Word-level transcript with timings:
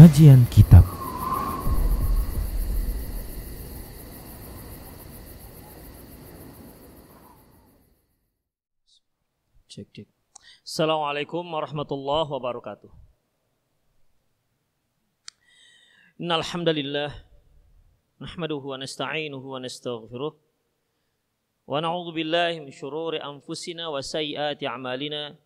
Kajian 0.00 0.48
Kitab 0.48 0.80
Cek 9.68 9.92
cek. 9.92 10.08
Assalamualaikum 10.64 11.44
warahmatullahi 11.44 12.32
wabarakatuh. 12.32 12.88
Innal 16.16 16.48
hamdalillah 16.48 17.12
nahmaduhu 18.24 18.72
wa 18.72 18.80
nasta'inuhu 18.80 19.52
wa 19.52 19.60
nastaghfiruh 19.60 20.32
wa 20.32 21.76
na'udzu 21.76 22.16
billahi 22.16 22.64
min 22.64 22.72
shururi 22.72 23.20
anfusina 23.20 23.92
wa 23.92 24.00
sayyiati 24.00 24.64
a'malina. 24.64 25.36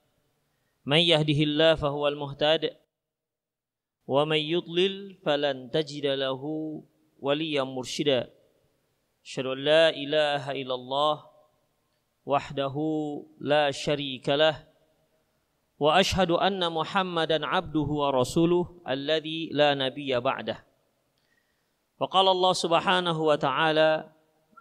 Man 0.87 1.02
yahdihillahu 1.02 1.74
fahuwal 1.82 2.15
muhtadi 2.15 2.71
ومن 4.07 4.37
يضلل 4.37 5.15
فلن 5.25 5.71
تجد 5.71 6.07
له 6.07 6.43
وليا 7.21 7.63
مرشدا 7.63 8.30
أشهد 9.25 9.47
أن 9.47 9.59
لا 9.65 9.89
إله 9.91 10.51
إلا 10.51 10.75
الله 10.75 11.25
وحده 12.27 12.77
لا 13.41 13.71
شريك 13.71 14.29
له 14.29 14.69
وأشهد 15.79 16.30
أن 16.30 16.73
محمدا 16.73 17.47
عبده 17.47 17.89
ورسوله 18.01 18.65
الذي 18.89 19.49
لا 19.53 19.75
نبي 19.75 20.21
بعده 20.21 20.65
وقال 22.01 22.29
الله 22.29 22.52
سبحانه 22.52 23.21
وتعالى 23.21 24.13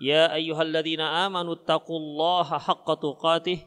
يا 0.01 0.33
أيها 0.33 0.61
الذين 0.61 1.01
آمنوا 1.01 1.53
اتقوا 1.53 1.99
الله 1.99 2.43
حق 2.43 2.93
تقاته 2.93 3.59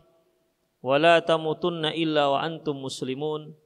ولا 0.82 1.18
تموتن 1.18 1.84
إلا 1.84 2.26
وأنتم 2.26 2.76
مسلمون 2.82 3.65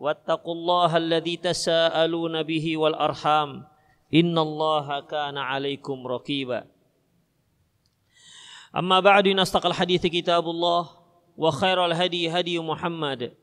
واتقوا 0.00 0.54
الله 0.54 0.96
الذي 0.96 1.36
تساءلون 1.36 2.42
به 2.42 2.76
والأرحام. 2.76 3.50
إن 4.14 4.38
الله 4.38 5.00
كان 5.00 5.36
عليكم 5.38 6.06
رقيبا. 6.06 6.66
أما 8.76 9.00
بعد 9.00 9.28
نستقى 9.28 9.68
الحديث 9.68 10.06
كتاب 10.06 10.48
الله 10.48 10.82
وخير 11.36 11.86
الهدي 11.86 12.30
هدي 12.30 12.58
محمد 12.58 13.34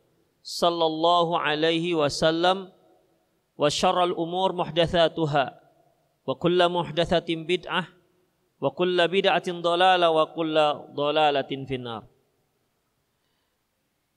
صلى 0.44 0.86
الله 0.86 1.39
عليه 1.39 1.94
وسلم 1.94 2.71
وشر 3.58 4.03
الأمور 4.03 4.53
محدثاتها 4.53 5.45
وكل 6.27 6.69
محدثة 6.69 7.30
بدعة 7.30 7.88
وكل 8.61 9.08
بدعة 9.08 9.47
ضلالة 9.52 10.09
وكل 10.09 10.55
ضلالة 10.94 11.52
في 11.67 11.75
النار. 11.75 12.03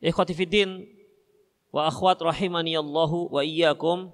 إخوتي 0.04 0.34
في 0.34 0.42
الدين 0.42 0.99
wa 1.70 1.86
akhwat 1.86 2.18
rahimani 2.18 2.74
Allahu 2.74 3.30
wa 3.30 3.42
iyyakum. 3.46 4.10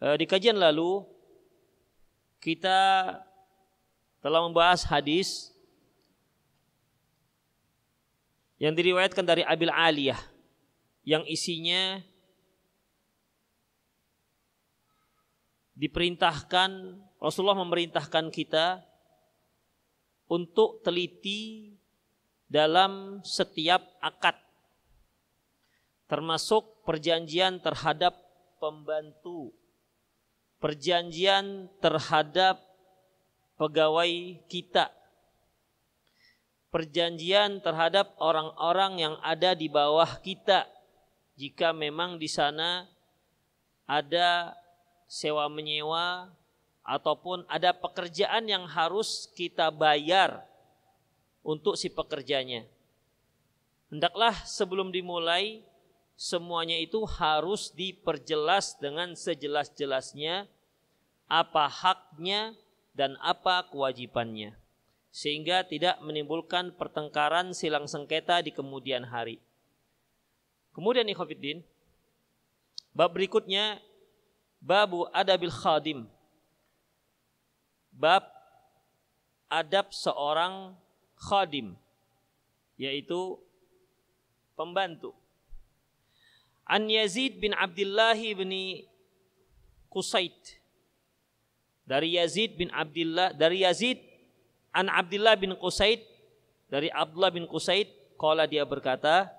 E, 0.00 0.06
di 0.20 0.24
kajian 0.28 0.56
lalu 0.56 1.04
kita 2.44 2.78
telah 4.20 4.40
membahas 4.44 4.84
hadis 4.84 5.50
yang 8.60 8.76
diriwayatkan 8.76 9.24
dari 9.24 9.44
Abil 9.44 9.72
Aliyah 9.72 10.20
yang 11.04 11.24
isinya 11.28 12.00
diperintahkan 15.76 17.00
Rasulullah 17.20 17.60
memerintahkan 17.60 18.32
kita 18.32 18.80
untuk 20.26 20.80
teliti 20.80 21.76
dalam 22.48 23.20
setiap 23.22 23.82
akad 24.00 24.45
termasuk 26.06 26.86
perjanjian 26.86 27.58
terhadap 27.58 28.14
pembantu, 28.62 29.50
perjanjian 30.62 31.66
terhadap 31.82 32.62
pegawai 33.58 34.38
kita, 34.46 34.90
perjanjian 36.70 37.58
terhadap 37.58 38.14
orang-orang 38.22 39.02
yang 39.02 39.14
ada 39.22 39.52
di 39.58 39.66
bawah 39.66 40.22
kita. 40.22 40.66
Jika 41.36 41.76
memang 41.76 42.16
di 42.16 42.32
sana 42.32 42.88
ada 43.84 44.56
sewa 45.04 45.46
menyewa 45.52 46.32
ataupun 46.86 47.44
ada 47.50 47.74
pekerjaan 47.74 48.46
yang 48.46 48.64
harus 48.64 49.28
kita 49.34 49.68
bayar 49.74 50.46
untuk 51.42 51.74
si 51.74 51.90
pekerjanya. 51.90 52.64
Hendaklah 53.90 54.34
sebelum 54.46 54.90
dimulai 54.90 55.62
semuanya 56.16 56.80
itu 56.80 57.04
harus 57.04 57.68
diperjelas 57.76 58.80
dengan 58.80 59.12
sejelas-jelasnya 59.12 60.48
apa 61.28 61.68
haknya 61.68 62.56
dan 62.96 63.20
apa 63.20 63.68
kewajibannya 63.68 64.56
sehingga 65.16 65.64
tidak 65.64 65.96
menimbulkan 66.04 66.76
pertengkaran 66.76 67.56
silang 67.56 67.88
sengketa 67.88 68.44
di 68.44 68.52
kemudian 68.52 69.00
hari. 69.08 69.40
Kemudian 70.76 71.08
ikhwatiddin 71.08 71.64
bab 72.92 73.16
berikutnya 73.16 73.80
babu 74.60 75.08
adabil 75.16 75.48
khadim. 75.48 76.04
Bab 77.96 78.28
adab 79.48 79.88
seorang 79.88 80.76
khadim 81.16 81.80
yaitu 82.76 83.40
pembantu. 84.52 85.16
An 86.66 86.90
Yazid 86.90 87.38
bin 87.38 87.54
Abdullah 87.54 88.18
bin 88.18 88.82
Qusaid. 89.86 90.34
Dari 91.86 92.18
Yazid 92.18 92.58
bin 92.58 92.66
Abdullah 92.74 93.30
dari 93.30 93.62
Yazid 93.62 94.02
an 94.74 94.90
Abdullah 94.90 95.38
bin 95.38 95.54
Qusaid 95.54 96.02
dari 96.66 96.90
Abdullah 96.90 97.30
bin 97.30 97.46
Qusaid 97.46 97.86
qala 98.18 98.50
dia 98.50 98.66
berkata 98.66 99.30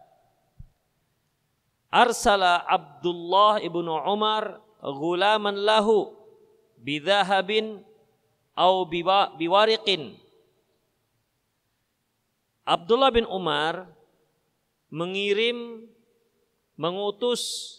Arsala 1.92 2.64
Abdullah 2.64 3.60
ibnu 3.60 3.92
Umar 3.92 4.64
gulaman 4.80 5.56
lahu 5.56 6.16
bidhahabin 6.80 7.84
au 8.56 8.88
biwariqin. 9.38 10.16
Abdullah 12.68 13.12
bin 13.12 13.24
Umar 13.28 13.88
mengirim 14.92 15.88
mengutus 16.78 17.76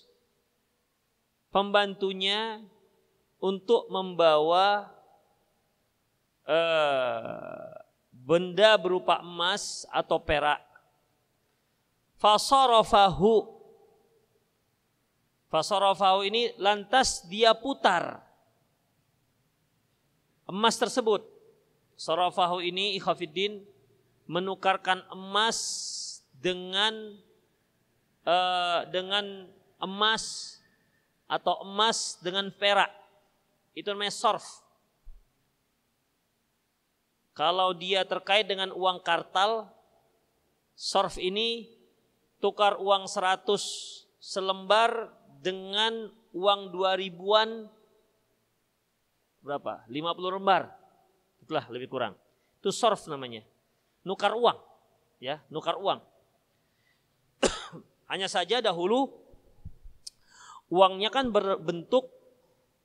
pembantunya 1.48 2.60
untuk 3.38 3.86
membawa 3.88 4.91
uh, 6.44 7.72
benda 8.10 8.75
berupa 8.76 9.22
emas 9.22 9.87
atau 9.88 10.19
perak. 10.19 10.61
Fasarafahu. 12.19 13.56
Fasarafahu 15.49 16.28
ini 16.28 16.52
lantas 16.61 17.25
dia 17.25 17.56
putar 17.56 18.28
emas 20.49 20.81
tersebut. 20.81 21.22
Sarafahu 21.94 22.64
ini 22.64 22.96
ikhafiddin 22.96 23.62
menukarkan 24.25 25.05
emas 25.12 25.58
dengan 26.32 27.20
uh, 28.28 28.84
dengan 28.92 29.48
emas 29.80 30.56
atau 31.25 31.64
emas 31.64 32.20
dengan 32.20 32.52
perak. 32.52 32.92
Itu 33.72 33.94
namanya 33.96 34.12
sorf. 34.12 34.44
Kalau 37.32 37.70
dia 37.72 38.02
terkait 38.02 38.50
dengan 38.50 38.75
uang 38.75 38.98
kartal, 39.00 39.70
sorf 40.75 41.16
ini 41.16 41.70
tukar 42.42 42.76
uang 42.82 43.06
100 43.06 43.46
selembar 44.19 45.14
dengan 45.38 46.10
uang 46.34 46.74
2 46.74 46.98
ribuan 46.98 47.70
berapa? 49.38 49.86
50 49.86 50.36
lembar. 50.36 50.74
Itulah 51.38 51.64
lebih 51.70 51.86
kurang. 51.86 52.19
Itu 52.58 52.74
sorf 52.74 53.06
namanya. 53.06 53.46
Nukar 54.02 54.34
uang. 54.34 54.58
Ya, 55.22 55.38
nukar 55.46 55.78
uang. 55.78 56.02
Hanya 58.08 58.26
saja 58.26 58.64
dahulu 58.64 59.12
uangnya 60.72 61.12
kan 61.12 61.28
berbentuk 61.28 62.08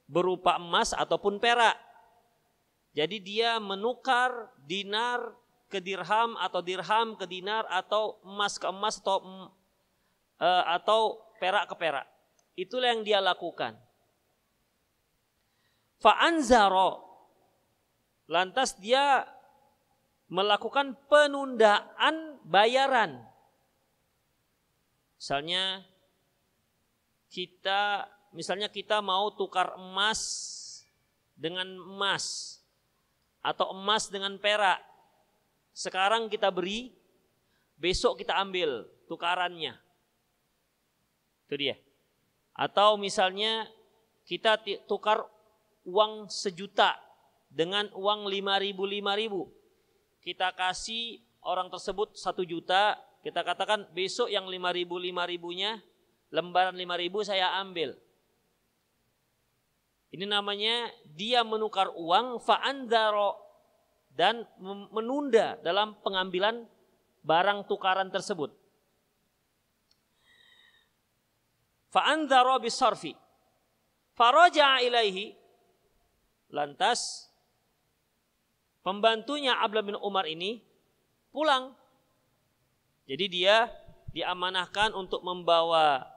berupa 0.08 0.60
emas 0.60 0.92
ataupun 0.92 1.40
perak. 1.40 1.76
Jadi 2.94 3.18
dia 3.24 3.58
menukar 3.58 4.54
dinar 4.68 5.34
ke 5.72 5.82
dirham 5.82 6.38
atau 6.38 6.62
dirham 6.62 7.18
ke 7.18 7.26
dinar 7.26 7.66
atau 7.66 8.22
emas 8.22 8.62
ke 8.62 8.70
emas 8.70 9.02
atau 9.02 9.50
uh, 10.38 10.64
atau 10.70 11.18
perak 11.42 11.66
ke 11.72 11.76
perak. 11.80 12.06
Itulah 12.54 12.94
yang 12.94 13.02
dia 13.02 13.18
lakukan. 13.18 13.74
Fa'anzaro. 15.98 17.02
Lantas 18.30 18.78
dia 18.78 19.26
melakukan 20.30 20.94
penundaan 21.10 22.38
bayaran. 22.46 23.33
Misalnya 25.24 25.80
kita 27.32 28.12
misalnya 28.36 28.68
kita 28.68 29.00
mau 29.00 29.32
tukar 29.32 29.72
emas 29.80 30.20
dengan 31.32 31.64
emas 31.80 32.60
atau 33.40 33.72
emas 33.72 34.12
dengan 34.12 34.36
perak. 34.36 34.84
Sekarang 35.72 36.28
kita 36.28 36.52
beri, 36.52 36.92
besok 37.80 38.20
kita 38.20 38.36
ambil 38.36 38.84
tukarannya. 39.08 39.80
Itu 41.48 41.56
dia. 41.56 41.80
Atau 42.52 43.00
misalnya 43.00 43.72
kita 44.28 44.60
tukar 44.92 45.24
uang 45.88 46.28
sejuta 46.28 47.00
dengan 47.48 47.88
uang 47.96 48.28
lima 48.28 48.60
ribu 48.60 48.84
lima 48.84 49.16
ribu. 49.16 49.48
Kita 50.20 50.52
kasih 50.52 51.24
orang 51.48 51.72
tersebut 51.72 52.12
satu 52.12 52.44
juta, 52.44 53.00
kita 53.24 53.40
katakan 53.40 53.88
besok 53.96 54.28
yang 54.28 54.52
lima 54.52 54.76
ribu 54.76 55.00
lima 55.00 55.24
ribunya, 55.24 55.80
lembaran 56.28 56.76
lima 56.76 57.00
ribu 57.00 57.24
saya 57.24 57.56
ambil. 57.64 57.96
Ini 60.14 60.28
namanya 60.30 60.92
dia 61.10 61.42
menukar 61.42 61.90
uang 61.96 62.38
fa'andaro 62.44 63.40
dan 64.14 64.46
menunda 64.94 65.58
dalam 65.66 65.98
pengambilan 66.06 66.70
barang 67.26 67.66
tukaran 67.66 68.14
tersebut. 68.14 68.54
Fa'andaro 71.90 72.62
bisarfi. 72.62 73.16
Faraja 74.14 74.84
ilaihi. 74.86 75.34
Lantas 76.54 77.26
pembantunya 78.86 79.58
Abdullah 79.58 79.88
bin 79.88 79.98
Umar 79.98 80.30
ini 80.30 80.62
pulang. 81.34 81.74
Jadi 83.04 83.26
dia 83.28 83.68
diamanahkan 84.14 84.96
untuk 84.96 85.26
membawa 85.26 86.08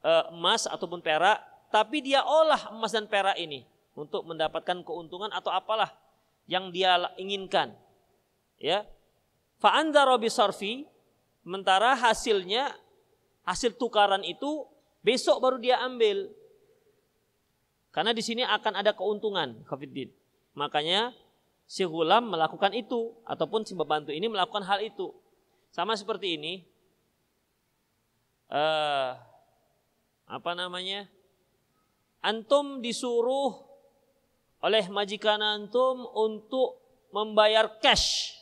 uh, 0.00 0.32
emas 0.32 0.64
ataupun 0.64 1.02
perak 1.02 1.42
tapi 1.68 2.00
dia 2.00 2.22
olah 2.22 2.72
emas 2.72 2.94
dan 2.94 3.10
perak 3.10 3.36
ini 3.36 3.66
untuk 3.98 4.22
mendapatkan 4.24 4.80
keuntungan 4.86 5.28
atau 5.34 5.50
apalah 5.50 5.92
yang 6.46 6.70
dia 6.70 6.96
inginkan. 7.18 7.74
Ya. 8.56 8.86
Fa'andara 9.58 10.16
sarfi 10.28 10.84
sementara 11.42 11.96
hasilnya 11.96 12.76
hasil 13.48 13.74
tukaran 13.80 14.22
itu 14.22 14.68
besok 15.00 15.40
baru 15.42 15.56
dia 15.56 15.80
ambil. 15.82 16.28
Karena 17.90 18.12
di 18.12 18.20
sini 18.20 18.44
akan 18.44 18.84
ada 18.84 18.92
keuntungan, 18.92 19.64
Khafiddin. 19.64 20.12
Makanya 20.52 21.16
si 21.64 21.80
gulam 21.88 22.28
melakukan 22.28 22.76
itu 22.76 23.16
ataupun 23.24 23.64
si 23.64 23.72
pembantu 23.72 24.12
ini 24.12 24.28
melakukan 24.28 24.64
hal 24.68 24.84
itu. 24.84 25.16
Sama 25.76 25.92
seperti 25.92 26.40
ini. 26.40 26.64
Uh, 28.48 29.12
apa 30.24 30.56
namanya? 30.56 31.04
antum 32.24 32.80
disuruh 32.80 33.54
oleh 34.64 34.88
majikan 34.88 35.38
antum 35.38 36.08
untuk 36.16 36.80
membayar 37.12 37.76
cash 37.78 38.34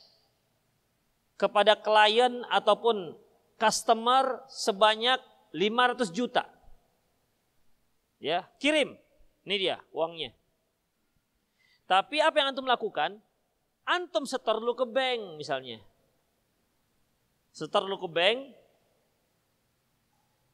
kepada 1.35 1.75
klien 1.75 2.47
ataupun 2.49 3.19
customer 3.59 4.47
sebanyak 4.47 5.19
500 5.51 6.15
juta. 6.15 6.47
Ya, 8.23 8.47
kirim. 8.63 8.95
Ini 9.43 9.57
dia 9.59 9.77
uangnya. 9.91 10.33
Tapi 11.91 12.23
apa 12.23 12.41
yang 12.41 12.55
antum 12.55 12.65
lakukan? 12.65 13.19
Antum 13.85 14.25
setor 14.25 14.63
dulu 14.63 14.73
ke 14.79 14.87
bank 14.89 15.37
misalnya. 15.37 15.83
Setor 17.55 17.87
dulu 17.87 18.03
ke 18.05 18.09
bank. 18.11 18.39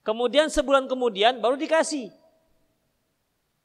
Kemudian 0.05 0.53
sebulan 0.53 0.85
kemudian 0.85 1.41
baru 1.41 1.57
dikasih. 1.57 2.13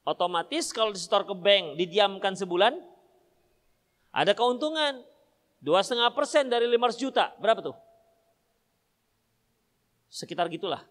Otomatis 0.08 0.72
kalau 0.72 0.96
disetor 0.96 1.28
ke 1.28 1.36
bank 1.36 1.76
didiamkan 1.76 2.32
sebulan, 2.38 2.80
ada 4.16 4.32
keuntungan. 4.32 5.04
Dua 5.60 5.82
setengah 5.82 6.14
persen 6.14 6.46
dari 6.46 6.70
500 6.70 6.96
juta, 6.96 7.34
berapa 7.42 7.58
tuh? 7.58 7.76
Sekitar 10.14 10.46
gitulah. 10.48 10.86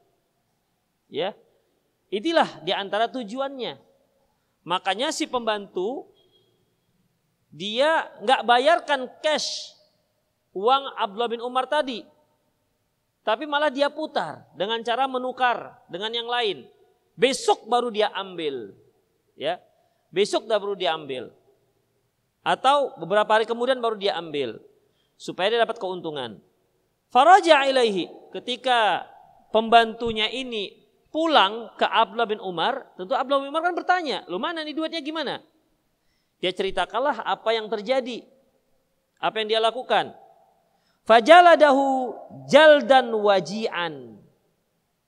Ya, 1.06 1.32
itulah 2.11 2.49
di 2.67 2.75
antara 2.75 3.06
tujuannya. 3.06 3.79
Makanya 4.67 5.14
si 5.14 5.31
pembantu 5.31 6.11
dia 7.55 8.11
nggak 8.19 8.43
bayarkan 8.43 9.06
cash 9.23 9.79
uang 10.50 10.91
Abdullah 10.99 11.31
bin 11.31 11.44
Umar 11.44 11.70
tadi, 11.70 12.02
tapi 13.24 13.48
malah 13.48 13.72
dia 13.72 13.88
putar 13.88 14.44
dengan 14.52 14.78
cara 14.84 15.08
menukar 15.08 15.80
dengan 15.88 16.12
yang 16.12 16.28
lain. 16.28 16.68
Besok 17.16 17.66
baru 17.66 17.88
dia 17.90 18.12
ambil 18.12 18.74
ya 19.34 19.58
besok 20.14 20.46
dah 20.46 20.58
baru 20.62 20.78
diambil 20.78 21.34
atau 22.46 22.94
beberapa 23.02 23.26
hari 23.34 23.46
kemudian 23.50 23.82
baru 23.82 23.98
dia 23.98 24.14
ambil 24.14 24.62
supaya 25.18 25.50
dia 25.50 25.60
dapat 25.62 25.78
keuntungan. 25.78 26.38
Faraja 27.10 27.66
ilaihi 27.66 28.10
ketika 28.34 29.06
pembantunya 29.54 30.30
ini 30.30 30.82
pulang 31.14 31.70
ke 31.78 31.86
Abdullah 31.86 32.26
bin 32.26 32.42
Umar, 32.42 32.90
tentu 32.98 33.14
Abdullah 33.14 33.46
bin 33.46 33.50
Umar 33.54 33.62
kan 33.62 33.74
bertanya, 33.74 34.26
"Lu 34.26 34.42
mana 34.42 34.66
nih 34.66 34.74
duitnya 34.74 34.98
gimana?" 34.98 35.38
Dia 36.42 36.50
ceritakanlah 36.50 37.22
apa 37.22 37.50
yang 37.54 37.70
terjadi. 37.70 38.26
Apa 39.22 39.40
yang 39.40 39.48
dia 39.48 39.60
lakukan. 39.62 40.12
Fajaladahu 41.04 42.16
jaldan 42.48 43.12
wajian. 43.12 44.17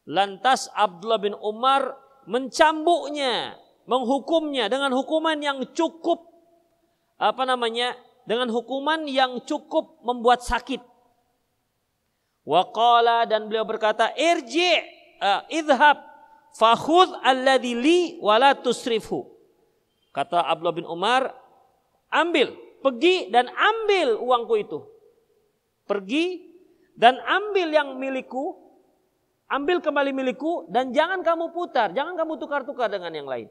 Lantas 0.05 0.69
Abdullah 0.77 1.19
bin 1.19 1.35
Umar 1.41 1.97
mencambuknya 2.29 3.57
menghukumnya 3.89 4.69
dengan 4.69 4.93
hukuman 4.93 5.41
yang 5.41 5.65
cukup 5.73 6.31
apa 7.17 7.43
namanya? 7.49 7.97
dengan 8.27 8.51
hukuman 8.51 9.07
yang 9.07 9.39
cukup 9.47 10.03
membuat 10.03 10.43
sakit. 10.43 10.83
Waqala 12.43 13.23
dan 13.23 13.47
beliau 13.47 13.63
berkata, 13.63 14.11
"Irji, 14.19 14.83
uh, 15.23 15.47
idhab 15.47 16.03
fakhudh 16.59 17.23
alladhi 17.23 17.79
li 17.79 17.99
wala 18.19 18.59
tusrifhu." 18.59 19.31
Kata 20.11 20.43
Abdullah 20.43 20.75
bin 20.75 20.91
Umar, 20.91 21.31
"Ambil, 22.11 22.51
pergi 22.83 23.31
dan 23.31 23.47
ambil 23.47 24.19
uangku 24.19 24.55
itu." 24.59 24.96
Pergi 25.87 26.43
dan 26.99 27.17
ambil 27.23 27.71
yang 27.71 27.95
milikku, 27.95 28.59
ambil 29.47 29.79
kembali 29.79 30.11
milikku 30.11 30.67
dan 30.67 30.91
jangan 30.91 31.23
kamu 31.23 31.55
putar, 31.55 31.95
jangan 31.95 32.19
kamu 32.19 32.37
tukar-tukar 32.43 32.91
dengan 32.91 33.15
yang 33.15 33.31
lain. 33.31 33.47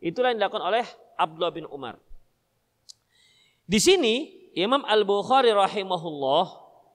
Itulah 0.00 0.32
yang 0.32 0.40
dilakukan 0.40 0.64
oleh 0.64 0.84
Abdullah 1.16 1.52
bin 1.52 1.68
Umar. 1.68 2.00
Di 3.68 3.78
sini 3.78 4.32
Imam 4.56 4.82
Al-Bukhari 4.82 5.54
rahimahullah 5.54 6.44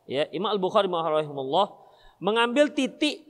ya, 0.09 0.27
Imam 0.33 0.51
Al-Bukhari 0.51 0.89
rahimahullah 0.91 1.71
mengambil 2.19 2.73
titik 2.73 3.23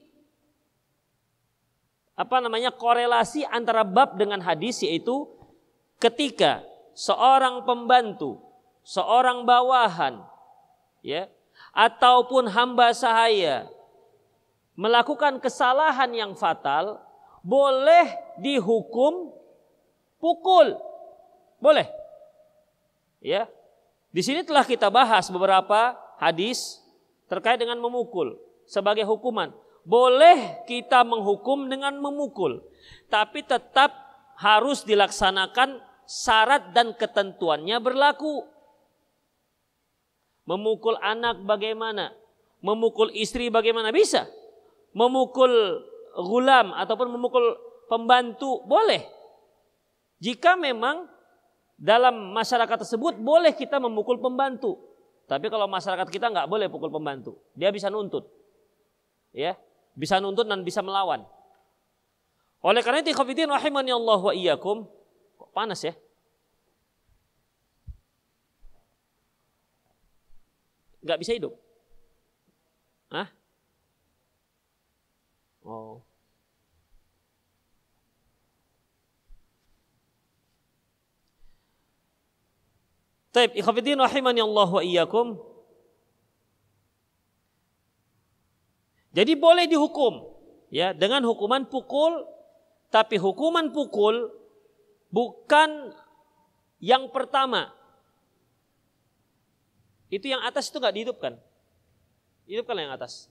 apa 2.15 2.39
namanya 2.39 2.71
korelasi 2.71 3.43
antara 3.43 3.83
bab 3.83 4.15
dengan 4.15 4.39
hadis 4.39 4.79
yaitu 4.81 5.27
ketika 5.99 6.63
seorang 6.95 7.67
pembantu, 7.67 8.39
seorang 8.85 9.43
bawahan 9.43 10.21
ya 11.01 11.25
ataupun 11.73 12.47
hamba 12.53 12.93
sahaya 12.93 13.65
melakukan 14.77 15.41
kesalahan 15.41 16.13
yang 16.13 16.31
fatal 16.37 17.01
boleh 17.41 18.09
dihukum 18.37 19.33
pukul. 20.17 20.77
Boleh. 21.61 21.85
Ya. 23.21 23.45
Di 24.09 24.21
sini 24.25 24.41
telah 24.41 24.63
kita 24.63 24.89
bahas 24.89 25.27
beberapa 25.29 25.93
hadis 26.17 26.81
terkait 27.29 27.59
dengan 27.61 27.77
memukul 27.77 28.39
sebagai 28.65 29.05
hukuman. 29.05 29.53
Boleh 29.85 30.65
kita 30.65 31.05
menghukum 31.05 31.69
dengan 31.69 31.93
memukul, 32.01 32.65
tapi 33.05 33.45
tetap 33.45 33.93
harus 34.33 34.81
dilaksanakan 34.81 35.77
syarat 36.09 36.73
dan 36.73 36.97
ketentuannya 36.97 37.77
berlaku. 37.77 38.49
Memukul 40.45 40.95
anak 41.01 41.41
bagaimana? 41.41 42.13
Memukul 42.61 43.09
istri 43.13 43.49
bagaimana? 43.49 43.89
Bisa. 43.89 44.29
Memukul 44.93 45.81
gulam 46.15 46.71
ataupun 46.71 47.11
memukul 47.11 47.57
pembantu 47.89 48.63
boleh. 48.63 49.03
Jika 50.21 50.55
memang 50.55 51.09
dalam 51.75 52.31
masyarakat 52.31 52.87
tersebut 52.87 53.19
boleh 53.19 53.51
kita 53.51 53.81
memukul 53.81 54.21
pembantu. 54.21 54.79
Tapi 55.25 55.49
kalau 55.49 55.65
masyarakat 55.65 56.07
kita 56.07 56.29
nggak 56.29 56.47
boleh 56.47 56.69
pukul 56.69 56.93
pembantu. 56.93 57.41
Dia 57.57 57.73
bisa 57.73 57.89
nuntut. 57.89 58.29
Ya, 59.35 59.59
bisa 59.97 60.21
nuntut 60.21 60.47
dan 60.47 60.61
bisa 60.63 60.79
melawan. 60.85 61.25
Oleh 62.61 62.81
karena 62.85 63.01
itu 63.03 63.11
khafidin 63.11 63.49
rahimani 63.49 63.91
Allah 63.91 64.19
wa 64.21 64.33
iyyakum. 64.33 64.85
Kok 65.35 65.49
panas 65.51 65.81
ya? 65.83 65.97
Nggak 71.05 71.19
bisa 71.21 71.31
hidup. 71.37 71.53
Hah? 73.13 73.29
Oh. 75.61 76.01
Taib, 83.29 83.53
ikhafidin 83.53 84.01
rahimani 84.01 84.41
Allah 84.41 84.69
wa 84.71 84.81
iyyakum. 84.81 85.37
Jadi 89.15 89.37
boleh 89.37 89.69
dihukum 89.69 90.27
ya 90.73 90.91
dengan 90.91 91.23
hukuman 91.23 91.63
pukul 91.71 92.27
tapi 92.91 93.15
hukuman 93.15 93.71
pukul 93.71 94.33
bukan 95.13 95.93
yang 96.83 97.07
pertama. 97.13 97.71
Itu 100.09 100.29
yang 100.29 100.41
atas 100.45 100.69
itu 100.69 100.77
nggak 100.77 100.95
dihidupkan. 100.95 101.33
Hidupkan 102.45 102.77
yang 102.77 102.93
atas. 102.93 103.29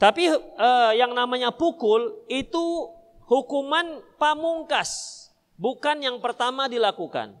Tapi 0.00 0.32
uh, 0.32 0.96
yang 0.96 1.12
namanya 1.12 1.52
pukul 1.52 2.24
itu 2.24 2.88
hukuman 3.28 4.00
pamungkas, 4.16 5.28
bukan 5.60 6.00
yang 6.00 6.16
pertama 6.24 6.72
dilakukan. 6.72 7.36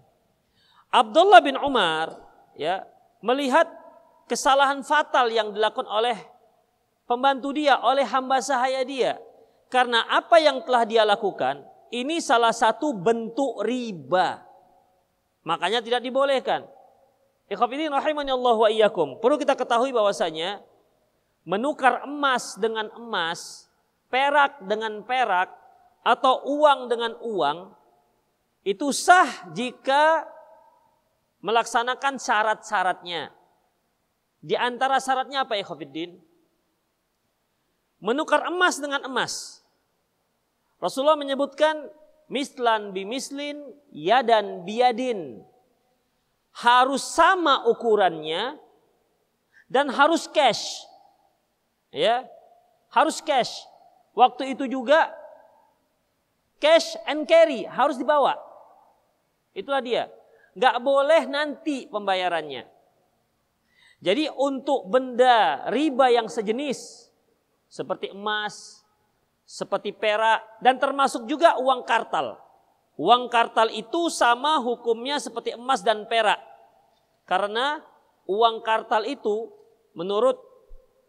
Abdullah 0.92 1.40
bin 1.40 1.56
Umar 1.56 2.20
ya 2.60 2.84
melihat 3.24 3.64
kesalahan 4.28 4.84
fatal 4.84 5.32
yang 5.32 5.56
dilakukan 5.56 5.88
oleh 5.88 6.20
pembantu 7.08 7.56
dia, 7.56 7.80
oleh 7.80 8.04
hamba 8.04 8.44
sahaya 8.44 8.84
dia. 8.84 9.16
Karena 9.70 10.02
apa 10.10 10.42
yang 10.42 10.66
telah 10.66 10.82
dia 10.82 11.06
lakukan 11.06 11.62
ini 11.94 12.18
salah 12.18 12.50
satu 12.50 12.90
bentuk 12.94 13.62
riba. 13.62 14.42
Makanya 15.46 15.80
tidak 15.80 16.02
dibolehkan. 16.02 16.66
Ikhwafidin 17.50 17.90
rahimani 17.90 18.30
Allah 18.30 18.56
wa 18.56 18.68
iyyakum. 18.70 19.18
Perlu 19.18 19.38
kita 19.38 19.58
ketahui 19.58 19.90
bahwasanya 19.90 20.62
menukar 21.42 22.06
emas 22.06 22.54
dengan 22.54 22.86
emas, 22.94 23.66
perak 24.06 24.62
dengan 24.62 25.02
perak, 25.02 25.50
atau 26.00 26.46
uang 26.46 26.86
dengan 26.86 27.12
uang, 27.20 27.58
itu 28.64 28.92
sah 28.92 29.50
jika 29.52 30.24
melaksanakan 31.40 32.20
syarat-syaratnya. 32.20 33.32
Di 34.40 34.56
antara 34.56 34.96
syaratnya 35.00 35.44
apa 35.44 35.56
ya? 35.56 35.66
Menukar 38.00 38.48
emas 38.48 38.80
dengan 38.80 39.04
emas. 39.04 39.59
Rasulullah 40.80 41.20
menyebutkan 41.20 41.92
mislan 42.26 42.96
bimislin 42.96 43.60
yadan 43.92 44.64
biyadin. 44.64 45.44
Harus 46.50 47.04
sama 47.04 47.62
ukurannya 47.70 48.58
dan 49.70 49.86
harus 49.86 50.26
cash 50.26 50.82
ya 51.94 52.26
harus 52.90 53.22
cash. 53.22 53.66
Waktu 54.14 54.58
itu 54.58 54.66
juga 54.66 55.14
cash 56.58 56.98
and 57.06 57.26
carry 57.26 57.62
harus 57.66 57.94
dibawa. 57.94 58.34
Itulah 59.54 59.82
dia. 59.82 60.10
Nggak 60.58 60.76
boleh 60.82 61.22
nanti 61.30 61.86
pembayarannya. 61.86 62.66
Jadi 64.00 64.32
untuk 64.32 64.88
benda 64.88 65.68
riba 65.68 66.08
yang 66.10 66.26
sejenis 66.26 67.12
seperti 67.70 68.10
emas, 68.10 68.79
seperti 69.50 69.90
perak 69.90 70.62
dan 70.62 70.78
termasuk 70.78 71.26
juga 71.26 71.58
uang 71.58 71.82
kartal. 71.82 72.38
Uang 72.94 73.26
kartal 73.26 73.66
itu 73.74 74.06
sama 74.06 74.62
hukumnya 74.62 75.18
seperti 75.18 75.58
emas 75.58 75.82
dan 75.82 76.06
perak. 76.06 76.38
Karena 77.26 77.82
uang 78.30 78.62
kartal 78.62 79.02
itu 79.10 79.50
menurut 79.98 80.38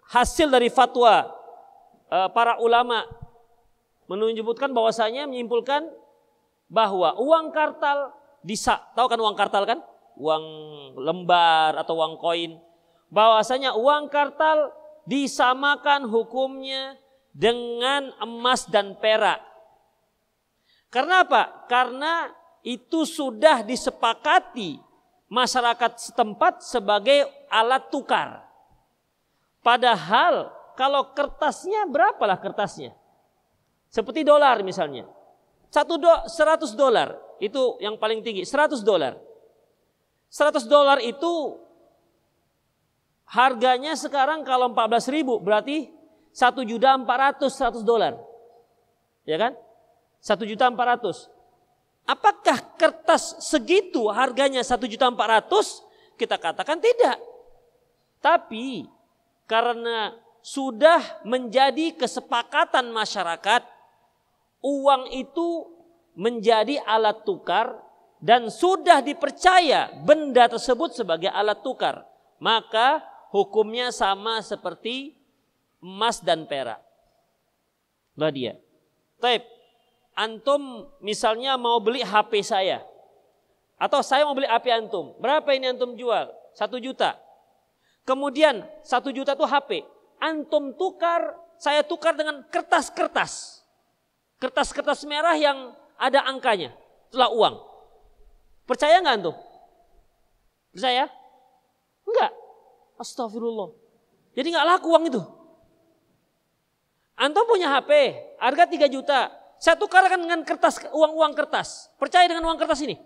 hasil 0.09 0.49
dari 0.49 0.73
fatwa 0.73 1.29
uh, 2.09 2.29
para 2.33 2.57
ulama 2.57 3.05
menunjukkan 4.09 4.73
bahwasanya 4.73 5.29
menyimpulkan 5.29 5.85
bahwa 6.65 7.13
uang 7.21 7.53
kartal 7.53 8.09
bisa 8.41 8.81
tahu 8.97 9.05
kan 9.05 9.21
uang 9.21 9.37
kartal 9.37 9.69
kan 9.69 9.79
uang 10.17 10.43
lembar 10.97 11.77
atau 11.77 11.93
uang 11.93 12.17
koin 12.17 12.57
bahwasanya 13.13 13.77
uang 13.77 14.09
kartal 14.09 14.73
disamakan 15.05 16.09
hukumnya 16.09 16.97
dengan 17.31 18.11
emas 18.19 18.67
dan 18.67 18.95
perak 18.99 19.39
karena 20.91 21.23
apa 21.23 21.65
karena 21.71 22.29
itu 22.61 23.07
sudah 23.07 23.63
disepakati 23.63 24.77
masyarakat 25.31 25.91
setempat 25.97 26.61
sebagai 26.61 27.25
alat 27.47 27.87
tukar 27.89 28.51
Padahal 29.61 30.49
kalau 30.73 31.13
kertasnya 31.13 31.85
berapalah 31.85 32.37
kertasnya? 32.41 32.97
Seperti 33.93 34.25
dolar 34.25 34.57
misalnya. 34.65 35.05
Satu 35.69 35.95
do, 36.01 36.09
100 36.27 36.73
dolar 36.73 37.15
itu 37.37 37.77
yang 37.79 37.95
paling 37.95 38.25
tinggi, 38.25 38.43
100 38.43 38.81
dolar. 38.81 39.15
100 40.33 40.65
dolar 40.65 40.97
itu 40.99 41.61
harganya 43.29 43.95
sekarang 43.95 44.43
kalau 44.43 44.73
14 44.73 45.13
ribu 45.13 45.39
berarti 45.39 45.93
1 46.31 46.63
juta 46.63 46.95
400 46.95 47.47
100 47.47 47.83
dolar. 47.83 48.15
Ya 49.27 49.37
kan? 49.37 49.53
1 50.23 50.49
juta 50.49 50.67
400. 50.71 51.27
Apakah 52.07 52.57
kertas 52.75 53.39
segitu 53.43 54.09
harganya 54.09 54.63
1 54.63 54.79
juta 54.87 55.07
400? 55.11 56.17
Kita 56.17 56.35
katakan 56.39 56.79
tidak. 56.81 57.17
Tapi 58.21 58.85
karena 59.49 60.15
sudah 60.41 61.21
menjadi 61.21 61.93
kesepakatan 61.93 62.89
masyarakat 62.89 63.61
uang 64.61 65.09
itu 65.13 65.69
menjadi 66.17 66.81
alat 66.85 67.21
tukar 67.25 67.77
dan 68.21 68.49
sudah 68.49 69.01
dipercaya 69.01 69.89
benda 70.01 70.49
tersebut 70.49 70.93
sebagai 70.97 71.29
alat 71.29 71.61
tukar 71.61 72.05
maka 72.41 73.01
hukumnya 73.29 73.93
sama 73.93 74.41
seperti 74.41 75.20
emas 75.81 76.21
dan 76.21 76.45
perak. 76.45 76.79
Lah 78.15 78.31
dia. 78.31 78.55
Taib. 79.17 79.43
Antum 80.13 80.85
misalnya 81.01 81.57
mau 81.57 81.81
beli 81.81 82.05
HP 82.05 82.45
saya. 82.45 82.85
Atau 83.81 84.05
saya 84.05 84.21
mau 84.29 84.37
beli 84.37 84.45
HP 84.45 84.69
antum. 84.69 85.17
Berapa 85.17 85.49
ini 85.57 85.73
antum 85.73 85.97
jual? 85.97 86.29
Satu 86.53 86.77
juta. 86.77 87.17
Kemudian 88.05 88.61
satu 88.85 89.09
juta 89.09 89.33
itu 89.33 89.45
HP. 89.45 89.81
Antum 90.21 90.77
tukar, 90.77 91.33
saya 91.57 91.81
tukar 91.81 92.13
dengan 92.13 92.45
kertas-kertas. 92.53 93.65
Kertas-kertas 94.37 95.01
merah 95.09 95.33
yang 95.33 95.73
ada 95.97 96.21
angkanya. 96.29 96.77
Itulah 97.09 97.33
uang. 97.33 97.55
Percaya 98.69 99.01
nggak 99.01 99.15
antum? 99.17 99.35
Percaya? 100.77 101.09
Enggak. 102.05 102.31
Astagfirullah. 103.01 103.73
Jadi 104.37 104.47
nggak 104.53 104.67
laku 104.77 104.87
uang 104.93 105.05
itu. 105.09 105.21
Antum 107.21 107.45
punya 107.45 107.69
HP, 107.69 108.17
harga 108.41 108.65
3 108.65 108.89
juta. 108.89 109.29
Saya 109.61 109.77
tukarkan 109.77 110.25
dengan 110.25 110.41
kertas 110.41 110.81
uang-uang 110.89 111.37
kertas. 111.37 111.93
Percaya 112.01 112.25
dengan 112.25 112.49
uang 112.49 112.57
kertas 112.57 112.81
ini? 112.81 112.97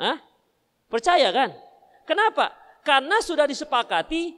Hah? 0.00 0.16
Percaya 0.88 1.28
kan? 1.28 1.52
Kenapa? 2.08 2.56
Karena 2.80 3.20
sudah 3.20 3.44
disepakati 3.44 4.32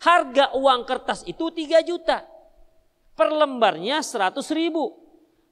harga 0.00 0.56
uang 0.56 0.88
kertas 0.88 1.28
itu 1.28 1.52
3 1.52 1.84
juta. 1.84 2.24
Per 3.12 3.28
lembarnya 3.28 4.00
100 4.00 4.40
ribu. 4.56 4.96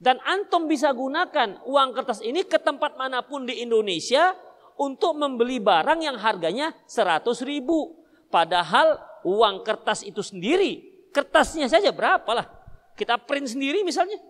Dan 0.00 0.16
antum 0.24 0.64
bisa 0.64 0.88
gunakan 0.96 1.60
uang 1.68 1.92
kertas 1.92 2.24
ini 2.24 2.48
ke 2.48 2.56
tempat 2.56 2.96
mana 2.96 3.20
pun 3.20 3.44
di 3.44 3.60
Indonesia 3.60 4.32
untuk 4.80 5.20
membeli 5.20 5.60
barang 5.60 6.00
yang 6.00 6.16
harganya 6.16 6.72
100 6.88 7.28
ribu. 7.44 8.00
Padahal 8.32 8.96
uang 9.28 9.68
kertas 9.68 10.00
itu 10.00 10.24
sendiri, 10.24 10.80
kertasnya 11.12 11.68
saja 11.68 11.92
berapa 11.92 12.32
lah. 12.32 12.59
Kita 13.00 13.16
print 13.16 13.56
sendiri 13.56 13.80
misalnya. 13.80 14.20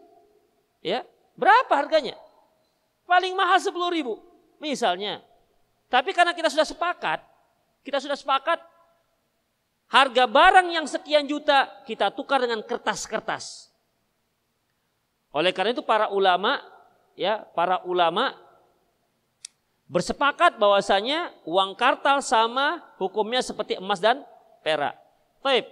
Ya, 0.78 1.02
berapa 1.34 1.74
harganya? 1.74 2.14
Paling 3.02 3.34
mahal 3.34 3.58
10 3.58 3.74
ribu 3.90 4.22
misalnya. 4.62 5.18
Tapi 5.90 6.14
karena 6.14 6.30
kita 6.30 6.46
sudah 6.46 6.62
sepakat, 6.62 7.26
Kita 7.80 7.96
sudah 7.96 8.12
sepakat 8.12 8.60
harga 9.88 10.24
barang 10.28 10.68
yang 10.68 10.84
sekian 10.84 11.24
juta 11.24 11.64
kita 11.88 12.12
tukar 12.12 12.44
dengan 12.44 12.60
kertas-kertas. 12.60 13.72
Oleh 15.32 15.48
karena 15.56 15.72
itu 15.72 15.80
para 15.80 16.12
ulama 16.12 16.60
ya, 17.16 17.40
para 17.56 17.80
ulama 17.88 18.36
bersepakat 19.88 20.60
bahwasanya 20.60 21.32
uang 21.48 21.72
kartal 21.72 22.20
sama 22.20 22.84
hukumnya 23.00 23.40
seperti 23.40 23.80
emas 23.80 23.96
dan 23.96 24.20
perak. 24.60 25.00
Baik, 25.40 25.64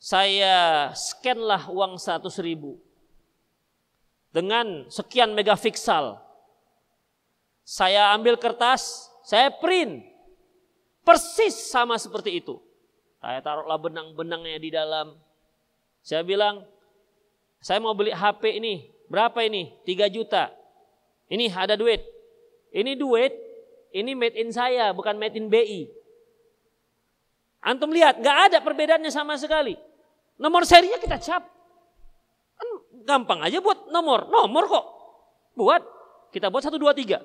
saya 0.00 0.88
scanlah 0.96 1.68
uang 1.68 2.00
100 2.00 2.24
ribu 2.40 2.80
dengan 4.32 4.88
sekian 4.88 5.36
megapiksel. 5.36 6.16
Saya 7.62 8.10
ambil 8.16 8.40
kertas, 8.40 9.12
saya 9.22 9.52
print 9.52 10.10
Persis 11.00 11.56
sama 11.72 11.96
seperti 11.96 12.38
itu. 12.38 12.60
Saya 13.20 13.40
taruhlah 13.40 13.80
benang-benangnya 13.80 14.60
di 14.60 14.70
dalam. 14.72 15.16
Saya 16.04 16.24
bilang, 16.24 16.64
saya 17.60 17.80
mau 17.80 17.96
beli 17.96 18.12
HP 18.12 18.60
ini. 18.60 18.88
Berapa 19.10 19.42
ini? 19.44 19.74
3 19.84 20.06
juta. 20.12 20.52
Ini 21.26 21.50
ada 21.50 21.74
duit. 21.76 22.04
Ini 22.70 22.94
duit, 22.94 23.34
ini 23.90 24.14
made 24.14 24.38
in 24.38 24.54
saya, 24.54 24.94
bukan 24.94 25.18
made 25.18 25.34
in 25.34 25.50
BI. 25.50 25.90
Antum 27.58 27.90
lihat, 27.90 28.22
gak 28.22 28.38
ada 28.46 28.58
perbedaannya 28.62 29.10
sama 29.10 29.34
sekali. 29.34 29.74
Nomor 30.40 30.64
serinya 30.64 30.96
kita 30.96 31.20
cap. 31.20 31.44
Kan 32.56 32.68
gampang 33.04 33.44
aja 33.44 33.60
buat 33.60 33.92
nomor. 33.92 34.32
Nomor 34.32 34.64
kok. 34.64 34.84
Buat. 35.52 35.84
Kita 36.32 36.48
buat 36.48 36.64
1, 36.64 36.80
2, 36.80 36.80
3. 36.80 37.20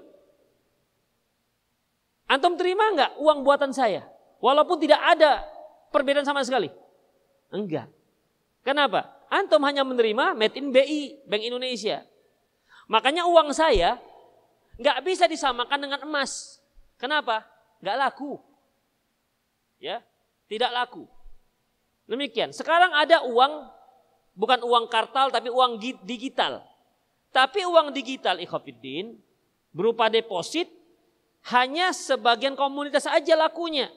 Antum 2.27 2.59
terima 2.59 2.91
nggak 2.91 3.15
uang 3.21 3.47
buatan 3.47 3.71
saya? 3.71 4.03
Walaupun 4.43 4.81
tidak 4.83 4.99
ada 4.99 5.47
perbedaan 5.95 6.27
sama 6.27 6.43
sekali. 6.43 6.67
Enggak. 7.53 7.87
Kenapa? 8.65 9.15
Antum 9.31 9.63
hanya 9.63 9.87
menerima 9.87 10.35
made 10.35 10.57
in 10.59 10.75
BI, 10.75 11.23
Bank 11.23 11.43
Indonesia. 11.45 12.03
Makanya 12.91 13.29
uang 13.29 13.55
saya 13.55 13.95
nggak 14.75 14.97
bisa 15.07 15.29
disamakan 15.29 15.79
dengan 15.87 16.03
emas. 16.03 16.59
Kenapa? 16.99 17.47
Nggak 17.79 17.95
laku. 17.95 18.41
Ya, 19.79 20.01
tidak 20.49 20.73
laku. 20.73 21.14
Demikian. 22.05 22.53
Sekarang 22.53 22.93
ada 22.93 23.25
uang 23.25 23.69
bukan 24.37 24.61
uang 24.61 24.85
kartal 24.91 25.33
tapi 25.33 25.49
uang 25.49 25.81
digital. 26.05 26.61
Tapi 27.33 27.65
uang 27.67 27.91
digital 27.91 28.39
ikhafidin 28.39 29.17
berupa 29.75 30.07
deposit 30.07 30.71
hanya 31.51 31.91
sebagian 31.91 32.55
komunitas 32.55 33.05
aja 33.05 33.35
lakunya. 33.35 33.91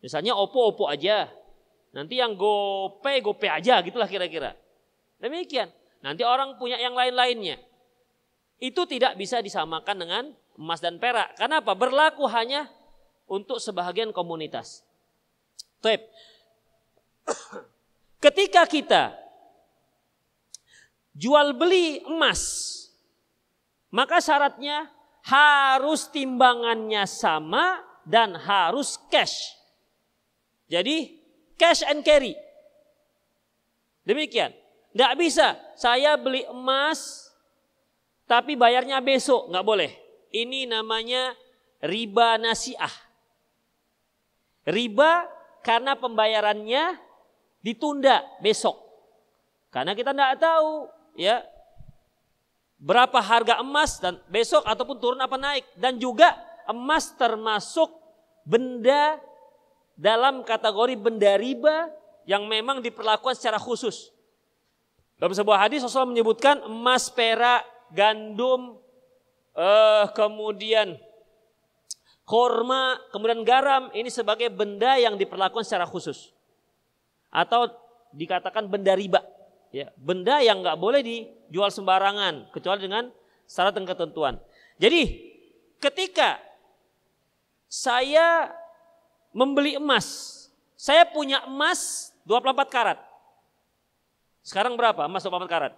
Misalnya 0.00 0.34
Oppo, 0.34 0.72
Oppo 0.72 0.84
aja. 0.88 1.30
Nanti 1.94 2.18
yang 2.18 2.34
GoPay, 2.34 3.22
GoPay 3.22 3.50
aja 3.62 3.78
gitulah 3.84 4.10
kira-kira. 4.10 4.58
Demikian. 5.22 5.70
Nanti 6.02 6.26
orang 6.26 6.58
punya 6.58 6.76
yang 6.76 6.92
lain-lainnya. 6.92 7.56
Itu 8.58 8.84
tidak 8.84 9.14
bisa 9.16 9.38
disamakan 9.40 9.96
dengan 10.02 10.24
emas 10.58 10.82
dan 10.82 10.98
perak. 10.98 11.38
Karena 11.38 11.62
apa? 11.62 11.72
Berlaku 11.72 12.26
hanya 12.28 12.68
untuk 13.30 13.62
sebagian 13.62 14.10
komunitas. 14.10 14.82
Tep. 15.80 16.04
Ketika 18.24 18.64
kita 18.64 19.12
jual 21.12 21.52
beli 21.54 22.00
emas, 22.08 22.72
maka 23.92 24.18
syaratnya 24.18 24.90
harus 25.24 26.08
timbangannya 26.10 27.04
sama 27.08 27.80
dan 28.04 28.36
harus 28.36 29.00
cash. 29.08 29.56
Jadi 30.68 31.20
cash 31.56 31.84
and 31.84 32.04
carry. 32.04 32.36
Demikian. 34.04 34.52
Nggak 34.94 35.14
bisa 35.18 35.58
saya 35.74 36.14
beli 36.14 36.44
emas 36.46 37.30
tapi 38.24 38.56
bayarnya 38.56 39.00
besok. 39.00 39.52
Nggak 39.52 39.66
boleh. 39.66 39.90
Ini 40.32 40.66
namanya 40.68 41.32
riba 41.84 42.40
nasiah. 42.40 42.92
Riba 44.64 45.28
karena 45.60 45.96
pembayarannya 45.96 47.03
ditunda 47.64 48.20
besok. 48.44 48.76
Karena 49.72 49.96
kita 49.96 50.12
nggak 50.12 50.36
tahu 50.36 50.92
ya 51.16 51.40
berapa 52.76 53.16
harga 53.16 53.64
emas 53.64 53.96
dan 53.96 54.20
besok 54.28 54.60
ataupun 54.68 55.00
turun 55.00 55.20
apa 55.24 55.40
naik 55.40 55.64
dan 55.80 55.96
juga 55.96 56.36
emas 56.68 57.16
termasuk 57.16 57.88
benda 58.44 59.16
dalam 59.96 60.44
kategori 60.44 61.00
benda 61.00 61.40
riba 61.40 61.88
yang 62.28 62.44
memang 62.44 62.84
diperlakukan 62.84 63.32
secara 63.32 63.56
khusus. 63.56 64.12
Dalam 65.16 65.32
sebuah 65.32 65.64
hadis 65.64 65.80
Rasulullah 65.80 66.12
menyebutkan 66.12 66.60
emas, 66.66 67.08
perak, 67.08 67.64
gandum, 67.94 68.76
eh, 69.56 70.04
kemudian 70.12 70.98
korma, 72.26 73.00
kemudian 73.14 73.40
garam 73.46 73.88
ini 73.96 74.10
sebagai 74.12 74.52
benda 74.52 75.00
yang 75.00 75.16
diperlakukan 75.16 75.64
secara 75.64 75.88
khusus 75.88 76.34
atau 77.34 77.66
dikatakan 78.14 78.70
benda 78.70 78.94
riba. 78.94 79.18
Ya, 79.74 79.90
benda 79.98 80.38
yang 80.38 80.62
nggak 80.62 80.78
boleh 80.78 81.02
dijual 81.02 81.66
sembarangan 81.66 82.54
kecuali 82.54 82.86
dengan 82.86 83.10
syarat 83.50 83.74
dan 83.74 83.82
ketentuan. 83.82 84.38
Jadi 84.78 85.34
ketika 85.82 86.38
saya 87.66 88.54
membeli 89.34 89.74
emas, 89.74 90.30
saya 90.78 91.02
punya 91.10 91.42
emas 91.50 92.14
24 92.22 92.70
karat. 92.70 93.02
Sekarang 94.46 94.78
berapa 94.78 95.10
emas 95.10 95.26
24 95.26 95.50
karat? 95.50 95.74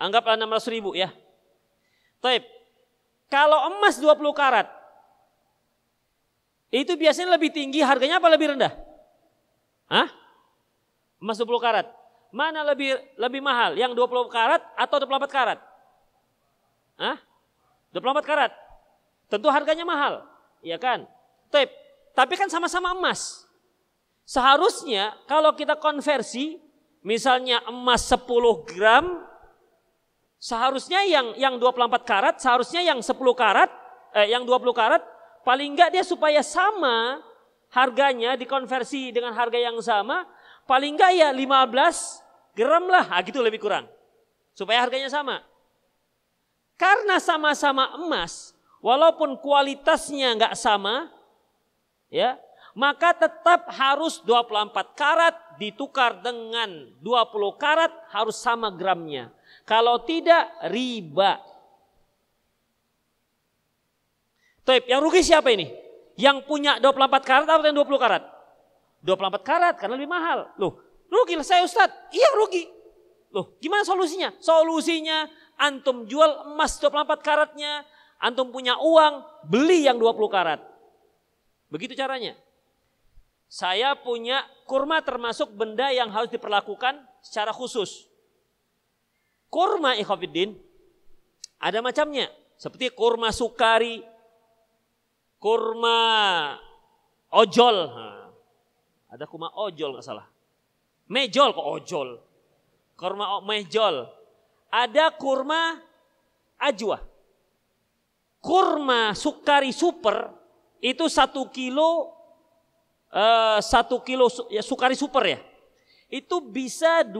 Anggaplah 0.00 0.40
600 0.40 0.72
ribu 0.72 0.96
ya. 0.96 1.12
Taib. 2.24 2.48
Kalau 3.28 3.76
emas 3.76 4.00
20 4.00 4.22
karat, 4.32 4.70
itu 6.72 6.96
biasanya 6.96 7.36
lebih 7.36 7.50
tinggi 7.52 7.82
harganya 7.82 8.22
apa 8.22 8.28
lebih 8.32 8.54
rendah? 8.54 8.72
Hah? 9.90 10.08
Emas 11.20 11.36
20 11.40 11.48
karat. 11.60 11.86
Mana 12.34 12.66
lebih 12.66 12.96
lebih 13.16 13.40
mahal? 13.40 13.78
Yang 13.78 13.96
20 13.96 14.28
karat 14.28 14.62
atau 14.76 14.96
24 15.00 15.30
karat? 15.30 15.58
Hah? 17.00 17.16
24 17.92 18.24
karat. 18.28 18.52
Tentu 19.26 19.48
harganya 19.50 19.82
mahal, 19.82 20.22
ya 20.62 20.76
kan? 20.76 21.08
Tapi, 21.50 21.66
tapi 22.14 22.34
kan 22.38 22.46
sama-sama 22.46 22.94
emas. 22.94 23.46
Seharusnya 24.26 25.14
kalau 25.30 25.54
kita 25.54 25.78
konversi, 25.78 26.58
misalnya 27.06 27.62
emas 27.70 28.06
10 28.10 28.26
gram, 28.66 29.22
seharusnya 30.36 31.06
yang 31.06 31.32
yang 31.38 31.54
24 31.56 32.02
karat, 32.02 32.34
seharusnya 32.42 32.82
yang 32.82 32.98
10 33.00 33.34
karat, 33.34 33.70
eh, 34.14 34.30
yang 34.34 34.42
20 34.42 34.74
karat, 34.74 35.02
paling 35.46 35.74
enggak 35.74 35.94
dia 35.94 36.02
supaya 36.02 36.42
sama 36.42 37.22
harganya 37.70 38.34
dikonversi 38.34 39.14
dengan 39.14 39.34
harga 39.34 39.58
yang 39.58 39.78
sama, 39.82 40.26
paling 40.66 40.98
enggak 40.98 41.14
ya 41.14 41.30
15 41.30 42.26
gram 42.58 42.84
lah, 42.90 43.06
ah, 43.08 43.22
gitu 43.22 43.38
lebih 43.40 43.62
kurang. 43.62 43.86
Supaya 44.52 44.82
harganya 44.82 45.08
sama. 45.08 45.40
Karena 46.76 47.16
sama-sama 47.16 47.96
emas, 47.96 48.52
walaupun 48.84 49.40
kualitasnya 49.40 50.36
nggak 50.36 50.54
sama, 50.58 51.08
ya, 52.12 52.36
maka 52.76 53.16
tetap 53.16 53.72
harus 53.72 54.20
24 54.20 54.92
karat 54.92 55.32
ditukar 55.56 56.20
dengan 56.20 56.92
20 57.00 57.56
karat 57.56 57.88
harus 58.12 58.36
sama 58.36 58.68
gramnya. 58.68 59.32
Kalau 59.64 60.04
tidak 60.04 60.52
riba. 60.68 61.40
Taip, 64.66 64.84
yang 64.90 65.00
rugi 65.00 65.24
siapa 65.24 65.48
ini? 65.48 65.72
Yang 66.20 66.44
punya 66.44 66.76
24 66.76 67.24
karat 67.24 67.48
atau 67.48 67.64
yang 67.64 67.80
20 67.80 67.96
karat? 67.96 68.35
24 69.06 69.46
karat 69.46 69.74
karena 69.78 69.94
lebih 69.94 70.10
mahal. 70.10 70.50
Loh, 70.58 70.82
Rugi 71.06 71.38
lah 71.38 71.46
saya 71.46 71.62
Ustaz. 71.62 71.90
Iya 72.10 72.34
rugi. 72.34 72.66
Loh 73.30 73.54
gimana 73.62 73.86
solusinya? 73.86 74.34
Solusinya 74.42 75.30
antum 75.58 76.06
jual 76.06 76.54
emas 76.54 76.78
24 76.82 77.22
karatnya. 77.22 77.86
Antum 78.16 78.48
punya 78.48 78.80
uang 78.80 79.22
beli 79.46 79.84
yang 79.86 80.00
20 80.00 80.16
karat. 80.32 80.60
Begitu 81.68 81.92
caranya. 81.94 82.34
Saya 83.46 83.94
punya 83.94 84.42
kurma 84.66 84.98
termasuk 85.04 85.54
benda 85.54 85.92
yang 85.94 86.10
harus 86.10 86.32
diperlakukan 86.32 86.98
secara 87.22 87.54
khusus. 87.54 88.10
Kurma 89.46 89.94
ikhwafiddin 89.94 90.58
ada 91.62 91.78
macamnya. 91.78 92.26
Seperti 92.56 92.90
kurma 92.90 93.30
sukari, 93.30 94.02
kurma 95.38 96.00
ojol. 97.30 97.76
Ada 99.10 99.24
kurma 99.30 99.54
ojol 99.54 99.96
nggak 99.96 100.06
salah. 100.06 100.26
Mejol 101.06 101.54
kok 101.54 101.66
ojol. 101.66 102.08
Kurma 102.98 103.38
mejol. 103.46 104.06
Ada 104.70 105.14
kurma 105.14 105.78
ajwa. 106.58 106.98
Kurma 108.42 109.14
sukari 109.14 109.70
super 109.70 110.30
itu 110.82 111.06
satu 111.10 111.50
kilo 111.50 112.14
uh, 113.10 113.58
satu 113.58 114.02
kilo 114.02 114.26
ya, 114.50 114.62
sukari 114.62 114.98
super 114.98 115.22
ya. 115.22 115.38
Itu 116.06 116.42
bisa 116.42 117.02
20 117.02 117.18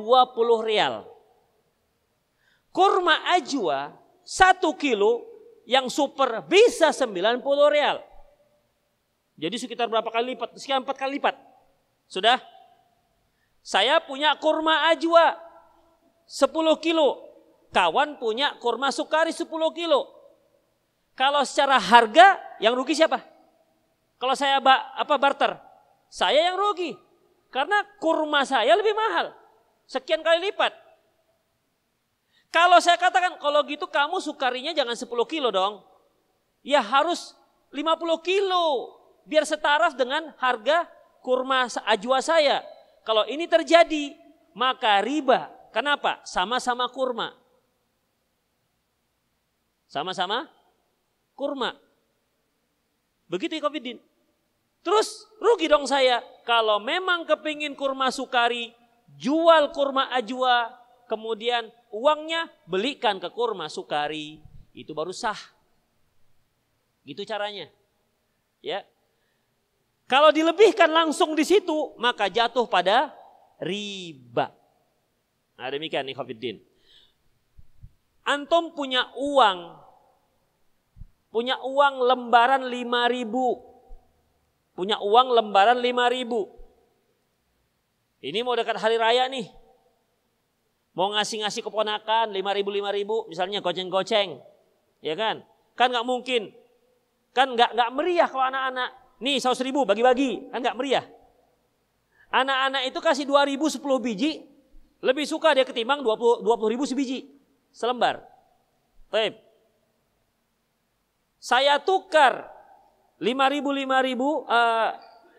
real. 0.63 1.07
Kurma 2.71 3.35
ajwa 3.35 3.95
satu 4.23 4.75
kilo 4.75 5.27
yang 5.67 5.91
super 5.91 6.43
bisa 6.47 6.95
90 6.95 7.43
real. 7.75 7.99
Jadi 9.37 9.57
sekitar 9.61 9.91
berapa 9.91 10.09
kali 10.09 10.33
lipat? 10.33 10.57
Sekian 10.57 10.81
empat 10.81 10.97
kali 10.97 11.19
lipat. 11.19 11.46
Sudah? 12.07 12.39
Saya 13.67 13.99
punya 13.99 14.39
kurma 14.39 14.91
ajwa 14.95 15.35
10 16.27 16.51
kilo. 16.79 17.23
Kawan 17.75 18.17
punya 18.17 18.55
kurma 18.63 18.95
sukari 18.95 19.35
10 19.35 19.47
kilo. 19.75 20.07
Kalau 21.19 21.43
secara 21.43 21.77
harga 21.81 22.39
yang 22.63 22.79
rugi 22.79 22.95
siapa? 22.95 23.21
Kalau 24.17 24.33
saya 24.33 24.63
apa 24.97 25.15
barter, 25.21 25.59
saya 26.09 26.47
yang 26.47 26.57
rugi. 26.57 26.97
Karena 27.51 27.85
kurma 28.01 28.45
saya 28.45 28.73
lebih 28.77 28.93
mahal. 28.93 29.33
Sekian 29.89 30.21
kali 30.21 30.51
lipat. 30.51 30.73
Kalau 32.55 32.81
saya 32.81 32.97
katakan 32.97 33.37
kalau 33.37 33.61
gitu 33.69 33.85
kamu 33.91 34.23
sukarinya 34.23 34.73
jangan 34.73 34.97
10 34.97 35.09
kilo 35.29 35.49
dong. 35.53 35.85
Ya 36.65 36.81
harus 36.81 37.37
50 37.75 38.23
kilo. 38.25 38.97
Biar 39.27 39.43
setaraf 39.43 39.99
dengan 39.99 40.33
harga 40.39 40.87
kurma 41.27 41.67
ajwa 41.67 42.23
saya. 42.23 42.63
Kalau 43.03 43.27
ini 43.27 43.51
terjadi 43.51 44.15
maka 44.55 45.03
riba. 45.03 45.51
Kenapa? 45.75 46.23
Sama-sama 46.23 46.87
kurma. 46.87 47.35
Sama-sama 49.91 50.47
kurma. 51.35 51.75
Begitu 53.27 53.59
Ikhwafiddin. 53.59 53.99
Terus 54.87 55.27
rugi 55.43 55.67
dong 55.67 55.91
saya. 55.91 56.23
Kalau 56.47 56.79
memang 56.79 57.27
kepingin 57.27 57.75
kurma 57.75 58.15
sukari, 58.15 58.71
jual 59.19 59.75
kurma 59.75 60.07
ajwa, 60.15 60.71
kemudian 61.11 61.67
uangnya 61.91 62.47
belikan 62.71 63.19
ke 63.19 63.27
kurma 63.35 63.67
sukari. 63.67 64.39
Itu 64.71 64.95
baru 64.95 65.11
sah. 65.11 65.39
Gitu 67.03 67.27
caranya. 67.27 67.67
Ya. 68.63 68.87
Kalau 70.07 70.31
dilebihkan 70.31 70.87
langsung 70.87 71.35
di 71.35 71.43
situ, 71.43 71.95
maka 71.99 72.31
jatuh 72.31 72.71
pada 72.71 73.11
riba. 73.59 74.55
Nah 75.59 75.67
demikian 75.67 76.07
Ikhwafiddin. 76.07 76.63
Antum 78.27 78.75
punya 78.75 79.11
uang 79.19 79.87
punya 81.31 81.61
uang 81.61 81.95
lembaran 82.01 82.65
5 82.65 83.13
ribu. 83.13 83.61
Punya 84.73 84.97
uang 85.03 85.37
lembaran 85.37 85.79
5 85.79 86.15
ribu. 86.15 86.49
Ini 88.25 88.41
mau 88.41 88.57
dekat 88.57 88.81
hari 88.81 88.97
raya 88.97 89.29
nih. 89.29 89.51
Mau 90.97 91.13
ngasih-ngasih 91.13 91.61
keponakan 91.61 92.33
5 92.33 92.57
ribu 92.57 92.71
5 92.73 92.97
ribu 92.97 93.17
misalnya 93.29 93.61
goceng-goceng. 93.61 94.41
Ya 95.05 95.13
kan? 95.13 95.45
Kan 95.77 95.93
nggak 95.93 96.07
mungkin. 96.09 96.57
Kan 97.37 97.53
nggak 97.53 97.77
nggak 97.77 97.91
meriah 97.93 98.29
kalau 98.31 98.49
anak-anak. 98.49 99.06
Nih 99.23 99.41
100 99.41 99.57
ribu 99.65 99.89
bagi-bagi. 99.89 100.53
Kan 100.53 100.61
nggak 100.61 100.77
meriah. 100.77 101.07
Anak-anak 102.33 102.83
itu 102.91 102.99
kasih 103.01 103.25
2 103.25 103.51
ribu 103.51 103.67
10 103.71 103.81
biji. 104.03 104.45
Lebih 105.01 105.25
suka 105.29 105.53
dia 105.53 105.65
ketimbang 105.65 106.01
20, 106.05 106.45
20 106.45 106.73
ribu 106.73 106.85
sebiji. 106.85 107.29
Selembar. 107.73 108.25
Baik 109.09 109.47
saya 111.47 111.79
tukar 111.79 112.51
5 113.23 113.55
ribu, 113.55 113.71
5 113.71 114.03
ribu, 114.03 114.43
uh, 114.51 114.91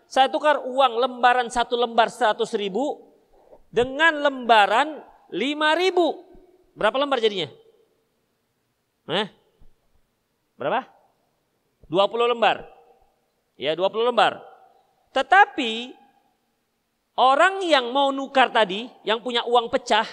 saya 0.08 0.32
tukar 0.32 0.56
uang 0.64 1.04
lembaran 1.04 1.52
satu 1.52 1.76
lembar 1.76 2.08
100 2.08 2.48
ribu 2.56 3.12
dengan 3.68 4.16
lembaran 4.24 5.04
5 5.28 5.36
ribu. 5.84 6.24
Berapa 6.72 6.96
lembar 6.96 7.20
jadinya? 7.20 7.52
Eh? 9.12 9.28
Berapa? 10.56 10.88
20 11.92 12.32
lembar. 12.32 12.64
Ya 13.58 13.74
20 13.74 14.14
lembar. 14.14 14.38
Tetapi 15.10 15.92
orang 17.18 17.58
yang 17.66 17.90
mau 17.90 18.14
nukar 18.14 18.54
tadi, 18.54 18.86
yang 19.02 19.18
punya 19.18 19.42
uang 19.42 19.66
pecah, 19.66 20.06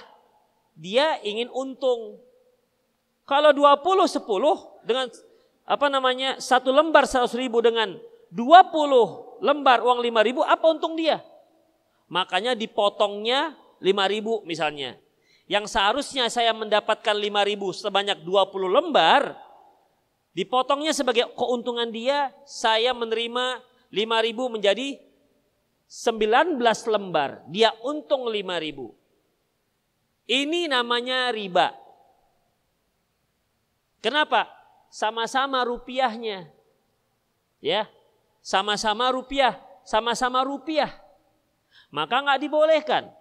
dia 0.74 1.22
ingin 1.22 1.54
untung. 1.54 2.18
Kalau 3.30 3.54
20 3.54 4.10
10 4.10 4.86
dengan 4.86 5.08
apa 5.66 5.88
namanya 5.90 6.42
satu 6.42 6.74
lembar 6.74 7.06
seratus 7.06 7.38
ribu 7.38 7.62
dengan 7.62 7.98
20 8.34 9.46
lembar 9.46 9.82
uang 9.82 10.02
lima 10.02 10.26
ribu 10.26 10.42
apa 10.42 10.66
untung 10.66 10.98
dia? 10.98 11.22
Makanya 12.10 12.58
dipotongnya 12.58 13.54
lima 13.82 14.06
ribu 14.10 14.42
misalnya. 14.46 14.98
Yang 15.46 15.78
seharusnya 15.78 16.26
saya 16.34 16.50
mendapatkan 16.58 17.14
lima 17.14 17.46
ribu 17.46 17.70
sebanyak 17.70 18.26
20 18.26 18.66
lembar, 18.66 19.38
dipotongnya 20.36 20.92
sebagai 20.92 21.32
keuntungan 21.34 21.90
dia, 21.90 22.30
saya 22.44 22.92
menerima 22.92 23.64
lima 23.90 24.18
ribu 24.20 24.52
menjadi 24.52 25.00
19 25.88 26.60
lembar. 26.92 27.42
Dia 27.48 27.72
untung 27.82 28.28
lima 28.28 28.60
ribu. 28.60 28.92
Ini 30.28 30.68
namanya 30.68 31.32
riba. 31.32 31.72
Kenapa? 34.04 34.56
sama-sama 34.96 35.60
rupiahnya. 35.68 36.48
Ya, 37.60 37.92
sama-sama 38.40 39.12
rupiah, 39.12 39.60
sama-sama 39.84 40.40
rupiah. 40.48 40.88
Maka 41.92 42.24
nggak 42.24 42.40
dibolehkan. 42.40 43.12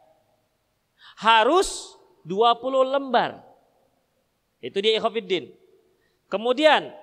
Harus 1.18 1.98
20 2.22 2.94
lembar. 2.94 3.42
Itu 4.62 4.78
dia 4.78 4.94
ikhwafiddin. 5.02 5.50
Kemudian 6.30 6.94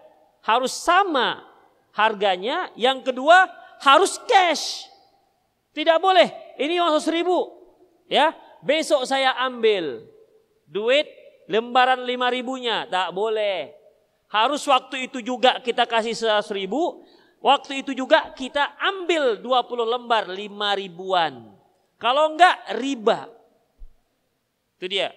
harus 0.42 0.74
sama 0.74 1.46
harganya. 1.94 2.70
Yang 2.78 3.14
kedua 3.14 3.50
harus 3.82 4.18
cash. 4.30 4.90
Tidak 5.72 5.98
boleh. 5.98 6.58
Ini 6.60 6.84
uang 6.84 7.00
seribu. 7.00 7.38
Ya, 8.12 8.36
besok 8.60 9.08
saya 9.08 9.32
ambil 9.40 10.04
duit 10.68 11.08
lembaran 11.48 12.04
lima 12.04 12.28
ribunya. 12.28 12.84
Tak 12.92 13.16
boleh. 13.16 13.72
Harus 14.32 14.64
waktu 14.68 15.12
itu 15.12 15.20
juga 15.20 15.60
kita 15.60 15.84
kasih 15.88 16.16
100 16.16 16.48
ribu. 16.56 17.04
Waktu 17.42 17.82
itu 17.84 17.92
juga 17.98 18.32
kita 18.38 18.78
ambil 18.78 19.42
20 19.42 19.94
lembar 19.98 20.30
5 20.30 20.38
ribuan. 20.78 21.52
Kalau 21.98 22.32
enggak 22.32 22.56
riba. 22.78 23.28
Itu 24.78 24.88
dia. 24.88 25.12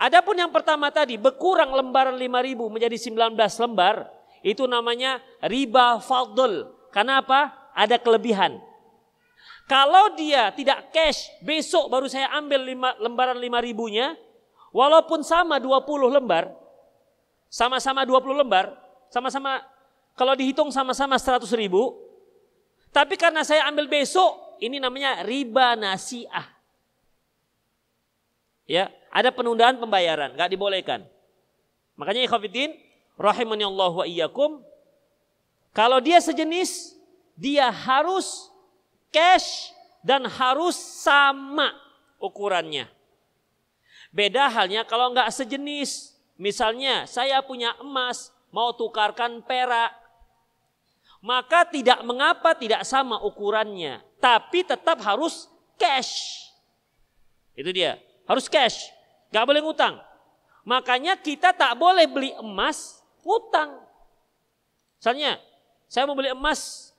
Adapun 0.00 0.34
yang 0.34 0.50
pertama 0.50 0.88
tadi 0.88 1.14
berkurang 1.20 1.70
lembaran 1.72 2.16
5 2.16 2.46
ribu 2.46 2.66
menjadi 2.68 2.96
19 2.96 3.36
lembar. 3.64 4.19
Itu 4.40 4.64
namanya 4.64 5.20
riba 5.44 6.00
fadl. 6.00 6.68
Kenapa? 6.90 7.70
Ada 7.76 8.00
kelebihan. 8.00 8.58
Kalau 9.70 10.18
dia 10.18 10.50
tidak 10.50 10.90
cash, 10.90 11.30
besok 11.46 11.86
baru 11.86 12.10
saya 12.10 12.26
ambil 12.34 12.58
lima, 12.66 12.90
lembaran 12.98 13.38
5 13.38 13.62
ribunya. 13.62 14.18
Walaupun 14.74 15.22
sama 15.22 15.62
20 15.62 16.10
lembar, 16.10 16.50
sama-sama 17.46 18.02
20 18.02 18.42
lembar, 18.42 18.74
sama-sama 19.10 19.62
kalau 20.18 20.34
dihitung 20.34 20.70
sama-sama 20.74 21.18
100 21.18 21.46
ribu, 21.54 21.94
tapi 22.90 23.14
karena 23.14 23.46
saya 23.46 23.66
ambil 23.70 23.86
besok, 23.86 24.58
ini 24.58 24.82
namanya 24.82 25.22
riba 25.22 25.78
nasiah. 25.78 26.50
Ya, 28.66 28.90
ada 29.10 29.34
penundaan 29.34 29.78
pembayaran, 29.78 30.34
nggak 30.34 30.50
dibolehkan. 30.50 31.06
Makanya 31.98 32.26
ikhwatiddin, 32.26 32.74
rahimani 33.20 33.68
Allah 33.68 33.92
wa 33.92 34.06
iyyakum, 34.08 34.64
kalau 35.76 36.00
dia 36.00 36.16
sejenis, 36.18 36.96
dia 37.36 37.68
harus 37.68 38.48
cash 39.12 39.76
dan 40.00 40.24
harus 40.24 40.74
sama 40.74 41.76
ukurannya. 42.16 42.88
Beda 44.10 44.48
halnya 44.48 44.82
kalau 44.82 45.12
nggak 45.12 45.30
sejenis, 45.30 46.10
Misalnya 46.40 47.04
saya 47.04 47.44
punya 47.44 47.76
emas 47.84 48.32
mau 48.48 48.72
tukarkan 48.72 49.44
perak. 49.44 49.92
Maka 51.20 51.68
tidak 51.68 52.00
mengapa 52.00 52.56
tidak 52.56 52.80
sama 52.88 53.20
ukurannya. 53.20 54.00
Tapi 54.16 54.64
tetap 54.64 55.04
harus 55.04 55.52
cash. 55.76 56.48
Itu 57.52 57.68
dia. 57.76 58.00
Harus 58.24 58.48
cash. 58.48 58.88
Gak 59.28 59.44
boleh 59.44 59.60
ngutang. 59.60 60.00
Makanya 60.64 61.20
kita 61.20 61.52
tak 61.52 61.76
boleh 61.76 62.08
beli 62.08 62.32
emas 62.40 62.99
ngutang. 63.30 63.78
Misalnya 64.98 65.38
saya 65.86 66.10
mau 66.10 66.18
beli 66.18 66.34
emas. 66.34 66.90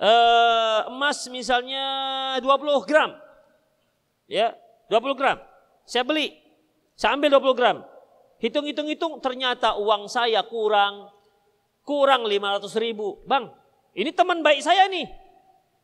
Uh, 0.00 0.88
emas 0.88 1.28
misalnya 1.28 1.84
20 2.40 2.88
gram. 2.88 3.12
Ya, 4.24 4.56
20 4.88 5.12
gram. 5.20 5.36
Saya 5.84 6.08
beli 6.08 6.32
saya 6.96 7.16
ambil 7.16 7.36
20 7.36 7.56
gram. 7.60 7.76
Hitung-hitung-hitung 8.40 9.20
ternyata 9.20 9.76
uang 9.76 10.08
saya 10.08 10.40
kurang. 10.48 11.12
Kurang 11.84 12.24
500 12.24 12.72
ribu. 12.80 13.20
Bang, 13.28 13.52
ini 13.92 14.12
teman 14.12 14.40
baik 14.40 14.64
saya 14.64 14.88
nih. 14.88 15.08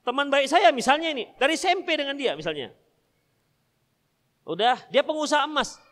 Teman 0.05 0.31
baik 0.31 0.47
saya 0.47 0.71
misalnya 0.71 1.11
ini, 1.11 1.27
dari 1.35 1.59
SMP 1.59 1.99
dengan 1.99 2.15
dia 2.15 2.39
misalnya. 2.39 2.71
Udah, 4.47 4.79
dia 4.87 5.03
pengusaha 5.03 5.43
emas. 5.43 5.83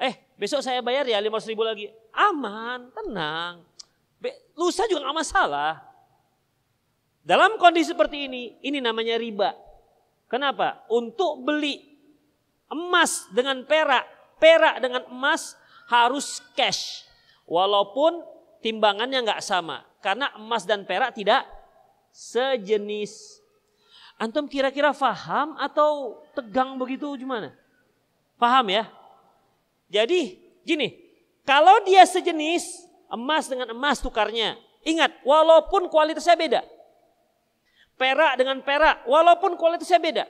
Eh, 0.00 0.16
besok 0.40 0.64
saya 0.64 0.80
bayar 0.80 1.04
ya 1.04 1.20
500 1.20 1.52
ribu 1.52 1.60
lagi. 1.60 1.92
Aman, 2.16 2.88
tenang. 2.96 3.68
Lusa 4.56 4.88
juga 4.88 5.08
gak 5.08 5.18
masalah. 5.24 5.80
Dalam 7.20 7.60
kondisi 7.60 7.92
seperti 7.92 8.28
ini, 8.28 8.56
ini 8.64 8.80
namanya 8.80 9.20
riba. 9.20 9.52
Kenapa? 10.28 10.84
Untuk 10.88 11.44
beli 11.44 11.80
emas 12.72 13.28
dengan 13.32 13.60
perak, 13.64 14.04
perak 14.40 14.80
dengan 14.80 15.04
emas 15.08 15.56
harus 15.88 16.40
cash. 16.56 17.04
Walaupun 17.44 18.24
timbangannya 18.64 19.20
nggak 19.26 19.44
sama. 19.44 19.84
Karena 20.00 20.32
emas 20.36 20.64
dan 20.64 20.84
perak 20.84 21.12
tidak 21.12 21.44
sejenis. 22.12 23.40
Antum 24.20 24.44
kira-kira 24.44 24.92
faham 24.92 25.56
atau 25.56 26.20
tegang 26.36 26.76
begitu 26.76 27.08
gimana? 27.16 27.56
Paham 28.36 28.68
ya? 28.68 28.84
Jadi 29.90 30.38
gini, 30.62 30.94
kalau 31.42 31.82
dia 31.82 32.06
sejenis 32.06 32.86
emas 33.10 33.50
dengan 33.50 33.74
emas 33.74 33.98
tukarnya. 33.98 34.54
Ingat, 34.86 35.20
walaupun 35.26 35.90
kualitasnya 35.92 36.38
beda. 36.38 36.62
Perak 38.00 38.40
dengan 38.40 38.64
perak, 38.64 39.04
walaupun 39.04 39.60
kualitasnya 39.60 40.00
beda. 40.00 40.24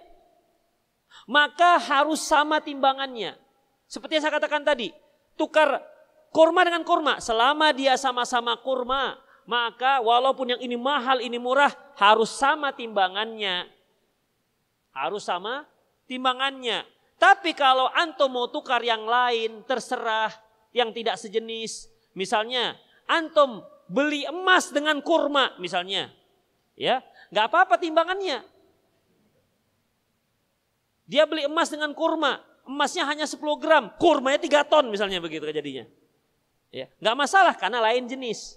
Maka 1.31 1.79
harus 1.79 2.19
sama 2.19 2.59
timbangannya. 2.59 3.39
Seperti 3.87 4.19
yang 4.19 4.23
saya 4.27 4.35
katakan 4.43 4.67
tadi, 4.67 4.91
tukar 5.39 5.79
kurma 6.35 6.67
dengan 6.67 6.83
kurma. 6.83 7.23
Selama 7.23 7.71
dia 7.71 7.95
sama-sama 7.95 8.59
kurma, 8.59 9.15
maka 9.47 10.03
walaupun 10.03 10.57
yang 10.57 10.61
ini 10.63 10.75
mahal, 10.75 11.23
ini 11.23 11.39
murah, 11.39 11.71
harus 11.95 12.31
sama 12.35 12.75
timbangannya. 12.75 13.71
Harus 14.91 15.23
sama 15.23 15.63
timbangannya. 16.11 16.83
Tapi 17.21 17.53
kalau 17.53 17.85
antum 17.93 18.33
mau 18.33 18.49
tukar 18.49 18.81
yang 18.81 19.05
lain, 19.05 19.61
terserah 19.69 20.33
yang 20.73 20.89
tidak 20.89 21.21
sejenis. 21.21 21.93
Misalnya, 22.17 22.81
antum 23.05 23.61
beli 23.93 24.25
emas 24.25 24.73
dengan 24.73 25.05
kurma 25.05 25.53
misalnya. 25.61 26.09
Ya, 26.81 27.05
nggak 27.29 27.47
apa-apa 27.53 27.77
timbangannya. 27.77 28.41
Dia 31.05 31.29
beli 31.29 31.45
emas 31.45 31.69
dengan 31.69 31.93
kurma, 31.93 32.41
emasnya 32.65 33.05
hanya 33.05 33.29
10 33.29 33.37
gram, 33.61 33.93
kurmanya 34.01 34.41
3 34.41 34.65
ton 34.65 34.89
misalnya 34.89 35.21
begitu 35.21 35.45
kejadiannya. 35.45 35.93
Ya, 36.73 36.87
nggak 37.05 37.17
masalah 37.19 37.53
karena 37.53 37.85
lain 37.85 38.09
jenis. 38.09 38.57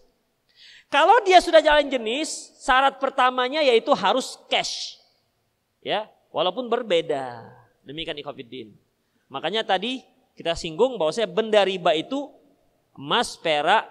Kalau 0.87 1.19
dia 1.25 1.41
sudah 1.41 1.59
jalan 1.59 1.89
jenis, 1.89 2.53
syarat 2.61 3.01
pertamanya 3.01 3.59
yaitu 3.59 3.91
harus 3.91 4.39
cash. 4.47 5.01
Ya, 5.81 6.07
walaupun 6.29 6.69
berbeda. 6.69 7.62
Demikian 7.83 8.15
ikhwafiddin. 8.19 8.71
Makanya 9.27 9.67
tadi 9.67 10.03
kita 10.33 10.55
singgung 10.57 10.95
bahwa 10.95 11.11
saya 11.13 11.29
benda 11.29 11.61
riba 11.61 11.93
itu 11.93 12.31
emas, 12.97 13.35
perak, 13.37 13.85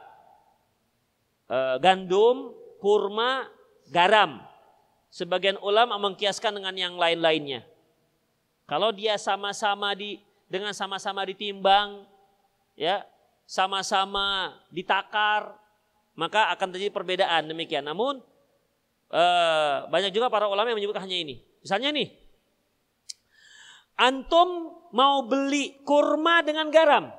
eh, 1.50 1.76
gandum, 1.78 2.55
kurma, 2.81 3.46
garam. 3.90 4.42
Sebagian 5.12 5.61
ulama 5.61 6.00
mengkiaskan 6.00 6.57
dengan 6.57 6.72
yang 6.72 6.94
lain-lainnya. 6.96 7.68
Kalau 8.64 8.88
dia 8.94 9.20
sama-sama 9.20 9.92
di 9.92 10.16
dengan 10.48 10.72
sama-sama 10.72 11.24
ditimbang, 11.28 12.05
ya, 12.76 13.05
sama-sama 13.44 14.57
ditakar, 14.72 15.52
maka 16.16 16.48
akan 16.57 16.72
terjadi 16.72 16.92
perbedaan 16.92 17.48
demikian. 17.48 17.85
Namun 17.85 18.24
eh, 19.12 19.76
banyak 19.92 20.12
juga 20.16 20.33
para 20.33 20.48
ulama 20.48 20.72
yang 20.72 20.81
menyebutkan 20.81 21.05
hanya 21.05 21.20
ini. 21.20 21.44
Misalnya 21.61 21.92
nih, 21.92 22.21
Antum 23.96 24.72
mau 24.92 25.24
beli 25.24 25.81
kurma 25.85 26.40
dengan 26.44 26.68
garam. 26.68 27.12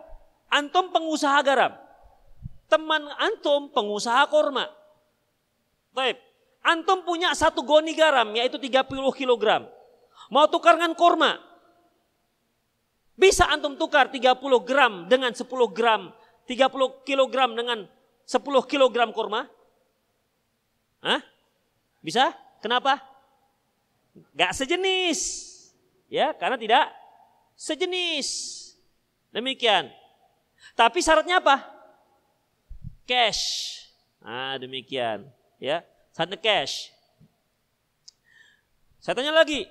Antum 0.50 0.94
pengusaha 0.94 1.40
garam. 1.42 1.74
Teman 2.70 3.06
antum 3.22 3.70
pengusaha 3.70 4.26
kurma. 4.30 4.70
Baik. 5.94 6.18
Antum 6.64 7.04
punya 7.04 7.36
satu 7.36 7.62
goni 7.62 7.94
garam 7.94 8.34
yaitu 8.34 8.58
30 8.58 8.88
kg. 9.14 9.46
Mau 10.32 10.46
tukar 10.50 10.80
dengan 10.80 10.96
kurma. 10.98 11.38
Bisa 13.14 13.46
antum 13.46 13.78
tukar 13.78 14.10
30 14.10 14.42
gram 14.66 15.06
dengan 15.06 15.30
10 15.36 15.46
gram. 15.70 16.10
30 16.50 17.06
kg 17.06 17.36
dengan 17.54 17.86
10 18.26 18.72
kg 18.72 18.98
kurma? 19.14 19.46
Hah? 21.04 21.22
Bisa? 22.00 22.34
Kenapa? 22.64 23.00
Gak 24.34 24.56
sejenis. 24.56 25.53
Ya, 26.14 26.30
karena 26.38 26.62
tidak 26.62 26.94
sejenis. 27.58 28.62
Demikian. 29.34 29.90
Tapi 30.78 31.02
syaratnya 31.02 31.42
apa? 31.42 31.66
Cash. 33.10 33.74
Nah, 34.22 34.62
demikian. 34.62 35.26
Ya, 35.58 35.82
syaratnya 36.14 36.38
cash. 36.38 36.94
Saya 39.02 39.18
tanya 39.18 39.34
lagi. 39.34 39.66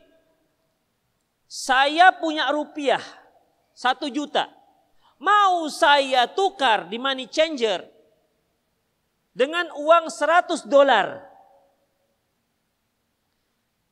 Saya 1.46 2.10
punya 2.10 2.50
rupiah 2.50 3.00
satu 3.70 4.10
juta. 4.10 4.50
Mau 5.22 5.70
saya 5.70 6.26
tukar 6.26 6.90
di 6.90 6.98
money 6.98 7.30
changer 7.30 7.86
dengan 9.30 9.70
uang 9.78 10.10
100 10.10 10.66
dolar. 10.66 11.22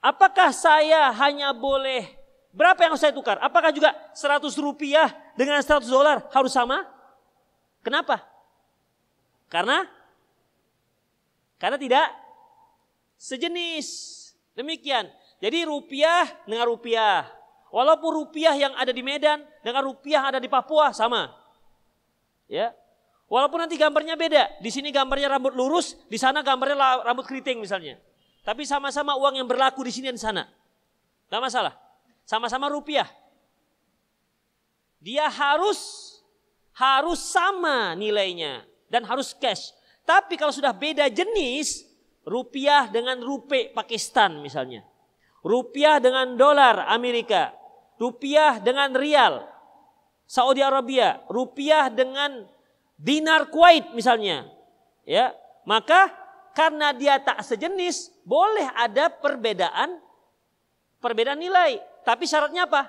Apakah 0.02 0.50
saya 0.50 1.14
hanya 1.14 1.54
boleh 1.54 2.19
Berapa 2.50 2.82
yang 2.82 2.92
harus 2.94 3.02
saya 3.02 3.14
tukar? 3.14 3.38
Apakah 3.38 3.70
juga 3.70 3.94
100 4.10 4.42
rupiah 4.58 5.06
dengan 5.38 5.62
100 5.62 5.86
dolar 5.86 6.26
harus 6.34 6.50
sama? 6.50 6.82
Kenapa? 7.80 8.26
Karena 9.46 9.86
karena 11.60 11.76
tidak 11.78 12.06
sejenis. 13.20 13.86
Demikian. 14.56 15.06
Jadi 15.38 15.68
rupiah 15.68 16.26
dengan 16.48 16.66
rupiah. 16.66 17.28
Walaupun 17.70 18.26
rupiah 18.26 18.58
yang 18.58 18.74
ada 18.74 18.90
di 18.90 19.04
Medan 19.04 19.46
dengan 19.62 19.86
rupiah 19.86 20.24
yang 20.24 20.26
ada 20.34 20.40
di 20.42 20.50
Papua 20.50 20.90
sama. 20.90 21.30
Ya. 22.50 22.74
Walaupun 23.30 23.62
nanti 23.62 23.78
gambarnya 23.78 24.18
beda. 24.18 24.58
Di 24.58 24.74
sini 24.74 24.90
gambarnya 24.90 25.30
rambut 25.38 25.54
lurus, 25.54 25.94
di 26.10 26.18
sana 26.18 26.42
gambarnya 26.42 27.06
rambut 27.06 27.30
keriting 27.30 27.62
misalnya. 27.62 27.94
Tapi 28.42 28.66
sama-sama 28.66 29.14
uang 29.14 29.38
yang 29.38 29.46
berlaku 29.46 29.86
di 29.86 29.94
sini 29.94 30.10
dan 30.10 30.18
di 30.18 30.24
sana. 30.24 30.42
Tidak 31.30 31.38
masalah. 31.38 31.89
Sama-sama 32.30 32.70
rupiah. 32.70 33.10
Dia 35.02 35.26
harus 35.26 36.14
harus 36.78 37.18
sama 37.18 37.98
nilainya 37.98 38.62
dan 38.86 39.02
harus 39.02 39.34
cash. 39.34 39.74
Tapi 40.06 40.38
kalau 40.38 40.54
sudah 40.54 40.70
beda 40.70 41.10
jenis, 41.10 41.90
rupiah 42.22 42.86
dengan 42.86 43.18
rupiah 43.18 43.74
Pakistan 43.74 44.38
misalnya. 44.38 44.86
Rupiah 45.42 45.98
dengan 45.98 46.38
dolar 46.38 46.86
Amerika. 46.86 47.50
Rupiah 47.98 48.62
dengan 48.62 48.94
rial 48.94 49.42
Saudi 50.22 50.62
Arabia. 50.62 51.26
Rupiah 51.26 51.90
dengan 51.90 52.46
dinar 52.94 53.50
Kuwait 53.50 53.90
misalnya. 53.90 54.46
Ya, 55.02 55.34
maka 55.66 56.14
karena 56.54 56.94
dia 56.94 57.18
tak 57.18 57.42
sejenis, 57.42 58.22
boleh 58.22 58.70
ada 58.78 59.10
perbedaan 59.10 59.98
perbedaan 61.02 61.42
nilai. 61.42 61.89
Tapi 62.04 62.24
syaratnya 62.24 62.66
apa? 62.66 62.88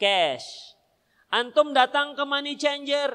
Cash. 0.00 0.76
Antum 1.30 1.70
datang 1.70 2.18
ke 2.18 2.22
money 2.26 2.58
changer, 2.58 3.14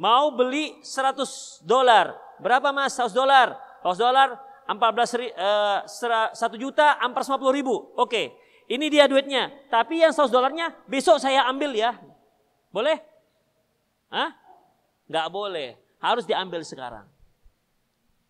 mau 0.00 0.32
beli 0.32 0.80
100 0.80 1.66
dolar. 1.68 2.16
Berapa 2.40 2.72
mas 2.72 2.96
100 2.96 3.12
dolar? 3.12 3.60
100 3.84 3.98
dolar 4.00 4.28
14 4.66 5.18
ri, 5.20 5.28
uh, 5.36 5.84
1 5.84 6.32
juta 6.56 6.96
450 7.02 7.52
ribu. 7.52 7.92
Oke, 7.98 8.32
ini 8.72 8.88
dia 8.88 9.04
duitnya. 9.04 9.52
Tapi 9.68 10.00
yang 10.00 10.14
100 10.14 10.32
dolarnya 10.32 10.72
besok 10.88 11.20
saya 11.20 11.44
ambil 11.50 11.76
ya. 11.76 11.92
Boleh? 12.72 12.96
Hah? 14.08 14.32
Gak 15.12 15.28
boleh. 15.28 15.76
Harus 16.00 16.24
diambil 16.24 16.64
sekarang. 16.64 17.04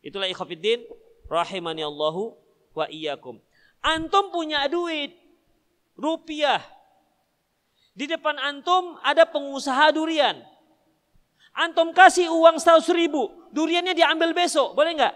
Itulah 0.03 0.27
ikhafidin 0.27 0.83
rahimani 1.31 1.87
Allahu 1.87 2.35
wa 2.75 2.91
iyyakum. 2.91 3.39
Antum 3.83 4.35
punya 4.35 4.67
duit, 4.67 5.15
rupiah. 5.97 6.61
Di 7.93 8.09
depan 8.09 8.41
antum 8.41 8.97
ada 9.05 9.29
pengusaha 9.29 9.93
durian. 9.93 10.41
Antum 11.53 11.93
kasih 11.93 12.33
uang 12.33 12.57
100 12.57 12.89
ribu, 12.97 13.29
duriannya 13.53 13.93
diambil 13.93 14.33
besok, 14.33 14.73
boleh 14.73 14.97
nggak? 14.97 15.15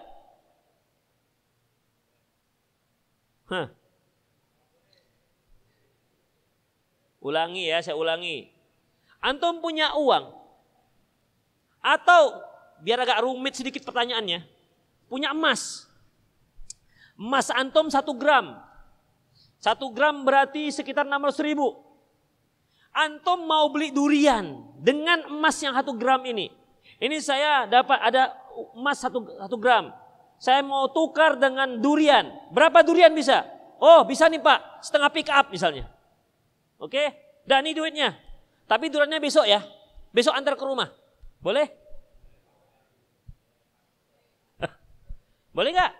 Hah. 3.48 3.68
Ulangi 7.24 7.72
ya, 7.72 7.80
saya 7.80 7.96
ulangi. 7.96 8.52
Antum 9.24 9.64
punya 9.64 9.96
uang. 9.96 10.28
Atau 11.80 12.44
biar 12.84 13.00
agak 13.00 13.24
rumit 13.24 13.56
sedikit 13.56 13.80
pertanyaannya. 13.88 14.44
Punya 15.08 15.32
emas. 15.32 15.88
Emas 17.16 17.48
antum 17.48 17.88
satu 17.88 18.12
gram 18.12 18.65
Satu 19.60 19.90
gram 19.90 20.22
berarti 20.22 20.68
sekitar 20.70 21.08
600 21.08 21.46
ribu. 21.46 21.74
Antum 22.96 23.44
mau 23.44 23.68
beli 23.68 23.92
durian 23.92 24.72
dengan 24.80 25.28
emas 25.28 25.60
yang 25.60 25.76
satu 25.76 25.92
gram 25.92 26.24
ini. 26.24 26.48
Ini 26.96 27.20
saya 27.20 27.68
dapat 27.68 27.98
ada 28.00 28.32
emas 28.72 28.96
satu, 28.96 29.20
satu 29.36 29.56
gram. 29.60 29.92
Saya 30.40 30.64
mau 30.64 30.88
tukar 30.88 31.36
dengan 31.36 31.76
durian. 31.76 32.28
Berapa 32.52 32.80
durian 32.80 33.12
bisa? 33.12 33.44
Oh 33.76 34.00
bisa 34.08 34.32
nih 34.32 34.40
pak, 34.40 34.80
setengah 34.80 35.12
pick 35.12 35.28
up 35.28 35.52
misalnya. 35.52 35.84
Oke, 36.80 37.12
dan 37.44 37.64
ini 37.68 37.76
duitnya. 37.76 38.16
Tapi 38.64 38.88
duriannya 38.88 39.20
besok 39.20 39.44
ya. 39.44 39.60
Besok 40.12 40.32
antar 40.32 40.56
ke 40.56 40.64
rumah. 40.64 40.88
Boleh? 41.40 41.68
Boleh 45.56 45.70
nggak? 45.76 45.92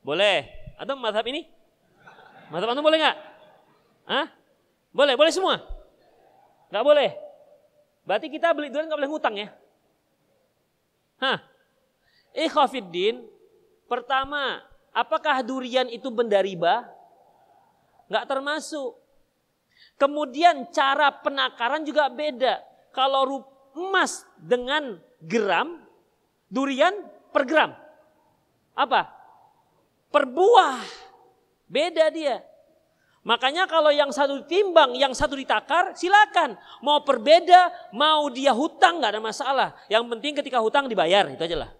Boleh. 0.00 0.38
Atau 0.80 0.96
mazhab 0.96 1.26
ini? 1.28 1.57
Mazhab 2.48 2.72
antum 2.72 2.84
boleh 2.84 2.98
nggak? 3.00 3.16
Hah? 4.08 4.26
Boleh, 4.92 5.14
boleh 5.14 5.32
semua? 5.32 5.60
Nggak 6.72 6.84
boleh? 6.84 7.10
Berarti 8.08 8.26
kita 8.32 8.56
beli 8.56 8.72
durian 8.72 8.88
nggak 8.88 9.00
boleh 9.00 9.12
ngutang 9.12 9.36
ya? 9.36 9.48
Hah? 11.20 11.38
Ikhafiddin, 12.32 13.20
pertama, 13.84 14.64
apakah 14.96 15.44
durian 15.44 15.88
itu 15.92 16.08
benda 16.08 16.40
riba? 16.40 16.88
Nggak 18.08 18.24
termasuk. 18.24 18.96
Kemudian 20.00 20.72
cara 20.72 21.12
penakaran 21.12 21.84
juga 21.84 22.08
beda. 22.08 22.64
Kalau 22.96 23.44
emas 23.76 24.24
dengan 24.40 24.96
gram, 25.20 25.84
durian 26.48 26.94
per 27.30 27.44
gram. 27.44 27.70
Apa? 28.72 29.10
Per 30.08 30.24
buah. 30.24 31.07
Beda 31.68 32.08
dia. 32.08 32.42
Makanya 33.28 33.68
kalau 33.68 33.92
yang 33.92 34.08
satu 34.08 34.40
ditimbang, 34.40 34.96
yang 34.96 35.12
satu 35.12 35.36
ditakar, 35.36 35.92
silakan. 35.92 36.56
Mau 36.80 37.04
perbeda, 37.04 37.92
mau 37.92 38.32
dia 38.32 38.56
hutang 38.56 39.04
nggak 39.04 39.12
ada 39.14 39.22
masalah. 39.22 39.68
Yang 39.92 40.04
penting 40.16 40.32
ketika 40.40 40.58
hutang 40.64 40.88
dibayar, 40.88 41.28
itu 41.28 41.44
aja 41.44 41.68
lah. 41.68 41.70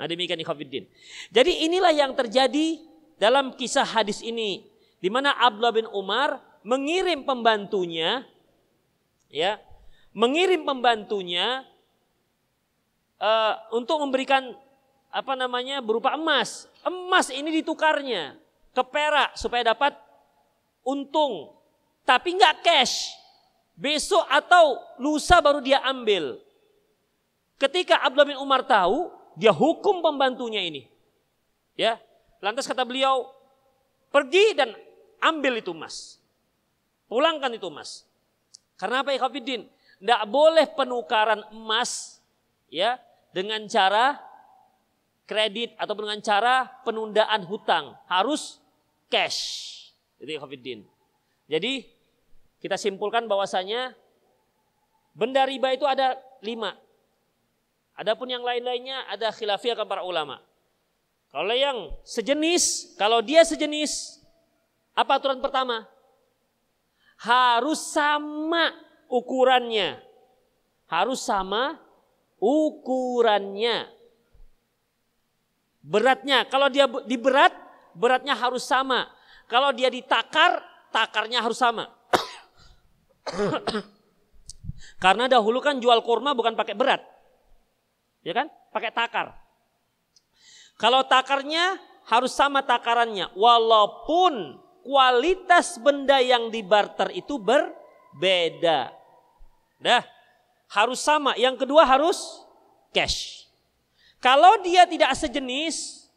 Nah 0.00 0.08
demikian 0.08 0.40
ikhwafiddin. 0.40 0.88
Jadi 1.28 1.68
inilah 1.68 1.92
yang 1.92 2.16
terjadi 2.16 2.80
dalam 3.20 3.52
kisah 3.54 3.84
hadis 3.84 4.24
ini. 4.24 4.66
Di 5.04 5.12
mana 5.12 5.36
Abdullah 5.36 5.76
bin 5.76 5.88
Umar 5.92 6.40
mengirim 6.64 7.28
pembantunya, 7.28 8.24
ya, 9.28 9.60
mengirim 10.16 10.64
pembantunya 10.64 11.60
uh, 13.20 13.54
untuk 13.76 14.00
memberikan 14.00 14.56
apa 15.12 15.36
namanya 15.36 15.84
berupa 15.84 16.16
emas. 16.16 16.66
Emas 16.84 17.32
ini 17.32 17.60
ditukarnya 17.60 18.36
ke 18.76 18.82
perak 18.84 19.34
supaya 19.40 19.72
dapat 19.72 19.96
untung. 20.84 21.56
Tapi 22.04 22.36
nggak 22.36 22.60
cash. 22.60 23.16
Besok 23.74 24.22
atau 24.30 24.78
lusa 25.02 25.42
baru 25.42 25.58
dia 25.58 25.82
ambil. 25.82 26.38
Ketika 27.58 28.04
Abdullah 28.04 28.28
bin 28.28 28.38
Umar 28.38 28.62
tahu, 28.62 29.10
dia 29.34 29.50
hukum 29.50 29.98
pembantunya 30.04 30.62
ini. 30.62 30.86
Ya, 31.74 31.98
lantas 32.38 32.70
kata 32.70 32.86
beliau, 32.86 33.26
pergi 34.14 34.54
dan 34.54 34.70
ambil 35.18 35.58
itu 35.58 35.74
emas. 35.74 36.22
Pulangkan 37.10 37.50
itu 37.56 37.66
emas. 37.66 38.06
Karena 38.78 39.02
apa 39.02 39.14
ya 39.14 39.22
Tidak 39.26 40.22
boleh 40.28 40.66
penukaran 40.74 41.46
emas 41.50 42.22
ya 42.70 42.98
dengan 43.30 43.64
cara 43.70 44.18
kredit 45.24 45.76
atau 45.80 45.94
dengan 45.96 46.20
cara 46.20 46.68
penundaan 46.84 47.44
hutang. 47.48 47.96
Harus 48.08 48.60
cash. 49.08 49.70
Itu 50.20 50.30
Ikhwafiddin. 50.36 50.84
Jadi 51.48 51.84
kita 52.60 52.80
simpulkan 52.80 53.28
bahwasanya 53.28 53.92
benda 55.12 55.44
riba 55.44 55.76
itu 55.76 55.84
ada 55.84 56.16
lima. 56.40 56.72
Adapun 57.94 58.26
yang 58.26 58.42
lain-lainnya 58.42 59.06
ada 59.06 59.30
khilafiyah 59.30 59.78
para 59.86 60.02
ulama. 60.02 60.42
Kalau 61.30 61.54
yang 61.54 61.90
sejenis, 62.06 62.94
kalau 62.94 63.18
dia 63.22 63.42
sejenis, 63.42 64.22
apa 64.94 65.18
aturan 65.18 65.42
pertama? 65.42 65.86
Harus 67.18 67.78
sama 67.90 68.74
ukurannya. 69.10 69.98
Harus 70.86 71.22
sama 71.22 71.78
ukurannya. 72.38 73.93
Beratnya, 75.84 76.48
kalau 76.48 76.72
dia 76.72 76.88
di 77.04 77.20
berat, 77.20 77.52
beratnya 77.92 78.32
harus 78.32 78.64
sama. 78.64 79.04
Kalau 79.44 79.68
dia 79.76 79.92
ditakar, 79.92 80.64
takarnya 80.88 81.44
harus 81.44 81.60
sama. 81.60 81.92
Karena 85.04 85.28
dahulu 85.28 85.60
kan 85.60 85.76
jual 85.76 86.00
kurma 86.00 86.32
bukan 86.32 86.56
pakai 86.56 86.72
berat. 86.72 87.04
Ya 88.24 88.32
kan? 88.32 88.48
Pakai 88.72 88.96
takar. 88.96 89.36
Kalau 90.80 91.04
takarnya 91.04 91.76
harus 92.08 92.32
sama 92.32 92.64
takarannya. 92.64 93.28
Walaupun 93.36 94.56
kualitas 94.80 95.76
benda 95.76 96.16
yang 96.24 96.48
dibarter 96.48 97.12
itu 97.12 97.36
berbeda. 97.36 98.96
Dah, 99.84 100.00
harus 100.72 101.04
sama. 101.04 101.36
Yang 101.36 101.68
kedua 101.68 101.84
harus 101.84 102.40
cash. 102.96 103.43
Kalau 104.24 104.56
dia 104.64 104.88
tidak 104.88 105.12
sejenis, 105.12 106.08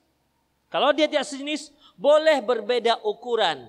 kalau 0.72 0.96
dia 0.96 1.12
tidak 1.12 1.28
sejenis, 1.28 1.76
boleh 2.00 2.39
berbeda 2.39 3.04
ukuran. 3.04 3.67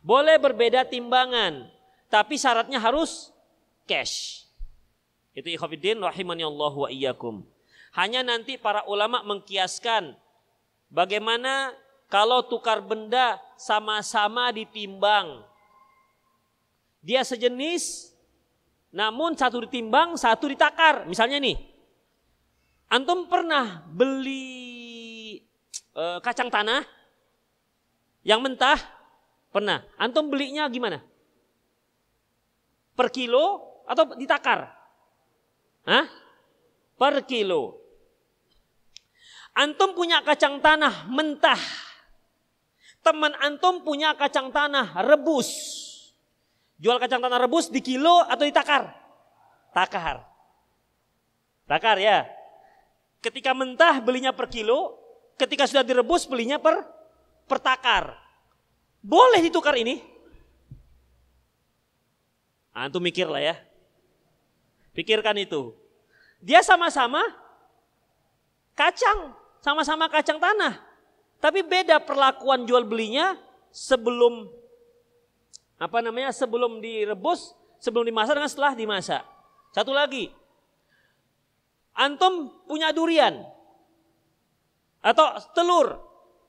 Boleh 0.00 0.40
berbeda 0.40 0.88
timbangan. 0.88 1.68
Tapi 2.08 2.40
syaratnya 2.40 2.80
harus 2.80 3.28
cash. 3.84 4.48
Itu 5.36 5.52
ikhwafiddin 5.52 6.00
rahimani 6.00 6.48
Allah 6.48 6.72
wa 6.72 6.88
iyyakum. 6.88 7.44
Hanya 7.92 8.24
nanti 8.24 8.56
para 8.56 8.88
ulama 8.88 9.20
mengkiaskan 9.28 10.16
bagaimana 10.88 11.76
kalau 12.08 12.48
tukar 12.48 12.80
benda 12.80 13.36
sama-sama 13.60 14.48
ditimbang. 14.56 15.44
Dia 17.04 17.20
sejenis 17.28 18.16
namun 18.88 19.36
satu 19.36 19.68
ditimbang, 19.68 20.16
satu 20.16 20.48
ditakar. 20.48 21.04
Misalnya 21.04 21.36
nih, 21.36 21.75
antum 22.90 23.26
pernah 23.26 23.82
beli 23.90 24.66
Eh, 25.96 26.18
kacang 26.20 26.52
tanah 26.52 26.84
yang 28.20 28.44
mentah 28.44 28.76
pernah. 29.48 29.80
Antum 29.96 30.28
belinya 30.28 30.68
gimana? 30.68 31.00
Per 32.92 33.08
kilo 33.08 33.64
atau 33.88 34.12
ditakar? 34.12 34.76
Hah? 35.88 36.04
Per 37.00 37.24
kilo. 37.24 37.80
Antum 39.56 39.96
punya 39.96 40.20
kacang 40.20 40.60
tanah 40.60 41.08
mentah. 41.08 41.60
Teman 43.00 43.32
antum 43.40 43.80
punya 43.80 44.12
kacang 44.20 44.52
tanah 44.52 45.00
rebus. 45.00 45.48
Jual 46.76 47.00
kacang 47.00 47.24
tanah 47.24 47.40
rebus 47.40 47.72
di 47.72 47.80
kilo 47.80 48.20
atau 48.28 48.44
ditakar? 48.44 48.92
Takar. 49.72 50.28
Takar 51.64 51.96
ya. 51.96 52.35
Ketika 53.24 53.56
mentah 53.56 53.98
belinya 53.98 54.30
per 54.30 54.46
kilo, 54.46 54.96
ketika 55.36 55.68
sudah 55.68 55.84
direbus 55.84 56.24
belinya 56.28 56.56
per 56.60 56.84
pertakar. 57.46 58.16
Boleh 59.00 59.38
ditukar 59.44 59.78
ini? 59.78 60.02
Antum 62.76 63.00
mikir 63.00 63.24
lah 63.30 63.40
ya. 63.40 63.56
Pikirkan 64.92 65.36
itu. 65.40 65.72
Dia 66.44 66.60
sama-sama 66.60 67.24
kacang, 68.76 69.32
sama-sama 69.64 70.08
kacang 70.12 70.36
tanah. 70.36 70.76
Tapi 71.40 71.64
beda 71.64 72.00
perlakuan 72.04 72.68
jual 72.68 72.84
belinya 72.84 73.36
sebelum 73.72 74.48
apa 75.76 76.00
namanya? 76.00 76.32
sebelum 76.32 76.80
direbus, 76.80 77.52
sebelum 77.80 78.08
dimasak 78.08 78.36
dengan 78.36 78.50
setelah 78.52 78.72
dimasak. 78.72 79.22
Satu 79.72 79.92
lagi. 79.92 80.32
Antum 81.96 82.52
punya 82.68 82.92
durian, 82.92 83.40
atau 85.06 85.38
telur. 85.54 86.02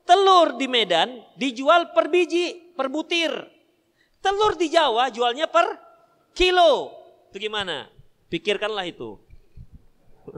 Telur 0.07 0.55
di 0.55 0.71
Medan 0.71 1.19
dijual 1.35 1.91
per 1.91 2.07
biji, 2.07 2.73
per 2.73 2.87
butir. 2.87 3.29
Telur 4.23 4.55
di 4.55 4.71
Jawa 4.71 5.11
jualnya 5.11 5.51
per 5.51 5.67
kilo. 6.31 6.95
Itu 7.27 7.43
gimana? 7.43 7.91
Pikirkanlah 8.31 8.87
itu. 8.87 9.19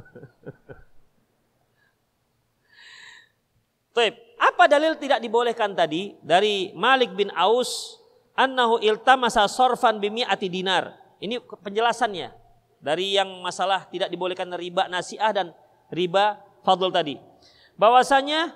Taip, 3.93 4.15
apa 4.41 4.65
dalil 4.65 4.97
tidak 4.97 5.21
dibolehkan 5.21 5.77
tadi 5.77 6.17
dari 6.25 6.73
Malik 6.73 7.13
bin 7.13 7.29
Aus 7.37 8.01
annahu 8.33 8.81
iltamasa 8.81 9.45
sorfan 9.45 10.01
ati 10.01 10.49
dinar. 10.49 10.97
Ini 11.21 11.45
penjelasannya 11.45 12.38
dari 12.79 13.15
yang 13.15 13.27
masalah 13.43 13.85
tidak 13.91 14.07
dibolehkan 14.07 14.49
riba 14.55 14.87
nasiah 14.87 15.31
dan 15.35 15.51
riba 15.91 16.39
fadl 16.63 16.91
tadi 16.91 17.19
bahwasanya 17.75 18.55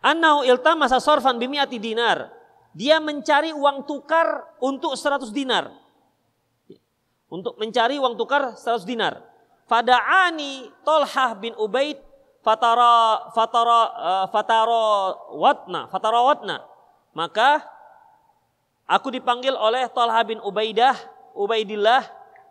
Annau 0.00 0.40
iltamasa 0.48 0.96
sorfan 0.96 1.36
bimiati 1.36 1.76
dinar. 1.76 2.32
Dia 2.72 2.96
mencari 3.02 3.52
uang 3.52 3.84
tukar 3.84 4.48
untuk 4.64 4.96
100 4.96 5.28
dinar. 5.28 5.68
Untuk 7.28 7.60
mencari 7.60 8.00
uang 8.00 8.16
tukar 8.16 8.56
100 8.56 8.88
dinar. 8.88 9.20
Fada'ani 9.68 10.72
Tolhah 10.82 11.36
bin 11.36 11.52
Ubaid 11.60 12.00
fatara 12.40 13.28
fatara 13.36 13.80
uh, 14.00 14.26
fatara 14.32 15.12
watna 15.36 15.92
fatara 15.92 16.24
watna 16.24 16.64
maka 17.12 17.60
aku 18.88 19.12
dipanggil 19.12 19.52
oleh 19.52 19.84
Talha 19.92 20.24
bin 20.24 20.40
Ubaidah 20.40 20.96
Ubaidillah 21.36 22.00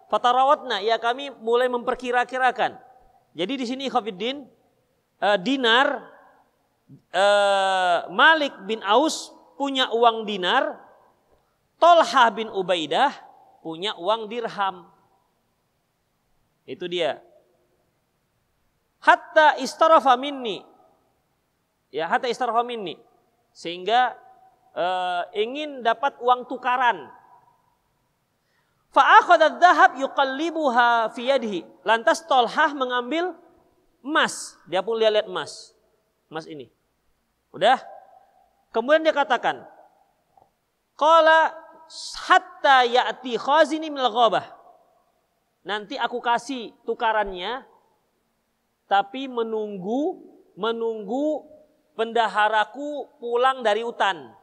fatara 0.10 0.44
watna 0.44 0.82
ya 0.84 0.98
kami 0.98 1.32
mulai 1.40 1.72
memperkira-kirakan 1.72 2.76
jadi 3.38 3.54
di 3.56 3.66
sini 3.66 3.86
Khafiddin 3.88 4.44
uh, 5.22 5.38
dinar 5.38 6.04
uh, 7.14 8.10
Malik 8.12 8.54
bin 8.66 8.82
Aus 8.84 9.32
punya 9.56 9.94
uang 9.94 10.26
dinar 10.26 10.76
Tolha 11.80 12.28
bin 12.34 12.52
Ubaidah 12.52 13.14
punya 13.64 13.96
uang 13.96 14.28
dirham 14.28 14.90
itu 16.70 16.86
dia 16.86 17.22
hatta 19.02 19.58
istarafa 19.58 20.14
minni. 20.20 20.62
Ya, 21.90 22.06
hatta 22.06 22.30
istarafa 22.30 22.62
minni. 22.62 23.00
Sehingga 23.56 24.14
uh, 24.78 25.26
ingin 25.34 25.82
dapat 25.82 26.20
uang 26.22 26.46
tukaran. 26.46 27.10
Fa'akhadha 28.90 29.62
dhahab 29.62 30.02
yuqallibuha 30.02 31.14
fi 31.14 31.30
yadihi. 31.30 31.62
Lantas 31.86 32.26
Tolhah 32.26 32.74
mengambil 32.74 33.38
emas. 34.02 34.58
Dia 34.66 34.82
pun 34.82 34.98
lihat-lihat 34.98 35.30
emas. 35.30 35.78
Emas 36.30 36.50
ini. 36.50 36.74
Udah? 37.54 37.78
Kemudian 38.74 39.02
dia 39.02 39.14
katakan, 39.14 39.66
Qala 41.00 41.56
hatta 42.28 42.86
ya'ti 42.86 43.40
khazini 43.40 43.90
minal 43.90 44.12
ghabah. 44.12 44.46
Nanti 45.64 45.96
aku 45.96 46.20
kasih 46.20 46.76
tukarannya 46.84 47.64
tapi 48.90 49.30
menunggu 49.30 50.18
menunggu 50.58 51.46
pendaharaku 51.94 53.08
pulang 53.22 53.62
dari 53.62 53.86
hutan. 53.86 54.34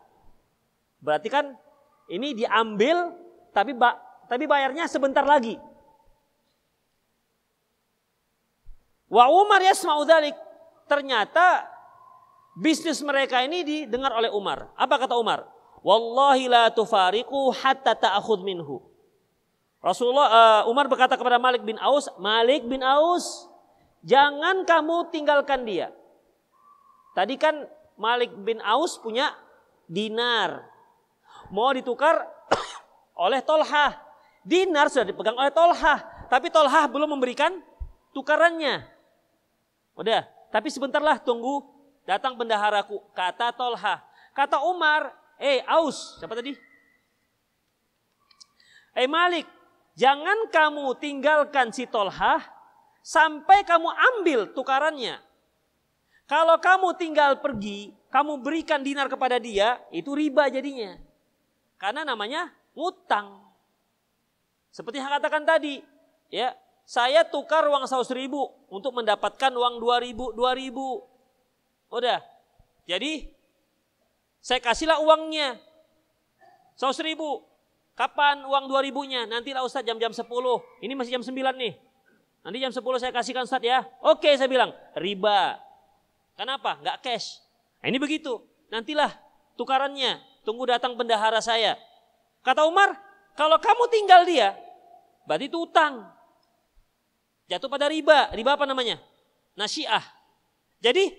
Berarti 1.02 1.28
kan 1.28 1.52
ini 2.08 2.32
diambil 2.32 3.12
tapi 3.50 3.74
tapi 4.26 4.44
bayarnya 4.44 4.86
sebentar 4.86 5.22
lagi. 5.22 5.58
Wa 9.06 9.30
Umar 9.30 9.62
yasma'u 9.62 10.02
dzalik. 10.02 10.34
Ternyata 10.86 11.66
bisnis 12.54 13.02
mereka 13.02 13.42
ini 13.42 13.66
didengar 13.66 14.14
oleh 14.14 14.30
Umar. 14.30 14.70
Apa 14.78 15.02
kata 15.02 15.18
Umar? 15.18 15.46
Wallahi 15.82 16.50
la 16.50 16.70
tufariqu 16.70 17.54
hatta 17.62 17.94
ta'khudh 17.94 18.42
minhu. 18.42 18.82
Rasulullah 19.82 20.28
uh, 20.30 20.62
Umar 20.70 20.90
berkata 20.90 21.14
kepada 21.14 21.38
Malik 21.38 21.62
bin 21.62 21.78
Aus, 21.78 22.10
Malik 22.18 22.66
bin 22.66 22.82
Aus, 22.82 23.46
Jangan 24.06 24.62
kamu 24.62 25.10
tinggalkan 25.10 25.66
dia. 25.66 25.90
Tadi 27.18 27.34
kan 27.34 27.66
Malik 27.98 28.30
bin 28.46 28.62
Aus 28.62 29.02
punya 29.02 29.34
dinar. 29.90 30.62
Mau 31.50 31.74
ditukar 31.74 32.22
oleh 33.26 33.42
Tolhah. 33.42 34.05
Dinar 34.46 34.86
sudah 34.86 35.10
dipegang 35.10 35.34
oleh 35.34 35.50
Tolhah. 35.50 36.30
Tapi 36.30 36.54
Tolhah 36.54 36.86
belum 36.86 37.18
memberikan 37.18 37.58
tukarannya. 38.14 38.86
Udah, 39.98 40.22
tapi 40.54 40.70
sebentarlah 40.70 41.18
tunggu 41.18 41.66
datang 42.06 42.38
bendaharaku. 42.38 43.02
Kata 43.10 43.50
Tolhah. 43.50 44.06
Kata 44.30 44.62
Umar, 44.62 45.10
eh 45.42 45.66
Aus, 45.66 46.22
siapa 46.22 46.38
tadi? 46.38 46.54
Eh 48.94 49.10
Malik, 49.10 49.50
jangan 49.98 50.46
kamu 50.46 50.94
tinggalkan 51.02 51.74
si 51.74 51.90
Tolhah 51.90 52.38
sampai 53.02 53.66
kamu 53.66 53.90
ambil 54.14 54.40
tukarannya. 54.54 55.18
Kalau 56.26 56.58
kamu 56.58 56.94
tinggal 56.98 57.38
pergi, 57.38 57.94
kamu 58.10 58.42
berikan 58.42 58.82
dinar 58.82 59.06
kepada 59.06 59.38
dia, 59.38 59.78
itu 59.94 60.10
riba 60.14 60.50
jadinya. 60.50 60.98
Karena 61.78 62.02
namanya 62.02 62.50
ngutang. 62.74 63.45
Seperti 64.76 65.00
yang 65.00 65.08
katakan 65.08 65.48
tadi, 65.48 65.80
ya, 66.28 66.52
saya 66.84 67.24
tukar 67.24 67.64
uang 67.64 67.88
100 67.88 68.12
ribu 68.12 68.44
untuk 68.68 68.92
mendapatkan 68.92 69.48
uang 69.48 69.80
2 69.80 70.04
ribu, 70.04 70.36
2 70.36 70.52
ribu. 70.52 71.00
Udah. 71.88 72.20
Jadi, 72.84 73.24
saya 74.44 74.60
kasihlah 74.60 75.00
uangnya. 75.00 75.56
100 76.76 76.92
ribu. 77.08 77.40
Kapan 77.96 78.44
uang 78.44 78.68
2 78.68 78.84
ribunya? 78.84 79.24
Nantilah 79.24 79.64
Ustaz 79.64 79.80
jam-jam 79.80 80.12
10. 80.12 80.28
Ini 80.84 80.92
masih 80.92 81.16
jam 81.16 81.24
9 81.24 81.56
nih. 81.56 81.72
Nanti 82.44 82.60
jam 82.60 82.68
10 82.68 83.00
saya 83.00 83.16
kasihkan 83.16 83.48
Ustaz 83.48 83.64
ya. 83.64 83.80
Oke 84.04 84.28
saya 84.36 84.44
bilang, 84.44 84.76
riba. 84.92 85.56
Kenapa? 86.36 86.76
Enggak 86.84 87.00
cash. 87.00 87.40
Nah, 87.80 87.88
ini 87.88 87.96
begitu. 87.96 88.44
Nantilah 88.68 89.08
tukarannya. 89.56 90.20
Tunggu 90.44 90.68
datang 90.68 91.00
bendahara 91.00 91.40
saya. 91.40 91.80
Kata 92.44 92.68
Umar, 92.68 92.92
kalau 93.32 93.56
kamu 93.56 93.84
tinggal 93.88 94.28
dia, 94.28 94.65
berarti 95.26 95.50
itu 95.50 95.58
utang. 95.60 96.06
Jatuh 97.46 97.70
pada 97.70 97.86
riba. 97.90 98.30
Riba 98.34 98.58
apa 98.58 98.66
namanya? 98.66 98.98
Nasiah. 99.54 100.02
Jadi 100.82 101.12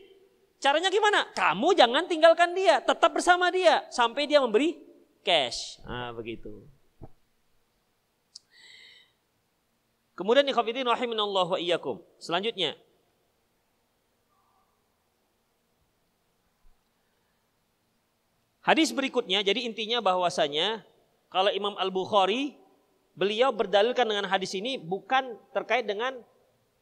caranya 0.60 0.92
gimana? 0.92 1.28
Kamu 1.32 1.76
jangan 1.76 2.04
tinggalkan 2.08 2.52
dia. 2.52 2.84
Tetap 2.84 3.14
bersama 3.14 3.48
dia. 3.54 3.88
Sampai 3.94 4.28
dia 4.28 4.44
memberi 4.44 4.76
cash. 5.24 5.80
Nah 5.88 6.12
begitu. 6.12 6.68
Kemudian 10.18 10.50
ikhwatiddin 10.50 10.88
rahiminallah 10.88 11.46
wa 11.56 11.60
iyyakum. 11.62 12.02
Selanjutnya 12.18 12.74
Hadis 18.68 18.92
berikutnya 18.92 19.40
jadi 19.48 19.64
intinya 19.64 20.04
bahwasanya 20.04 20.84
kalau 21.32 21.48
Imam 21.56 21.72
Al-Bukhari 21.80 22.60
beliau 23.18 23.50
berdalilkan 23.50 24.06
dengan 24.06 24.30
hadis 24.30 24.54
ini 24.54 24.78
bukan 24.78 25.34
terkait 25.50 25.90
dengan 25.90 26.22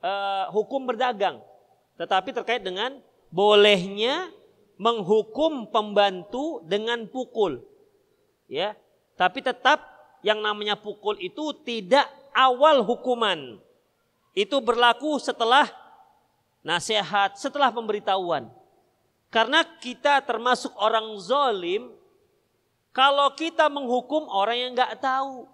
uh, 0.04 0.52
hukum 0.52 0.84
berdagang, 0.84 1.40
tetapi 1.96 2.36
terkait 2.36 2.60
dengan 2.60 3.00
bolehnya 3.32 4.28
menghukum 4.76 5.72
pembantu 5.72 6.60
dengan 6.68 7.08
pukul. 7.08 7.64
Ya, 8.52 8.76
tapi 9.16 9.40
tetap 9.40 9.82
yang 10.22 10.44
namanya 10.44 10.76
pukul 10.76 11.16
itu 11.24 11.56
tidak 11.64 12.06
awal 12.36 12.84
hukuman. 12.84 13.58
Itu 14.36 14.60
berlaku 14.60 15.16
setelah 15.24 15.72
nasihat, 16.60 17.40
setelah 17.40 17.72
pemberitahuan. 17.72 18.52
Karena 19.32 19.64
kita 19.80 20.20
termasuk 20.28 20.76
orang 20.76 21.16
zolim, 21.24 21.96
kalau 22.92 23.32
kita 23.36 23.72
menghukum 23.72 24.28
orang 24.28 24.58
yang 24.60 24.72
nggak 24.76 25.00
tahu. 25.00 25.48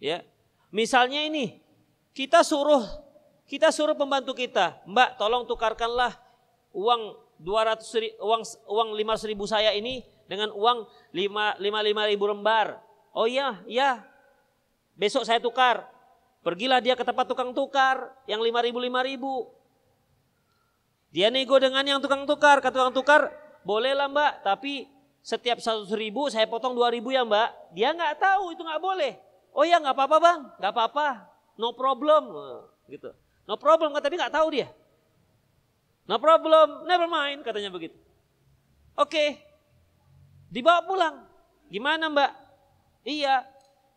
Ya, 0.00 0.24
misalnya 0.72 1.22
ini, 1.22 1.60
kita 2.16 2.40
suruh 2.42 2.82
kita 3.44 3.68
suruh 3.74 3.98
pembantu 3.98 4.32
kita, 4.32 4.80
Mbak, 4.88 5.18
tolong 5.20 5.44
tukarkanlah 5.44 6.16
uang 6.72 7.18
200 7.42 8.16
uang 8.22 8.42
uang 8.70 8.88
500 8.96 9.30
ribu 9.30 9.44
saya 9.44 9.74
ini 9.76 10.06
dengan 10.30 10.54
uang 10.54 10.88
5 11.12 11.60
55 11.60 12.10
ribu 12.16 12.24
lembar. 12.30 12.80
Oh 13.10 13.26
iya, 13.26 13.58
iya, 13.66 14.06
Besok 15.00 15.24
saya 15.24 15.40
tukar. 15.40 15.88
Pergilah 16.44 16.84
dia 16.84 16.92
ke 16.92 17.00
tempat 17.00 17.24
tukang 17.24 17.56
tukar 17.56 18.12
yang 18.28 18.44
lima 18.44 18.60
ribu 18.60 18.76
lima 18.76 19.00
ribu. 19.00 19.48
Dia 21.08 21.32
nego 21.32 21.56
dengan 21.56 21.80
yang 21.80 22.04
tukang 22.04 22.28
tukar. 22.28 22.60
Kata 22.60 22.76
tukang 22.84 22.92
tukar, 22.92 23.22
bolehlah 23.64 24.12
mbak, 24.12 24.44
tapi 24.44 24.92
setiap 25.24 25.56
satu 25.56 25.88
ribu 25.96 26.28
saya 26.28 26.44
potong 26.44 26.76
dua 26.76 26.92
ribu 26.92 27.16
ya 27.16 27.24
mbak. 27.24 27.72
Dia 27.72 27.96
nggak 27.96 28.20
tahu 28.20 28.52
itu 28.52 28.60
nggak 28.60 28.82
boleh. 28.84 29.16
Oh 29.50 29.66
ya 29.66 29.82
nggak 29.82 29.96
apa-apa 29.96 30.16
bang, 30.22 30.40
nggak 30.62 30.72
apa-apa, 30.72 31.06
no 31.58 31.74
problem, 31.74 32.22
gitu. 32.86 33.10
No 33.46 33.58
problem, 33.58 33.90
tapi 33.98 34.14
nggak 34.14 34.34
tahu 34.34 34.48
dia. 34.54 34.70
No 36.06 36.18
problem, 36.18 36.86
never 36.86 37.06
mind 37.10 37.42
katanya 37.42 37.70
begitu. 37.70 37.98
Oke, 38.98 39.10
okay. 39.10 39.28
dibawa 40.50 40.82
pulang. 40.86 41.16
Gimana 41.70 42.10
mbak? 42.10 42.30
Iya, 43.06 43.46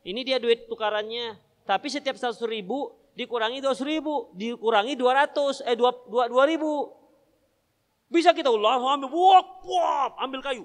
ini 0.05 0.21
dia 0.21 0.37
duit 0.37 0.69
tukarannya. 0.69 1.41
Tapi 1.65 1.89
setiap 1.89 2.19
100 2.19 2.37
ribu 2.45 2.93
dikurangi 3.17 3.59
200 3.59 3.81
ribu. 3.81 4.29
Dikurangi 4.37 4.93
200, 4.93 5.65
eh 5.65 5.75
2, 5.75 6.11
2, 6.11 6.29
2 6.29 6.51
ribu. 6.53 6.93
Bisa 8.13 8.29
kita 8.29 8.53
Allah 8.53 8.77
ambil, 8.77 9.09
wop, 9.09 9.65
wop, 9.65 10.11
ambil 10.21 10.39
kayu. 10.45 10.63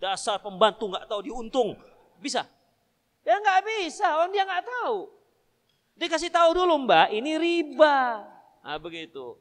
Dasar 0.00 0.40
pembantu 0.40 0.88
nggak 0.88 1.04
tahu 1.04 1.20
diuntung. 1.28 1.76
Bisa? 2.16 2.48
Ya 3.26 3.42
nggak 3.42 3.62
bisa, 3.66 4.06
orang 4.22 4.30
dia 4.30 4.46
nggak 4.46 4.64
tahu. 4.70 5.10
Dia 5.98 6.06
kasih 6.06 6.30
tahu 6.30 6.54
dulu 6.54 6.86
mbak, 6.86 7.10
ini 7.10 7.34
riba. 7.34 8.22
Nah 8.62 8.78
begitu. 8.78 9.34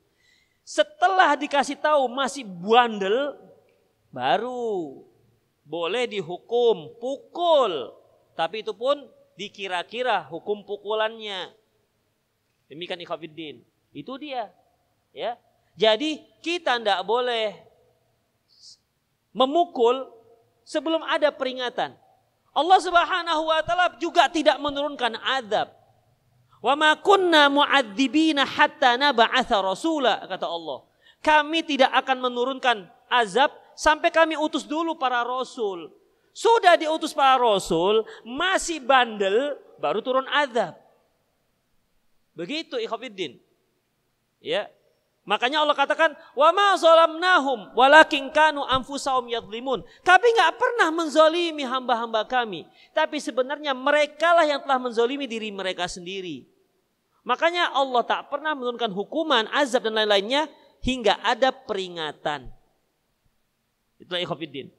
Setelah 0.66 1.38
dikasih 1.38 1.78
tahu 1.78 2.10
masih 2.10 2.42
bandel, 2.42 3.38
baru 4.10 5.06
boleh 5.62 6.10
dihukum, 6.10 6.98
pukul. 6.98 7.94
Tapi 8.34 8.66
itu 8.66 8.74
pun 8.74 9.06
dikira-kira 9.38 10.26
hukum 10.34 10.66
pukulannya. 10.66 11.54
Demikian 12.66 13.06
ikhwafiddin. 13.06 13.62
Itu 13.94 14.18
dia. 14.18 14.50
Ya. 15.14 15.38
Jadi 15.78 16.26
kita 16.42 16.82
tidak 16.82 17.06
boleh 17.06 17.54
memukul 19.36 20.08
sebelum 20.64 21.04
ada 21.04 21.30
peringatan. 21.30 21.94
Allah 22.56 22.80
Subhanahu 22.80 23.52
wa 23.52 23.60
taala 23.68 24.00
juga 24.00 24.32
tidak 24.32 24.56
menurunkan 24.64 25.20
azab. 25.20 25.76
Wa 26.64 26.74
ma 26.74 26.96
kunna 26.96 27.52
mu'adzibina 27.52 28.48
hatta 28.48 28.96
nab'atha 28.96 29.60
rasula 29.60 30.24
kata 30.24 30.48
Allah. 30.48 30.88
Kami 31.20 31.68
tidak 31.68 31.92
akan 31.92 32.32
menurunkan 32.32 32.88
azab 33.12 33.52
sampai 33.76 34.10
kami 34.10 34.40
utus 34.40 34.64
dulu 34.64 34.96
para 34.96 35.22
rasul. 35.28 35.92
Sudah 36.36 36.76
diutus 36.76 37.16
para 37.16 37.40
rasul, 37.40 38.04
masih 38.24 38.84
bandel, 38.84 39.56
baru 39.80 40.04
turun 40.04 40.28
azab. 40.32 40.76
Begitu 42.36 42.76
ikhwafiddin. 42.84 43.40
Ya. 44.44 44.68
Makanya 45.26 45.66
Allah 45.66 45.74
katakan, 45.74 46.14
"Wa 46.38 46.54
ma 46.54 46.78
zalamnahum 46.78 47.74
walakin 47.74 48.30
kanu 48.30 48.62
anfusahum 48.62 49.26
yadlimun." 49.26 49.82
Kami 50.06 50.28
nggak 50.38 50.54
pernah 50.54 50.94
menzolimi 50.94 51.66
hamba-hamba 51.66 52.30
kami, 52.30 52.70
tapi 52.94 53.18
sebenarnya 53.18 53.74
mereka 53.74 54.38
lah 54.38 54.46
yang 54.46 54.62
telah 54.62 54.78
menzolimi 54.78 55.26
diri 55.26 55.50
mereka 55.50 55.90
sendiri. 55.90 56.46
Makanya 57.26 57.74
Allah 57.74 58.06
tak 58.06 58.30
pernah 58.30 58.54
menurunkan 58.54 58.94
hukuman, 58.94 59.50
azab 59.50 59.90
dan 59.90 59.98
lain-lainnya 59.98 60.46
hingga 60.86 61.18
ada 61.26 61.50
peringatan. 61.50 62.54
Itulah 63.98 64.22
ikhwatiddin. 64.22 64.70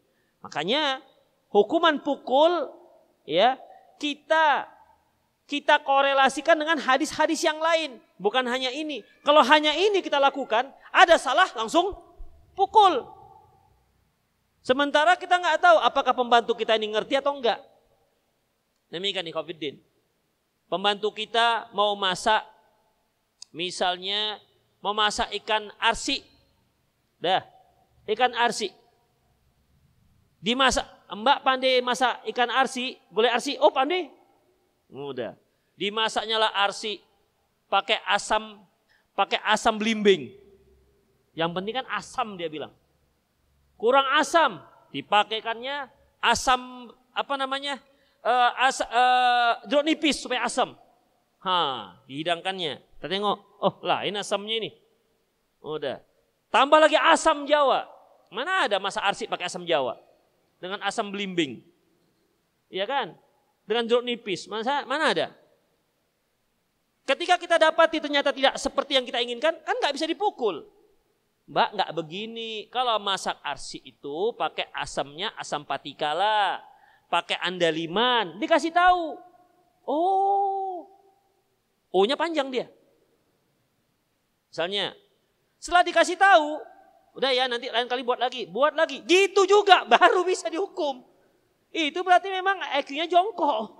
Makanya 0.46 1.02
hukuman 1.50 1.98
pukul 2.06 2.70
ya 3.26 3.58
kita 3.98 4.70
kita 5.46 5.78
korelasikan 5.86 6.58
dengan 6.58 6.76
hadis-hadis 6.82 7.38
yang 7.46 7.62
lain. 7.62 8.02
Bukan 8.18 8.42
hanya 8.50 8.74
ini. 8.74 9.06
Kalau 9.22 9.40
hanya 9.46 9.72
ini 9.72 10.02
kita 10.02 10.18
lakukan, 10.18 10.66
ada 10.90 11.14
salah 11.16 11.46
langsung 11.54 11.94
pukul. 12.58 13.06
Sementara 14.66 15.14
kita 15.14 15.38
nggak 15.38 15.62
tahu 15.62 15.78
apakah 15.78 16.10
pembantu 16.10 16.58
kita 16.58 16.74
ini 16.74 16.90
ngerti 16.90 17.14
atau 17.22 17.38
enggak. 17.38 17.62
Demikian 18.90 19.22
nih 19.22 19.34
Covidin. 19.34 19.78
Pembantu 20.66 21.14
kita 21.14 21.70
mau 21.70 21.94
masak, 21.94 22.42
misalnya 23.54 24.42
mau 24.82 24.90
masak 24.90 25.30
ikan 25.38 25.70
arsi. 25.78 26.26
Dah, 27.22 27.46
ikan 28.10 28.34
arsi. 28.34 28.74
Dimasak, 30.42 30.86
mbak 31.14 31.46
pandai 31.46 31.78
masak 31.78 32.26
ikan 32.34 32.50
arsi, 32.50 32.98
boleh 33.14 33.30
arsi? 33.30 33.54
Oh 33.62 33.70
pandai, 33.70 34.10
Mudah. 34.90 35.34
Dimasaknya 35.76 36.40
lah 36.40 36.52
arsi 36.56 37.02
pakai 37.68 38.00
asam 38.06 38.62
pakai 39.16 39.40
asam 39.42 39.80
belimbing. 39.80 40.32
Yang 41.36 41.50
penting 41.52 41.74
kan 41.82 41.86
asam 41.92 42.28
dia 42.36 42.48
bilang. 42.48 42.72
Kurang 43.76 44.08
asam, 44.16 44.60
dipakaikannya 44.92 45.88
asam 46.24 46.92
apa 47.12 47.34
namanya? 47.36 47.76
Uh, 48.26 48.50
as, 48.58 48.80
uh, 48.82 49.62
jeruk 49.68 49.84
nipis 49.84 50.18
supaya 50.18 50.48
asam. 50.48 50.74
Ha, 51.44 51.92
dihidangkannya. 52.08 52.80
Kita 52.96 53.06
tengok, 53.06 53.36
oh 53.62 53.74
lah 53.84 54.02
ini 54.02 54.16
asamnya 54.18 54.56
ini. 54.64 54.70
Udah. 55.60 56.00
Tambah 56.48 56.80
lagi 56.80 56.96
asam 56.96 57.44
Jawa. 57.44 57.84
Mana 58.32 58.66
ada 58.66 58.80
masa 58.80 59.04
arsi 59.04 59.28
pakai 59.28 59.46
asam 59.46 59.62
Jawa? 59.68 60.00
Dengan 60.58 60.80
asam 60.82 61.12
belimbing. 61.12 61.62
Iya 62.72 62.88
kan? 62.88 63.14
Dengan 63.66 63.84
jeruk 63.84 64.06
nipis. 64.06 64.46
Mana, 64.46 64.86
mana 64.86 65.04
ada? 65.12 65.28
Ketika 67.06 67.38
kita 67.38 67.58
dapati 67.58 68.02
ternyata 68.02 68.34
tidak 68.34 68.58
seperti 68.58 68.98
yang 68.98 69.06
kita 69.06 69.22
inginkan, 69.22 69.54
kan 69.62 69.74
nggak 69.78 69.94
bisa 69.94 70.06
dipukul. 70.06 70.66
Mbak 71.46 71.68
nggak 71.78 71.90
begini. 71.94 72.66
Kalau 72.70 72.98
masak 72.98 73.38
arsi 73.42 73.78
itu 73.82 74.34
pakai 74.34 74.66
asamnya 74.74 75.30
asam 75.38 75.62
patikala, 75.62 76.58
pakai 77.06 77.38
andaliman, 77.38 78.42
dikasih 78.42 78.74
tahu. 78.74 79.14
Oh, 79.86 80.90
O-nya 81.96 82.12
panjang 82.12 82.52
dia. 82.52 82.68
Misalnya, 84.52 84.92
setelah 85.56 85.80
dikasih 85.80 86.20
tahu, 86.20 86.60
udah 87.16 87.30
ya 87.32 87.48
nanti 87.48 87.72
lain 87.72 87.88
kali 87.88 88.04
buat 88.04 88.20
lagi, 88.20 88.44
buat 88.44 88.76
lagi. 88.76 89.00
Gitu 89.08 89.48
juga 89.48 89.88
baru 89.88 90.20
bisa 90.20 90.52
dihukum. 90.52 91.15
Itu 91.76 92.00
berarti 92.00 92.32
memang 92.32 92.56
IQ-nya 92.80 93.04
jongkok. 93.04 93.76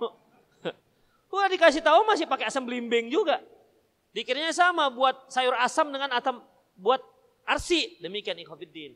Udah 1.33 1.49
dikasih 1.49 1.81
tahu 1.81 2.05
masih 2.05 2.29
pakai 2.29 2.45
asam 2.45 2.61
belimbing 2.61 3.09
juga. 3.09 3.41
Dikiranya 4.13 4.53
sama 4.53 4.93
buat 4.93 5.25
sayur 5.33 5.57
asam 5.57 5.89
dengan 5.89 6.13
asam 6.13 6.45
buat 6.77 7.01
arsi. 7.41 7.97
Demikian 7.97 8.37
ikhwafiddin. 8.37 8.93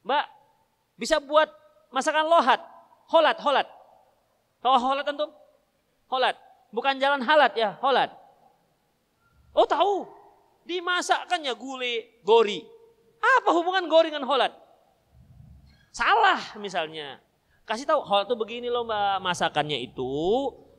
Mbak, 0.00 0.24
bisa 0.96 1.20
buat 1.20 1.52
masakan 1.92 2.24
lohat. 2.24 2.64
Holat, 3.12 3.36
holat. 3.44 3.68
Tahu 4.64 4.72
holat 4.80 5.04
antum? 5.04 5.28
Holat. 6.08 6.36
Bukan 6.72 6.96
jalan 6.96 7.20
halat 7.20 7.52
ya, 7.52 7.76
holat. 7.84 8.08
Oh 9.52 9.68
tahu. 9.68 10.08
Dimasakkannya 10.64 11.52
gulai, 11.52 12.20
gori. 12.24 12.64
Apa 13.20 13.52
hubungan 13.56 13.88
gori 13.88 14.08
dengan 14.08 14.24
holat? 14.24 14.52
Salah 15.92 16.56
misalnya. 16.56 17.27
Kasih 17.68 17.84
tahu, 17.84 18.00
hal 18.08 18.24
itu 18.24 18.32
begini 18.32 18.72
loh 18.72 18.88
mbak, 18.88 19.20
masakannya 19.20 19.76
itu 19.76 20.08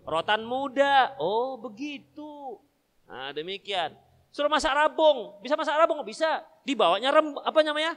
rotan 0.09 0.41
muda. 0.41 1.13
Oh 1.21 1.53
begitu. 1.61 2.57
Nah 3.05 3.29
demikian. 3.29 3.93
Suruh 4.33 4.49
masak 4.49 4.73
rabung, 4.73 5.37
bisa 5.41 5.53
masak 5.53 5.77
rabung? 5.77 6.01
Bisa. 6.01 6.41
Dibawanya 6.65 7.13
rem, 7.13 7.37
apa 7.45 7.61
namanya? 7.61 7.93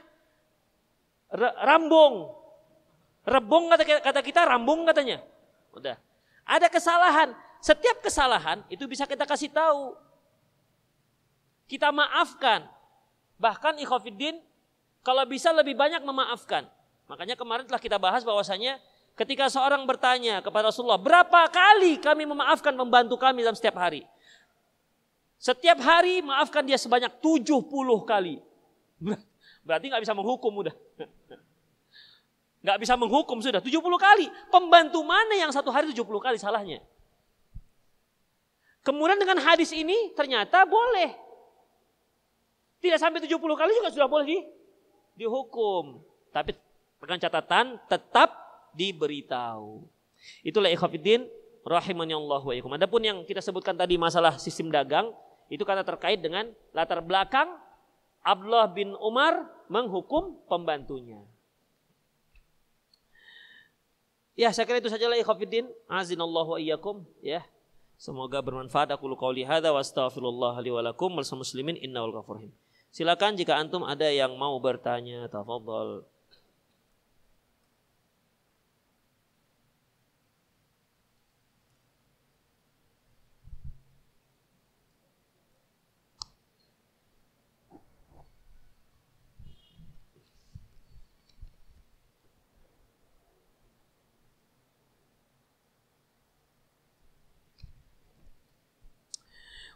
rambung. 1.65 2.29
Rebung 3.25 3.71
kata, 3.73 3.83
kata 4.05 4.21
kita, 4.21 4.45
rambung 4.45 4.85
katanya. 4.85 5.25
Udah. 5.73 5.97
Ada 6.45 6.69
kesalahan. 6.69 7.33
Setiap 7.63 8.03
kesalahan 8.03 8.61
itu 8.69 8.85
bisa 8.85 9.09
kita 9.09 9.25
kasih 9.25 9.49
tahu. 9.49 9.95
Kita 11.65 11.89
maafkan. 11.89 12.67
Bahkan 13.39 13.81
ikhofiddin 13.81 14.37
kalau 15.01 15.23
bisa 15.25 15.49
lebih 15.55 15.73
banyak 15.73 16.03
memaafkan. 16.03 16.67
Makanya 17.07 17.35
kemarin 17.35 17.67
telah 17.67 17.81
kita 17.81 17.99
bahas 17.99 18.23
bahwasanya 18.23 18.79
ketika 19.19 19.51
seorang 19.51 19.83
bertanya 19.83 20.39
kepada 20.39 20.71
Rasulullah, 20.71 20.99
berapa 20.99 21.49
kali 21.51 21.99
kami 21.99 22.23
memaafkan 22.23 22.73
membantu 22.73 23.19
kami 23.19 23.43
dalam 23.43 23.57
setiap 23.57 23.77
hari? 23.77 24.07
Setiap 25.43 25.75
hari 25.83 26.23
maafkan 26.23 26.63
dia 26.63 26.79
sebanyak 26.79 27.19
70 27.19 27.67
kali. 28.07 28.39
Berarti 29.67 29.85
nggak 29.91 30.03
bisa 30.03 30.15
menghukum 30.15 30.51
udah. 30.63 30.75
Nggak 32.63 32.79
bisa 32.79 32.95
menghukum 32.95 33.43
sudah 33.43 33.59
70 33.59 33.75
kali. 33.99 34.31
Pembantu 34.47 35.03
mana 35.03 35.35
yang 35.35 35.51
satu 35.51 35.67
hari 35.67 35.91
70 35.91 36.07
kali 36.23 36.39
salahnya? 36.39 36.79
Kemudian 38.87 39.19
dengan 39.19 39.43
hadis 39.43 39.75
ini 39.75 40.15
ternyata 40.15 40.63
boleh. 40.63 41.11
Tidak 42.79 42.95
sampai 42.95 43.19
70 43.19 43.35
kali 43.35 43.71
juga 43.75 43.91
sudah 43.91 44.07
boleh 44.07 44.25
di, 44.27 44.39
dihukum. 45.19 45.99
Tapi 46.31 46.55
dengan 47.07 47.19
catatan 47.21 47.77
tetap 47.87 48.29
diberitahu. 48.73 49.83
Itulah 50.43 50.71
ikhafidin 50.71 51.27
rahimani 51.63 52.15
Allah 52.15 52.41
wa 52.43 52.53
ikum. 52.55 52.71
Adapun 52.75 53.03
yang 53.03 53.17
kita 53.27 53.39
sebutkan 53.39 53.75
tadi 53.75 53.95
masalah 53.99 54.35
sistem 54.39 54.71
dagang 54.71 55.11
itu 55.51 55.61
kata 55.63 55.83
terkait 55.83 56.23
dengan 56.23 56.49
latar 56.71 57.03
belakang 57.03 57.59
Abdullah 58.23 58.71
bin 58.71 58.95
Umar 59.03 59.51
menghukum 59.67 60.39
pembantunya. 60.47 61.19
Ya, 64.33 64.49
saya 64.49 64.65
kira 64.65 64.81
itu 64.81 64.89
sajalah 64.89 65.19
ikhafidin. 65.19 65.69
Azinallahu 65.85 66.57
wa 66.57 66.59
iyyakum 66.59 67.05
ya. 67.21 67.45
Semoga 67.99 68.41
bermanfaat 68.41 68.89
aku 68.89 69.05
qauli 69.13 69.45
hadza 69.45 69.69
wa 69.69 69.79
astaghfirullah 69.79 70.57
li 70.65 70.73
wa 70.73 70.81
lakum 70.81 71.13
muslimin 71.13 71.77
innahu 71.77 72.09
ghafurur 72.11 72.49
Silakan 72.93 73.37
jika 73.37 73.57
antum 73.57 73.81
ada 73.85 74.05
yang 74.09 74.37
mau 74.37 74.57
bertanya, 74.61 75.25
tafadhol. 75.25 76.05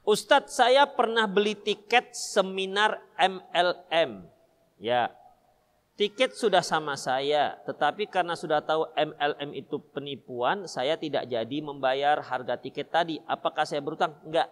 Ustadz 0.07 0.55
saya 0.55 0.87
pernah 0.87 1.27
beli 1.27 1.51
tiket 1.51 2.15
seminar 2.15 3.03
MLM. 3.19 4.23
Ya, 4.79 5.11
tiket 5.99 6.31
sudah 6.31 6.63
sama 6.63 6.95
saya, 6.95 7.59
tetapi 7.67 8.07
karena 8.07 8.39
sudah 8.39 8.63
tahu 8.63 8.87
MLM 8.95 9.51
itu 9.51 9.83
penipuan, 9.91 10.63
saya 10.63 10.95
tidak 10.95 11.27
jadi 11.27 11.57
membayar 11.59 12.23
harga 12.23 12.55
tiket 12.55 12.87
tadi. 12.87 13.19
Apakah 13.27 13.67
saya 13.67 13.83
berutang? 13.83 14.15
Enggak. 14.23 14.47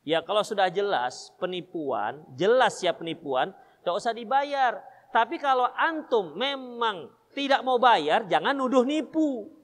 Ya 0.00 0.24
kalau 0.24 0.40
sudah 0.40 0.72
jelas 0.72 1.28
penipuan, 1.36 2.24
jelas 2.32 2.80
ya 2.80 2.96
penipuan, 2.96 3.52
tidak 3.84 4.00
usah 4.00 4.16
dibayar. 4.16 4.80
Tapi 5.12 5.36
kalau 5.36 5.68
antum 5.76 6.32
memang 6.40 7.12
tidak 7.36 7.60
mau 7.60 7.76
bayar, 7.76 8.24
jangan 8.32 8.56
nuduh 8.56 8.88
nipu. 8.88 9.60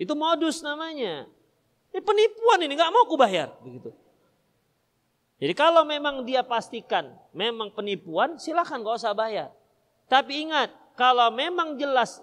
Itu 0.00 0.16
modus 0.16 0.64
namanya. 0.64 1.28
Ini 1.92 2.00
penipuan 2.00 2.64
ini, 2.64 2.72
nggak 2.72 2.88
mau 2.88 3.04
ku 3.04 3.20
bayar. 3.20 3.52
Begitu. 3.60 3.92
Jadi 5.40 5.52
kalau 5.56 5.84
memang 5.84 6.24
dia 6.24 6.40
pastikan 6.40 7.12
memang 7.36 7.72
penipuan, 7.72 8.36
silahkan 8.40 8.80
gak 8.80 9.00
usah 9.00 9.16
bayar. 9.16 9.48
Tapi 10.08 10.48
ingat, 10.48 10.72
kalau 10.96 11.32
memang 11.32 11.80
jelas, 11.80 12.20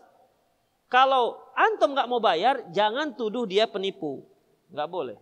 kalau 0.90 1.38
antum 1.58 1.98
nggak 1.98 2.10
mau 2.10 2.22
bayar, 2.22 2.62
jangan 2.70 3.14
tuduh 3.14 3.50
dia 3.50 3.66
penipu. 3.66 4.22
Nggak 4.70 4.90
boleh. 4.90 5.18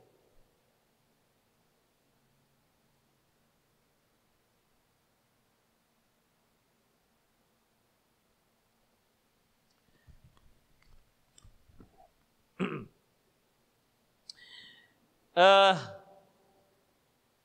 Uh, 15.35 15.75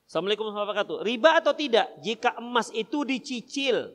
Assalamualaikum 0.07 0.47
warahmatullahi 0.47 0.71
wabarakatuh. 0.71 0.97
Riba 1.03 1.29
atau 1.43 1.53
tidak 1.55 1.87
jika 1.99 2.39
emas 2.39 2.71
itu 2.71 3.03
dicicil 3.03 3.91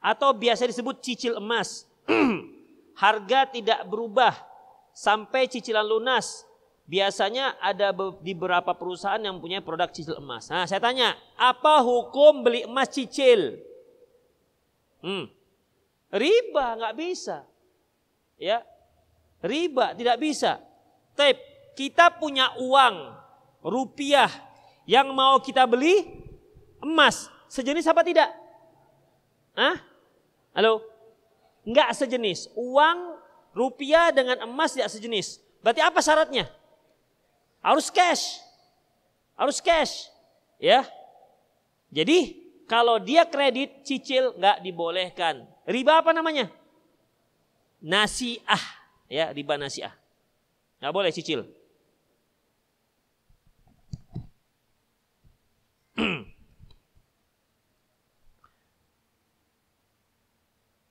atau 0.00 0.32
biasa 0.32 0.64
disebut 0.68 1.04
cicil 1.04 1.36
emas. 1.36 1.84
Harga 3.02 3.48
tidak 3.52 3.84
berubah 3.88 4.32
sampai 4.96 5.52
cicilan 5.52 5.84
lunas. 5.84 6.48
Biasanya 6.88 7.60
ada 7.60 7.92
di 8.20 8.32
beberapa 8.32 8.72
perusahaan 8.72 9.20
yang 9.20 9.36
punya 9.40 9.60
produk 9.60 9.92
cicil 9.92 10.16
emas. 10.20 10.48
Nah, 10.48 10.64
saya 10.64 10.80
tanya, 10.80 11.16
apa 11.36 11.80
hukum 11.80 12.40
beli 12.40 12.64
emas 12.64 12.88
cicil? 12.88 13.60
Hmm. 15.04 15.28
Riba 16.08 16.80
nggak 16.80 16.96
bisa. 16.96 17.44
Ya. 18.40 18.64
Riba 19.44 19.92
tidak 19.96 20.20
bisa. 20.20 20.60
Tapi 21.16 21.51
kita 21.72 22.12
punya 22.16 22.52
uang 22.60 23.16
rupiah 23.62 24.28
yang 24.84 25.14
mau 25.14 25.38
kita 25.38 25.64
beli 25.64 26.22
emas 26.82 27.30
sejenis 27.46 27.86
apa 27.86 28.02
tidak? 28.02 28.28
Hah? 29.54 29.76
Halo? 30.56 30.82
Enggak 31.62 31.94
sejenis. 31.94 32.50
Uang 32.58 33.16
rupiah 33.54 34.10
dengan 34.10 34.42
emas 34.48 34.74
tidak 34.74 34.90
sejenis. 34.90 35.38
Berarti 35.62 35.80
apa 35.84 36.00
syaratnya? 36.02 36.50
Harus 37.62 37.92
cash. 37.92 38.42
Harus 39.38 39.62
cash. 39.62 40.10
Ya. 40.58 40.82
Jadi 41.92 42.42
kalau 42.66 42.98
dia 42.98 43.28
kredit 43.28 43.84
cicil 43.86 44.34
nggak 44.34 44.64
dibolehkan. 44.64 45.46
Riba 45.68 46.02
apa 46.02 46.10
namanya? 46.10 46.50
Nasiah. 47.78 48.64
Ya, 49.06 49.30
riba 49.30 49.60
nasiah. 49.60 49.94
Nggak 50.82 50.94
boleh 50.96 51.12
cicil. 51.14 51.46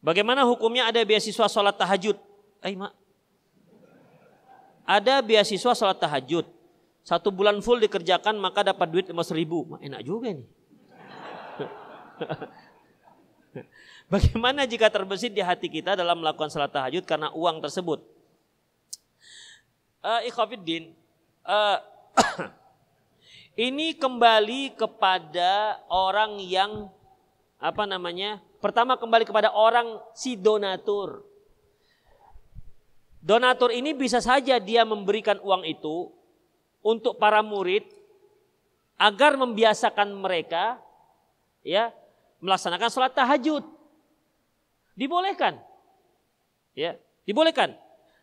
Bagaimana 0.01 0.41
hukumnya 0.49 0.89
ada 0.89 0.97
beasiswa 1.05 1.45
sholat 1.45 1.77
tahajud? 1.77 2.17
Eh, 2.65 2.73
mak. 2.73 2.89
Ada 4.81 5.21
beasiswa 5.21 5.77
sholat 5.77 6.01
tahajud. 6.01 6.49
Satu 7.05 7.29
bulan 7.29 7.61
full 7.61 7.77
dikerjakan 7.77 8.37
maka 8.41 8.65
dapat 8.65 8.89
duit 8.89 9.05
lima 9.05 9.21
ribu. 9.21 9.77
Mak, 9.77 9.81
enak 9.85 10.01
juga 10.01 10.33
nih. 10.33 10.49
Bagaimana 14.11 14.65
jika 14.65 14.89
terbesit 14.89 15.31
di 15.37 15.39
hati 15.39 15.69
kita 15.69 15.93
dalam 15.93 16.19
melakukan 16.19 16.49
sholat 16.49 16.73
tahajud 16.73 17.05
karena 17.05 17.29
uang 17.37 17.61
tersebut? 17.61 18.01
Uh, 20.01 20.25
Ikhafiddin, 20.25 20.97
uh, 21.45 21.77
ini 23.69 23.93
kembali 23.93 24.73
kepada 24.73 25.77
orang 25.93 26.41
yang 26.41 26.89
apa 27.61 27.85
namanya 27.85 28.41
Pertama 28.61 28.93
kembali 28.93 29.25
kepada 29.25 29.49
orang 29.57 29.97
si 30.13 30.37
donatur. 30.37 31.25
Donatur 33.17 33.73
ini 33.73 33.97
bisa 33.97 34.21
saja 34.21 34.61
dia 34.61 34.85
memberikan 34.85 35.41
uang 35.41 35.65
itu 35.65 36.13
untuk 36.85 37.17
para 37.17 37.41
murid 37.41 37.89
agar 39.01 39.33
membiasakan 39.33 40.13
mereka 40.13 40.77
ya 41.65 41.89
melaksanakan 42.37 42.89
sholat 42.93 43.17
tahajud. 43.17 43.65
Dibolehkan. 44.93 45.57
Ya, 46.77 47.01
dibolehkan. 47.25 47.73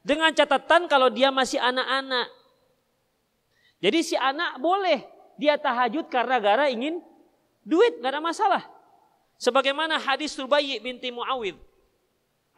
Dengan 0.07 0.31
catatan 0.31 0.87
kalau 0.87 1.11
dia 1.11 1.35
masih 1.35 1.59
anak-anak. 1.59 2.31
Jadi 3.83 3.99
si 4.07 4.15
anak 4.15 4.63
boleh 4.63 5.03
dia 5.35 5.59
tahajud 5.59 6.07
karena 6.07 6.39
gara 6.39 6.71
ingin 6.71 7.03
duit, 7.67 7.99
nggak 7.99 8.15
ada 8.15 8.23
masalah. 8.23 8.78
Sebagaimana 9.39 10.03
hadis 10.03 10.35
Rubayyi 10.35 10.83
binti 10.83 11.15
Muawid. 11.15 11.55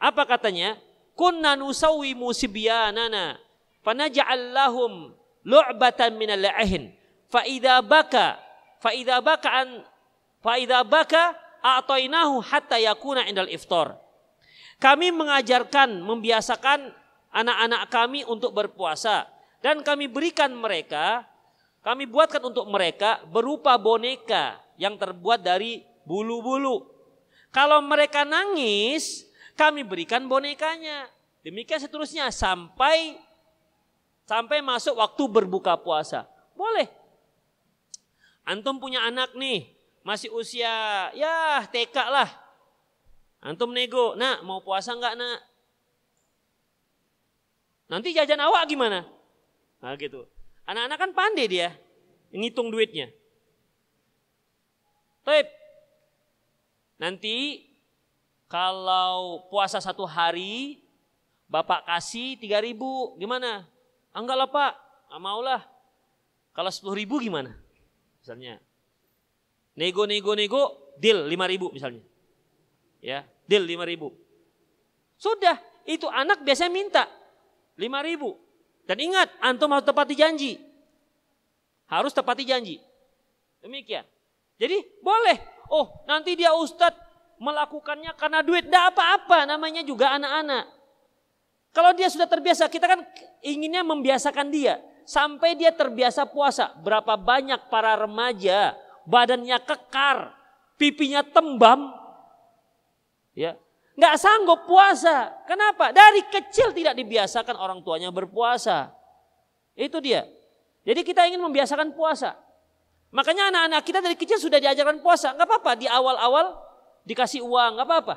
Apa 0.01 0.25
katanya? 0.25 0.81
Kunna 1.13 1.53
nusawi 1.53 2.17
musibyanana 2.17 3.37
fanaj'al 3.85 4.49
lahum 4.49 5.13
lu'batan 5.45 6.17
min 6.17 6.33
al-ahin 6.33 6.89
fa 7.29 7.45
idza 7.45 7.81
baka 7.85 8.41
fa 8.81 8.89
idza 8.97 9.21
baka 9.21 9.49
an 9.61 9.69
fa 10.41 10.57
idza 10.57 10.81
baka 10.81 11.37
a'tainahu 11.61 12.41
hatta 12.41 12.81
yakuna 12.81 13.29
indal 13.29 13.45
iftar. 13.45 13.93
Kami 14.81 15.13
mengajarkan, 15.13 16.01
membiasakan 16.01 16.89
anak-anak 17.29 17.93
kami 17.93 18.25
untuk 18.25 18.49
berpuasa 18.57 19.29
dan 19.61 19.85
kami 19.85 20.09
berikan 20.09 20.49
mereka, 20.57 21.21
kami 21.85 22.09
buatkan 22.09 22.41
untuk 22.41 22.65
mereka 22.65 23.21
berupa 23.29 23.77
boneka 23.77 24.57
yang 24.81 24.97
terbuat 24.97 25.45
dari 25.45 25.85
bulu-bulu. 26.07 26.87
Kalau 27.51 27.83
mereka 27.83 28.23
nangis, 28.23 29.27
kami 29.59 29.83
berikan 29.83 30.25
bonekanya. 30.25 31.09
Demikian 31.41 31.81
seterusnya 31.81 32.29
sampai 32.29 33.17
sampai 34.29 34.63
masuk 34.63 34.95
waktu 34.95 35.23
berbuka 35.27 35.75
puasa. 35.75 36.23
Boleh. 36.55 36.87
Antum 38.47 38.79
punya 38.79 39.03
anak 39.05 39.35
nih, 39.35 39.69
masih 40.01 40.31
usia 40.33 41.09
ya 41.13 41.65
TK 41.69 41.95
lah. 42.09 42.29
Antum 43.41 43.73
nego, 43.73 44.13
nak 44.15 44.45
mau 44.45 44.61
puasa 44.61 44.93
enggak 44.93 45.17
nak? 45.17 45.39
Nanti 47.89 48.13
jajan 48.15 48.39
awak 48.39 48.69
gimana? 48.69 49.03
Nah 49.81 49.97
gitu. 49.97 50.23
Anak-anak 50.63 50.97
kan 50.97 51.11
pandai 51.11 51.49
dia, 51.49 51.69
ngitung 52.31 52.71
duitnya. 52.71 53.09
Tapi 55.25 55.60
Nanti 57.01 57.65
kalau 58.45 59.49
puasa 59.49 59.81
satu 59.81 60.05
hari, 60.05 60.85
Bapak 61.49 61.89
kasih 61.89 62.37
tiga 62.37 62.61
ribu, 62.61 63.17
gimana? 63.17 63.65
Enggak 64.13 64.37
lah 64.37 64.49
Pak, 64.53 64.73
nggak 65.09 65.21
mau 65.25 65.41
lah. 65.41 65.65
Kalau 66.53 66.69
sepuluh 66.69 67.01
ribu 67.01 67.17
gimana? 67.17 67.57
Misalnya. 68.21 68.61
Nego, 69.73 70.05
nego, 70.05 70.37
nego, 70.37 70.93
deal 71.01 71.25
lima 71.25 71.49
ribu 71.49 71.73
misalnya. 71.73 72.05
Ya, 73.01 73.25
deal 73.49 73.65
lima 73.65 73.81
ribu. 73.81 74.13
Sudah, 75.17 75.57
itu 75.89 76.05
anak 76.05 76.45
biasanya 76.45 76.69
minta 76.69 77.03
lima 77.81 78.05
ribu. 78.05 78.37
Dan 78.85 79.01
ingat, 79.01 79.31
antum 79.41 79.73
harus 79.73 79.87
tepati 79.87 80.13
janji. 80.13 80.61
Harus 81.89 82.13
tepati 82.13 82.45
janji. 82.45 82.77
Demikian. 83.59 84.05
Jadi 84.61 84.77
boleh 85.01 85.60
oh 85.71 86.03
nanti 86.03 86.35
dia 86.35 86.51
ustadz 86.53 86.99
melakukannya 87.41 88.13
karena 88.13 88.45
duit. 88.45 88.69
Tidak 88.69 88.85
apa-apa 88.93 89.49
namanya 89.49 89.81
juga 89.81 90.13
anak-anak. 90.13 90.69
Kalau 91.71 91.95
dia 91.97 92.11
sudah 92.11 92.27
terbiasa, 92.29 92.69
kita 92.69 92.85
kan 92.85 93.01
inginnya 93.41 93.81
membiasakan 93.81 94.53
dia. 94.53 94.77
Sampai 95.07 95.57
dia 95.57 95.73
terbiasa 95.73 96.29
puasa. 96.29 96.75
Berapa 96.77 97.17
banyak 97.17 97.71
para 97.73 97.97
remaja 97.97 98.77
badannya 99.09 99.57
kekar, 99.65 100.35
pipinya 100.77 101.25
tembam. 101.25 101.89
Ya, 103.33 103.57
nggak 103.97 104.15
sanggup 104.19 104.67
puasa. 104.67 105.31
Kenapa? 105.47 105.89
Dari 105.95 106.21
kecil 106.29 106.75
tidak 106.75 106.93
dibiasakan 106.99 107.57
orang 107.57 107.79
tuanya 107.81 108.13
berpuasa. 108.13 108.91
Itu 109.73 110.03
dia. 110.03 110.27
Jadi 110.83 111.01
kita 111.01 111.25
ingin 111.25 111.41
membiasakan 111.41 111.95
puasa. 111.95 112.35
Makanya 113.11 113.51
anak-anak 113.51 113.83
kita 113.83 113.99
dari 113.99 114.15
kecil 114.15 114.39
sudah 114.39 114.59
diajarkan 114.63 115.03
puasa. 115.03 115.35
Nggak 115.35 115.47
apa-apa 115.47 115.71
di 115.75 115.87
awal-awal 115.87 116.55
dikasih 117.03 117.43
uang, 117.43 117.75
nggak 117.75 117.87
apa-apa. 117.87 118.15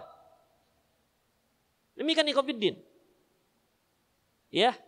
Demikian 1.99 2.31
Ikhwanuddin. 2.31 2.79
Ya, 4.55 4.79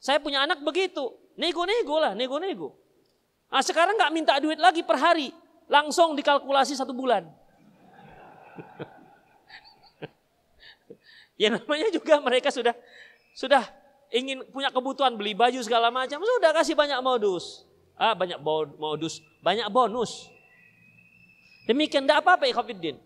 saya 0.00 0.16
punya 0.24 0.40
anak 0.40 0.64
begitu. 0.64 1.04
Nego-nego 1.36 2.00
lah, 2.00 2.16
nego-nego. 2.16 2.80
Nah 3.52 3.60
sekarang 3.60 4.00
nggak 4.00 4.12
minta 4.12 4.40
duit 4.40 4.56
lagi 4.56 4.80
per 4.80 4.96
hari. 4.96 5.28
Langsung 5.68 6.16
dikalkulasi 6.16 6.72
satu 6.72 6.96
bulan. 6.96 7.28
ya 11.40 11.52
namanya 11.52 11.88
juga 11.92 12.20
mereka 12.24 12.48
sudah 12.52 12.76
sudah 13.32 13.64
ingin 14.12 14.44
punya 14.52 14.68
kebutuhan 14.72 15.16
beli 15.16 15.36
baju 15.36 15.60
segala 15.60 15.92
macam. 15.92 16.24
Sudah 16.24 16.52
kasih 16.56 16.76
banyak 16.76 17.00
modus. 17.04 17.64
Ah, 17.96 18.16
banyak 18.16 18.40
modus, 18.78 19.20
banyak 19.44 19.68
bonus. 19.68 20.32
Demikian 21.68 22.02
tidak 22.04 22.26
apa-apa 22.26 22.50
Ikhwanuddin. 22.50 22.98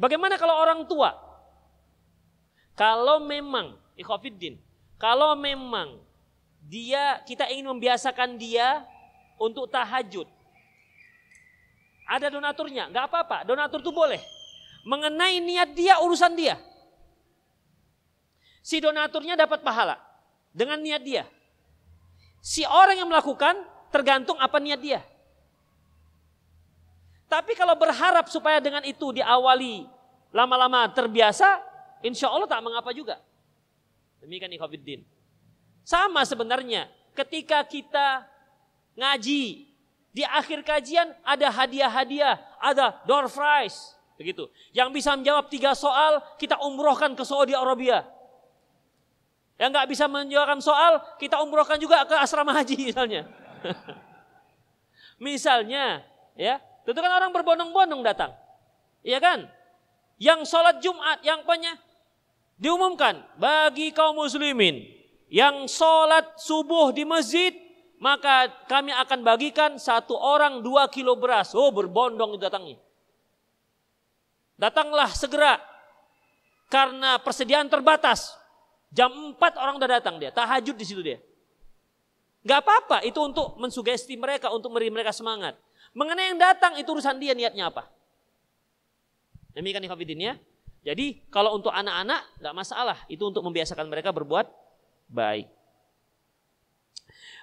Bagaimana 0.00 0.40
kalau 0.40 0.56
orang 0.56 0.88
tua? 0.88 1.12
Kalau 2.72 3.20
memang 3.20 3.76
Ikhwanuddin, 4.00 4.56
kalau 4.96 5.36
memang 5.36 6.00
dia 6.64 7.20
kita 7.28 7.48
ingin 7.52 7.68
membiasakan 7.68 8.40
dia 8.40 8.84
untuk 9.36 9.68
tahajud. 9.68 10.24
Ada 12.08 12.32
donaturnya, 12.32 12.88
nggak 12.88 13.04
apa-apa. 13.06 13.36
Donatur 13.44 13.84
itu 13.84 13.92
boleh. 13.92 14.20
Mengenai 14.88 15.38
niat 15.44 15.76
dia 15.76 16.00
urusan 16.00 16.32
dia. 16.32 16.56
Si 18.60 18.80
donaturnya 18.80 19.36
dapat 19.36 19.60
pahala 19.60 20.00
dengan 20.52 20.80
niat 20.80 21.02
dia. 21.04 21.24
Si 22.40 22.64
orang 22.64 22.96
yang 22.96 23.08
melakukan 23.08 23.56
tergantung 23.92 24.40
apa 24.40 24.56
niat 24.56 24.80
dia. 24.80 25.00
Tapi 27.30 27.54
kalau 27.54 27.78
berharap 27.78 28.26
supaya 28.26 28.58
dengan 28.58 28.82
itu 28.82 29.14
diawali 29.14 29.86
lama-lama 30.34 30.90
terbiasa, 30.90 31.62
insya 32.02 32.26
Allah 32.26 32.50
tak 32.50 32.64
mengapa 32.64 32.90
juga. 32.90 33.22
Demikian 34.18 34.50
ikhwafiddin. 34.50 35.06
Sama 35.86 36.26
sebenarnya 36.26 36.90
ketika 37.14 37.62
kita 37.62 38.26
ngaji 38.98 39.70
di 40.10 40.22
akhir 40.26 40.66
kajian 40.66 41.14
ada 41.22 41.48
hadiah-hadiah, 41.54 42.34
ada 42.58 42.98
door 43.06 43.30
prize, 43.30 43.94
begitu. 44.18 44.50
Yang 44.74 44.88
bisa 45.00 45.14
menjawab 45.14 45.46
tiga 45.46 45.72
soal 45.78 46.18
kita 46.34 46.58
umrohkan 46.60 47.14
ke 47.14 47.22
Saudi 47.22 47.54
Arabia. 47.54 48.02
Yang 49.60 49.68
nggak 49.76 49.88
bisa 49.92 50.04
menjawabkan 50.08 50.60
soal 50.64 51.04
kita 51.20 51.36
umrohkan 51.44 51.76
juga 51.76 52.08
ke 52.08 52.16
asrama 52.16 52.56
haji 52.56 52.88
misalnya. 52.88 53.28
misalnya, 55.20 56.00
ya 56.32 56.64
Tentu 56.84 57.06
kan 57.06 57.12
orang 57.12 57.30
berbondong-bondong 57.30 58.02
datang. 58.02 58.32
Iya 59.04 59.20
kan? 59.20 59.46
Yang 60.18 60.48
sholat 60.48 60.80
Jumat, 60.80 61.20
yang 61.22 61.44
banyak 61.44 61.76
diumumkan 62.58 63.24
bagi 63.40 63.94
kaum 63.94 64.18
muslimin 64.20 64.84
yang 65.30 65.64
sholat 65.64 66.36
subuh 66.36 66.92
di 66.92 67.08
masjid 67.08 67.54
maka 68.02 68.50
kami 68.66 68.90
akan 68.90 69.22
bagikan 69.22 69.70
satu 69.78 70.16
orang 70.16 70.64
dua 70.64 70.88
kilo 70.88 71.16
beras. 71.16 71.52
Oh 71.54 71.70
berbondong 71.70 72.36
itu 72.36 72.42
datangnya. 72.42 72.76
Datanglah 74.58 75.08
segera 75.12 75.60
karena 76.68 77.20
persediaan 77.20 77.68
terbatas. 77.68 78.39
Jam 78.90 79.10
4 79.34 79.38
orang 79.58 79.78
udah 79.78 79.90
datang 80.00 80.18
dia, 80.18 80.34
tahajud 80.34 80.74
di 80.74 80.86
situ 80.86 81.00
dia. 81.02 81.22
Gak 82.42 82.64
apa-apa, 82.64 83.06
itu 83.06 83.20
untuk 83.22 83.54
mensugesti 83.60 84.18
mereka, 84.18 84.50
untuk 84.50 84.72
memberi 84.74 84.90
mereka 84.90 85.14
semangat. 85.14 85.54
Mengenai 85.90 86.34
yang 86.34 86.38
datang 86.38 86.78
itu 86.78 86.86
urusan 86.90 87.18
dia 87.18 87.34
niatnya 87.34 87.70
apa. 87.70 87.90
Demikian 89.54 89.82
ikhwafidin 89.82 90.20
ya. 90.22 90.34
Jadi 90.80 91.20
kalau 91.28 91.58
untuk 91.58 91.74
anak-anak 91.74 92.22
nggak 92.40 92.54
masalah. 92.56 92.98
Itu 93.10 93.28
untuk 93.28 93.44
membiasakan 93.44 93.90
mereka 93.90 94.14
berbuat 94.14 94.46
baik. 95.10 95.50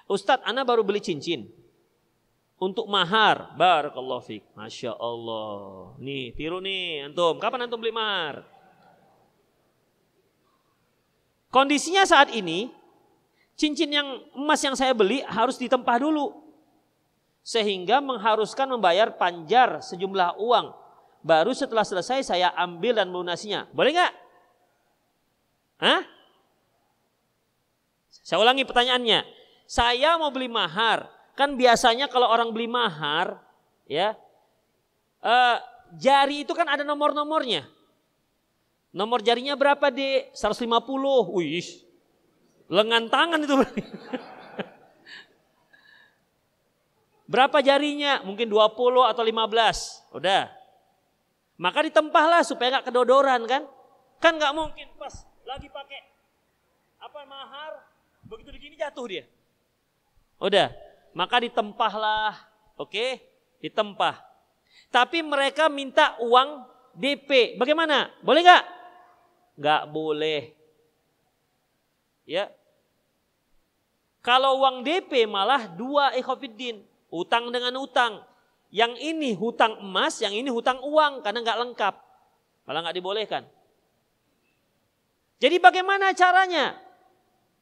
Ustadz, 0.08 0.44
anak 0.48 0.64
baru 0.64 0.82
beli 0.82 1.04
cincin. 1.04 1.46
Untuk 2.58 2.90
mahar. 2.90 3.54
Barakallahu 3.54 4.24
fiqh. 4.24 4.42
Masya 4.56 4.96
Allah. 4.98 5.94
Nih, 6.00 6.34
tiru 6.34 6.58
nih 6.58 7.06
antum. 7.06 7.38
Kapan 7.38 7.68
antum 7.68 7.78
beli 7.78 7.94
mahar? 7.94 8.42
Kondisinya 11.48 12.04
saat 12.04 12.28
ini, 12.36 12.68
cincin 13.56 13.88
yang 13.88 14.08
emas 14.36 14.60
yang 14.60 14.76
saya 14.76 14.92
beli 14.92 15.24
harus 15.24 15.56
ditempah 15.56 15.96
dulu 15.96 16.48
sehingga 17.40 18.04
mengharuskan 18.04 18.68
membayar 18.68 19.08
panjar 19.16 19.80
sejumlah 19.80 20.36
uang. 20.36 20.68
Baru 21.24 21.56
setelah 21.56 21.82
selesai 21.82 22.28
saya 22.28 22.52
ambil 22.52 22.92
dan 22.92 23.08
melunasinya. 23.08 23.64
Boleh 23.72 23.96
nggak? 23.96 24.12
Hah? 25.80 26.02
Saya 28.12 28.44
ulangi 28.44 28.68
pertanyaannya. 28.68 29.24
Saya 29.64 30.20
mau 30.20 30.28
beli 30.28 30.52
mahar. 30.52 31.08
Kan 31.32 31.56
biasanya 31.56 32.12
kalau 32.12 32.28
orang 32.28 32.52
beli 32.52 32.68
mahar, 32.68 33.40
ya, 33.88 34.12
eh, 35.24 35.56
jari 35.96 36.44
itu 36.44 36.52
kan 36.52 36.68
ada 36.68 36.84
nomor-nomornya. 36.84 37.64
Nomor 38.92 39.20
jarinya 39.20 39.52
berapa 39.52 39.92
deh? 39.92 40.32
150. 40.32 40.64
Wih, 41.36 41.68
lengan 42.72 43.08
tangan 43.12 43.40
itu. 43.44 43.54
Berapa 47.28 47.60
jarinya? 47.60 48.24
Mungkin 48.24 48.48
20 48.48 49.04
atau 49.04 49.20
15. 49.20 50.16
Udah. 50.16 50.48
Maka 51.60 51.84
ditempahlah 51.84 52.40
supaya 52.40 52.80
nggak 52.80 52.88
kedodoran 52.88 53.44
kan? 53.44 53.68
Kan 54.16 54.40
nggak 54.40 54.56
mungkin 54.56 54.88
pas 54.96 55.12
lagi 55.44 55.68
pakai 55.68 56.00
apa 56.98 57.20
mahar 57.28 57.84
begitu 58.24 58.48
begini 58.48 58.80
jatuh 58.80 59.04
dia. 59.04 59.24
Udah. 60.40 60.72
Maka 61.12 61.44
ditempahlah. 61.44 62.32
Oke? 62.80 63.20
Ditempah. 63.60 64.24
Tapi 64.88 65.20
mereka 65.20 65.68
minta 65.68 66.16
uang 66.24 66.64
DP. 66.96 67.60
Bagaimana? 67.60 68.08
Boleh 68.24 68.40
nggak? 68.40 68.77
Nggak 69.58 69.82
boleh. 69.90 70.54
Ya. 72.22 72.54
Kalau 74.22 74.62
uang 74.62 74.86
DP 74.86 75.26
malah 75.26 75.66
dua 75.66 76.14
ekofidin. 76.14 76.86
Utang 77.10 77.50
dengan 77.50 77.74
utang. 77.82 78.22
Yang 78.68 79.00
ini 79.00 79.32
hutang 79.32 79.80
emas, 79.80 80.20
yang 80.20 80.36
ini 80.36 80.52
hutang 80.52 80.78
uang 80.84 81.24
karena 81.24 81.42
nggak 81.42 81.60
lengkap. 81.66 81.94
Malah 82.68 82.80
nggak 82.86 82.96
dibolehkan. 83.00 83.42
Jadi 85.40 85.56
bagaimana 85.58 86.12
caranya? 86.12 86.76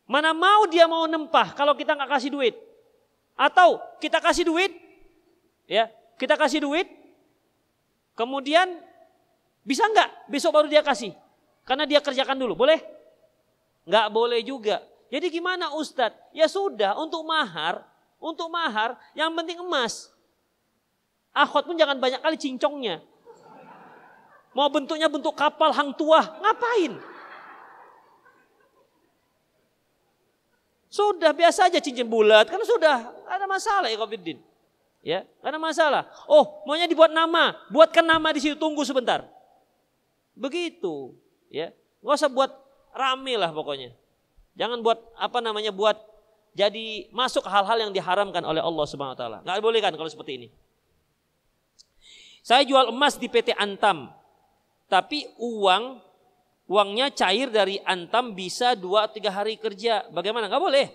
Mana 0.07 0.35
mau 0.35 0.67
dia 0.67 0.87
mau 0.87 1.07
nempah 1.07 1.55
kalau 1.55 1.75
kita 1.79 1.95
nggak 1.95 2.11
kasih 2.11 2.31
duit? 2.31 2.55
Atau 3.37 3.79
kita 4.01 4.17
kasih 4.19 4.49
duit, 4.49 4.73
ya 5.69 5.93
kita 6.17 6.41
kasih 6.41 6.65
duit, 6.65 6.89
kemudian 8.17 8.81
bisa 9.61 9.85
nggak 9.85 10.31
besok 10.33 10.57
baru 10.57 10.67
dia 10.73 10.81
kasih? 10.81 11.13
Karena 11.67 11.83
dia 11.85 11.99
kerjakan 11.99 12.39
dulu, 12.39 12.55
boleh? 12.55 12.79
Nggak 13.85 14.07
boleh 14.15 14.41
juga. 14.47 14.81
Jadi 15.11 15.27
gimana 15.35 15.75
Ustadz? 15.75 16.31
Ya 16.31 16.47
sudah 16.47 16.95
untuk 16.99 17.27
mahar 17.27 17.83
untuk 18.21 18.49
mahar 18.49 18.97
yang 19.13 19.33
penting 19.37 19.61
emas. 19.61 20.13
Akhwat 21.37 21.69
pun 21.69 21.77
jangan 21.77 22.01
banyak 22.01 22.21
kali 22.25 22.37
cincongnya. 22.41 23.05
Mau 24.57 24.73
bentuknya 24.73 25.05
bentuk 25.13 25.37
kapal 25.37 25.69
hang 25.77 25.93
tua, 25.93 26.25
ngapain? 26.41 26.97
Sudah 30.89 31.37
biasa 31.37 31.69
aja 31.69 31.77
cincin 31.77 32.09
bulat, 32.09 32.49
kan 32.49 32.57
sudah 32.65 33.13
ada 33.29 33.45
masalah 33.45 33.93
ya 33.93 34.01
Covidin. 34.01 34.41
Ya, 35.05 35.29
ada 35.45 35.61
masalah. 35.61 36.09
Oh, 36.25 36.65
maunya 36.65 36.89
dibuat 36.89 37.13
nama, 37.13 37.53
buatkan 37.69 38.03
nama 38.03 38.33
di 38.33 38.41
situ 38.41 38.57
tunggu 38.57 38.81
sebentar. 38.81 39.29
Begitu, 40.33 41.13
ya. 41.51 41.73
Gak 42.01 42.17
usah 42.17 42.31
buat 42.31 42.53
rame 42.97 43.37
lah 43.37 43.51
pokoknya. 43.53 43.93
Jangan 44.57 44.81
buat 44.81 44.99
apa 45.21 45.39
namanya 45.45 45.71
buat 45.71 45.97
jadi 46.57 47.13
masuk 47.13 47.45
hal-hal 47.45 47.77
yang 47.89 47.93
diharamkan 47.93 48.41
oleh 48.41 48.65
Allah 48.65 48.87
Subhanahu 48.89 49.13
wa 49.13 49.21
taala. 49.21 49.39
Enggak 49.45 49.61
boleh 49.61 49.81
kan 49.85 49.93
kalau 49.93 50.09
seperti 50.09 50.41
ini. 50.41 50.49
Saya 52.41 52.65
jual 52.65 52.89
emas 52.89 53.21
di 53.21 53.29
PT 53.29 53.53
Antam. 53.53 54.09
Tapi 54.87 55.27
uang 55.37 56.01
uangnya 56.67 57.11
cair 57.13 57.51
dari 57.53 57.77
Antam 57.85 58.33
bisa 58.33 58.73
2 58.73 58.81
3 59.13 59.29
hari 59.29 59.61
kerja. 59.61 60.09
Bagaimana? 60.09 60.49
Enggak 60.49 60.65
boleh. 60.65 60.87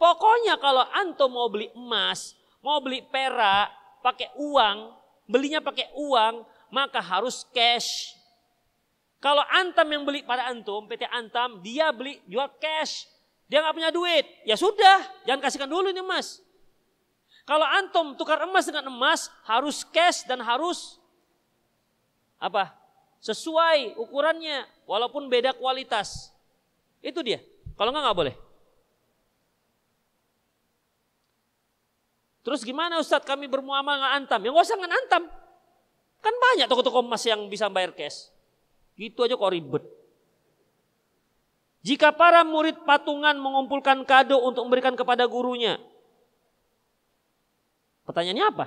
Pokoknya 0.00 0.56
kalau 0.56 0.80
antum 0.96 1.28
mau 1.28 1.52
beli 1.52 1.68
emas, 1.76 2.32
mau 2.64 2.80
beli 2.80 3.04
perak, 3.04 3.68
pakai 4.00 4.32
uang, 4.32 4.96
belinya 5.28 5.60
pakai 5.60 5.92
uang, 5.92 6.40
maka 6.72 7.04
harus 7.04 7.44
cash. 7.52 8.16
Kalau 9.20 9.44
Antam 9.52 9.84
yang 9.92 10.02
beli 10.08 10.24
pada 10.24 10.48
antum, 10.48 10.88
PT 10.88 11.04
Antam, 11.12 11.60
dia 11.60 11.92
beli 11.92 12.24
jual 12.24 12.48
cash 12.56 13.04
Dia 13.50 13.60
nggak 13.60 13.76
punya 13.76 13.90
duit, 13.90 14.24
ya 14.46 14.54
sudah, 14.54 15.02
jangan 15.26 15.42
kasihkan 15.42 15.66
dulu 15.66 15.90
ini 15.90 15.98
emas. 15.98 16.38
Kalau 17.42 17.66
antum 17.66 18.14
tukar 18.14 18.38
emas 18.46 18.62
dengan 18.62 18.86
emas 18.86 19.26
harus 19.42 19.82
cash 19.82 20.22
dan 20.22 20.38
harus 20.38 21.02
apa? 22.38 22.70
Sesuai 23.18 23.98
ukurannya, 23.98 24.70
walaupun 24.86 25.26
beda 25.26 25.50
kualitas. 25.58 26.30
Itu 27.02 27.26
dia. 27.26 27.42
Kalau 27.74 27.90
nggak 27.90 28.04
nggak 28.06 28.18
boleh. 28.22 28.36
Terus 32.46 32.62
gimana 32.62 33.02
Ustadz 33.02 33.26
kami 33.26 33.50
bermuamalah 33.50 33.98
dengan 33.98 34.12
antam? 34.14 34.40
Ya 34.46 34.48
nggak 34.54 34.64
usah 34.70 34.78
dengan 34.78 34.94
antam. 34.94 35.22
Kan 36.22 36.34
banyak 36.38 36.70
toko-toko 36.70 37.02
emas 37.02 37.26
yang 37.26 37.50
bisa 37.50 37.66
bayar 37.66 37.90
cash. 37.98 38.30
Gitu 39.00 39.24
aja 39.24 39.32
kok 39.32 39.48
ribet. 39.56 39.80
Jika 41.80 42.12
para 42.12 42.44
murid 42.44 42.84
patungan 42.84 43.32
mengumpulkan 43.40 44.04
kado 44.04 44.36
untuk 44.44 44.68
memberikan 44.68 44.92
kepada 44.92 45.24
gurunya. 45.24 45.80
Pertanyaannya 48.04 48.44
apa? 48.44 48.66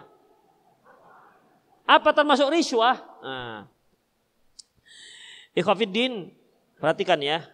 Apa 1.86 2.10
termasuk 2.18 2.50
riswah? 2.50 2.98
Nah. 3.22 3.70
Ikhwafiddin, 5.54 6.34
perhatikan 6.82 7.22
ya. 7.22 7.46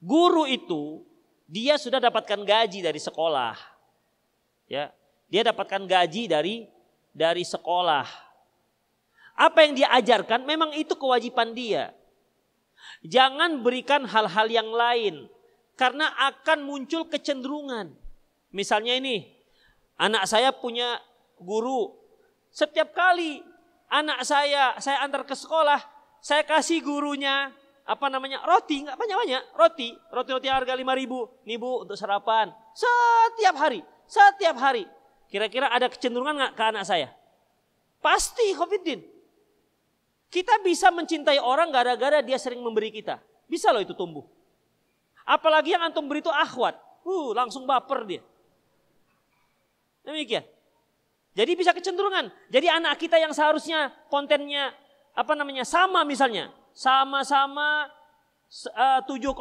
Guru 0.00 0.48
itu 0.48 1.04
dia 1.44 1.76
sudah 1.76 2.00
dapatkan 2.00 2.40
gaji 2.40 2.80
dari 2.80 2.96
sekolah. 2.96 3.52
Ya, 4.64 4.88
dia 5.28 5.44
dapatkan 5.44 5.84
gaji 5.84 6.24
dari 6.24 6.64
dari 7.12 7.44
sekolah. 7.44 8.29
Apa 9.40 9.64
yang 9.64 9.72
dia 9.72 9.88
ajarkan 9.96 10.44
memang 10.44 10.76
itu 10.76 10.92
kewajiban 11.00 11.56
dia. 11.56 11.96
Jangan 13.00 13.64
berikan 13.64 14.04
hal-hal 14.04 14.52
yang 14.52 14.68
lain 14.68 15.24
karena 15.80 16.12
akan 16.28 16.60
muncul 16.60 17.08
kecenderungan. 17.08 17.96
Misalnya 18.52 19.00
ini, 19.00 19.24
anak 19.96 20.28
saya 20.28 20.52
punya 20.52 21.00
guru. 21.40 21.96
Setiap 22.52 22.92
kali 22.92 23.40
anak 23.88 24.28
saya 24.28 24.76
saya 24.76 25.00
antar 25.00 25.24
ke 25.24 25.32
sekolah, 25.32 25.80
saya 26.20 26.44
kasih 26.44 26.84
gurunya 26.84 27.48
apa 27.90 28.06
namanya 28.06 28.44
roti 28.46 28.86
nggak 28.86 28.94
banyak 28.94 29.16
banyak 29.18 29.42
roti 29.58 29.88
roti 30.14 30.30
roti 30.30 30.46
harga 30.46 30.78
lima 30.78 30.94
ribu 30.94 31.26
nih 31.42 31.58
bu 31.58 31.82
untuk 31.82 31.98
sarapan 31.98 32.54
setiap 32.70 33.58
hari 33.58 33.82
setiap 34.06 34.54
hari 34.62 34.86
kira-kira 35.26 35.66
ada 35.74 35.90
kecenderungan 35.90 36.38
nggak 36.38 36.52
ke 36.54 36.62
anak 36.70 36.86
saya 36.86 37.10
pasti 37.98 38.54
Covidin 38.54 39.02
kita 40.30 40.62
bisa 40.62 40.94
mencintai 40.94 41.42
orang 41.42 41.74
gara-gara 41.74 42.22
dia 42.22 42.38
sering 42.38 42.62
memberi 42.62 42.94
kita. 42.94 43.18
Bisa 43.50 43.74
loh 43.74 43.82
itu 43.82 43.92
tumbuh. 43.98 44.22
Apalagi 45.26 45.74
yang 45.74 45.82
antum 45.82 46.06
beri 46.06 46.22
itu 46.22 46.30
akhwat. 46.30 46.78
Uh, 47.02 47.34
langsung 47.34 47.66
baper 47.66 48.06
dia. 48.06 48.22
Demikian. 50.06 50.46
Jadi 51.34 51.52
bisa 51.58 51.74
kecenderungan. 51.74 52.30
Jadi 52.46 52.66
anak 52.70 52.94
kita 52.98 53.18
yang 53.18 53.34
seharusnya 53.34 53.90
kontennya 54.06 54.70
apa 55.18 55.34
namanya 55.34 55.66
sama 55.66 56.06
misalnya. 56.06 56.54
Sama-sama 56.70 57.90
uh, 58.74 59.00
7,9. 59.06 59.34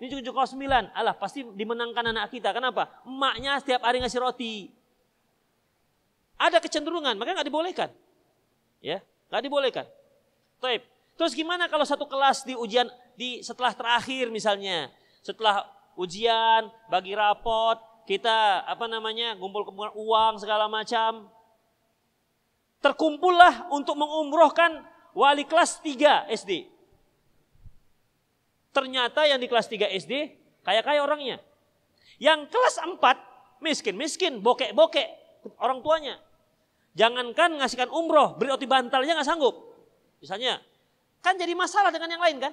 Ini 0.00 0.08
7,9. 0.24 0.96
Alah 0.96 1.14
pasti 1.16 1.44
dimenangkan 1.44 2.08
anak 2.08 2.32
kita. 2.32 2.56
Kenapa? 2.56 2.88
Emaknya 3.04 3.60
setiap 3.60 3.84
hari 3.84 4.00
ngasih 4.00 4.20
roti. 4.20 4.72
Ada 6.34 6.58
kecenderungan, 6.58 7.14
makanya 7.14 7.40
nggak 7.40 7.48
dibolehkan. 7.48 7.90
Ya, 8.82 9.00
Gak 9.34 9.42
dibolehkan. 9.42 9.86
Taib. 10.62 10.86
Terus 11.18 11.34
gimana 11.34 11.66
kalau 11.66 11.82
satu 11.82 12.06
kelas 12.06 12.46
di 12.46 12.54
ujian 12.54 12.86
di 13.18 13.42
setelah 13.42 13.74
terakhir 13.74 14.30
misalnya, 14.30 14.94
setelah 15.26 15.66
ujian, 15.98 16.70
bagi 16.86 17.18
rapot, 17.18 17.74
kita 18.06 18.62
apa 18.62 18.86
namanya 18.86 19.34
kumpul-kumpul 19.34 19.90
uang 19.98 20.38
segala 20.38 20.70
macam. 20.70 21.26
Terkumpullah 22.78 23.74
untuk 23.74 23.98
mengumrohkan 23.98 24.86
wali 25.18 25.42
kelas 25.42 25.82
3 25.82 26.30
SD. 26.30 26.70
Ternyata 28.70 29.26
yang 29.26 29.42
di 29.42 29.50
kelas 29.50 29.66
3 29.66 29.98
SD 29.98 30.30
kaya-kaya 30.62 31.02
orangnya. 31.02 31.42
Yang 32.22 32.54
kelas 32.54 32.78
4 32.78 33.58
miskin-miskin, 33.58 34.38
bokek-bokek 34.38 35.10
orang 35.58 35.82
tuanya. 35.82 36.22
Jangankan 36.94 37.58
ngasihkan 37.58 37.90
umroh, 37.90 38.38
beri 38.38 38.54
roti 38.54 38.70
bantalnya 38.70 39.18
nggak 39.18 39.26
sanggup. 39.26 39.74
Misalnya, 40.22 40.62
kan 41.18 41.34
jadi 41.34 41.50
masalah 41.58 41.90
dengan 41.90 42.14
yang 42.14 42.22
lain 42.22 42.38
kan? 42.38 42.52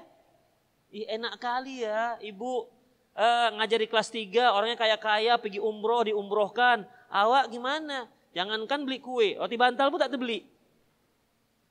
Ih 0.92 1.08
enak 1.08 1.40
kali 1.40 1.88
ya 1.88 2.20
ibu 2.20 2.68
eh, 3.16 3.48
ngajari 3.56 3.88
kelas 3.88 4.12
3 4.12 4.52
orangnya 4.52 4.76
kaya-kaya 4.76 5.38
pergi 5.38 5.62
umroh 5.62 6.04
diumrohkan. 6.04 6.84
Awak 7.08 7.54
gimana? 7.54 8.10
Jangankan 8.34 8.88
beli 8.88 9.00
kue, 9.04 9.38
roti 9.38 9.56
bantal 9.56 9.94
pun 9.94 10.02
tak 10.02 10.12
terbeli. 10.12 10.44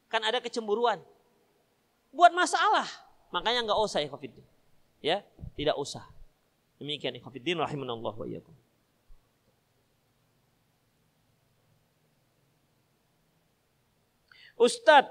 Kan 0.07 0.23
ada 0.23 0.39
kecemburuan. 0.39 1.03
Buat 2.15 2.33
masalah. 2.35 2.87
Makanya 3.35 3.67
nggak 3.67 3.81
usah 3.81 4.03
ya. 4.03 4.11
Ya, 5.01 5.17
tidak 5.57 5.75
usah. 5.81 6.05
Demikian 6.77 7.17
ya 7.17 7.23
Covid. 7.25 7.41
Rahimanallah 7.45 8.15
wa 8.15 8.27
iyyakum. 8.29 8.53
Ustadz, 14.61 15.09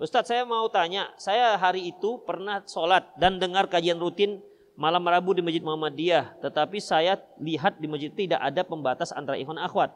Ustadz 0.00 0.32
saya 0.32 0.48
mau 0.48 0.64
tanya, 0.72 1.12
saya 1.20 1.52
hari 1.60 1.92
itu 1.92 2.24
pernah 2.24 2.64
sholat 2.64 3.04
dan 3.20 3.36
dengar 3.36 3.68
kajian 3.68 4.00
rutin 4.00 4.40
malam 4.76 5.04
Rabu 5.04 5.36
di 5.36 5.44
Masjid 5.44 5.60
Muhammadiyah, 5.60 6.40
tetapi 6.40 6.80
saya 6.80 7.20
lihat 7.40 7.76
di 7.76 7.88
masjid 7.88 8.12
tidak 8.12 8.40
ada 8.40 8.64
pembatas 8.64 9.12
antara 9.12 9.40
ikhwan 9.40 9.60
akhwat. 9.60 9.92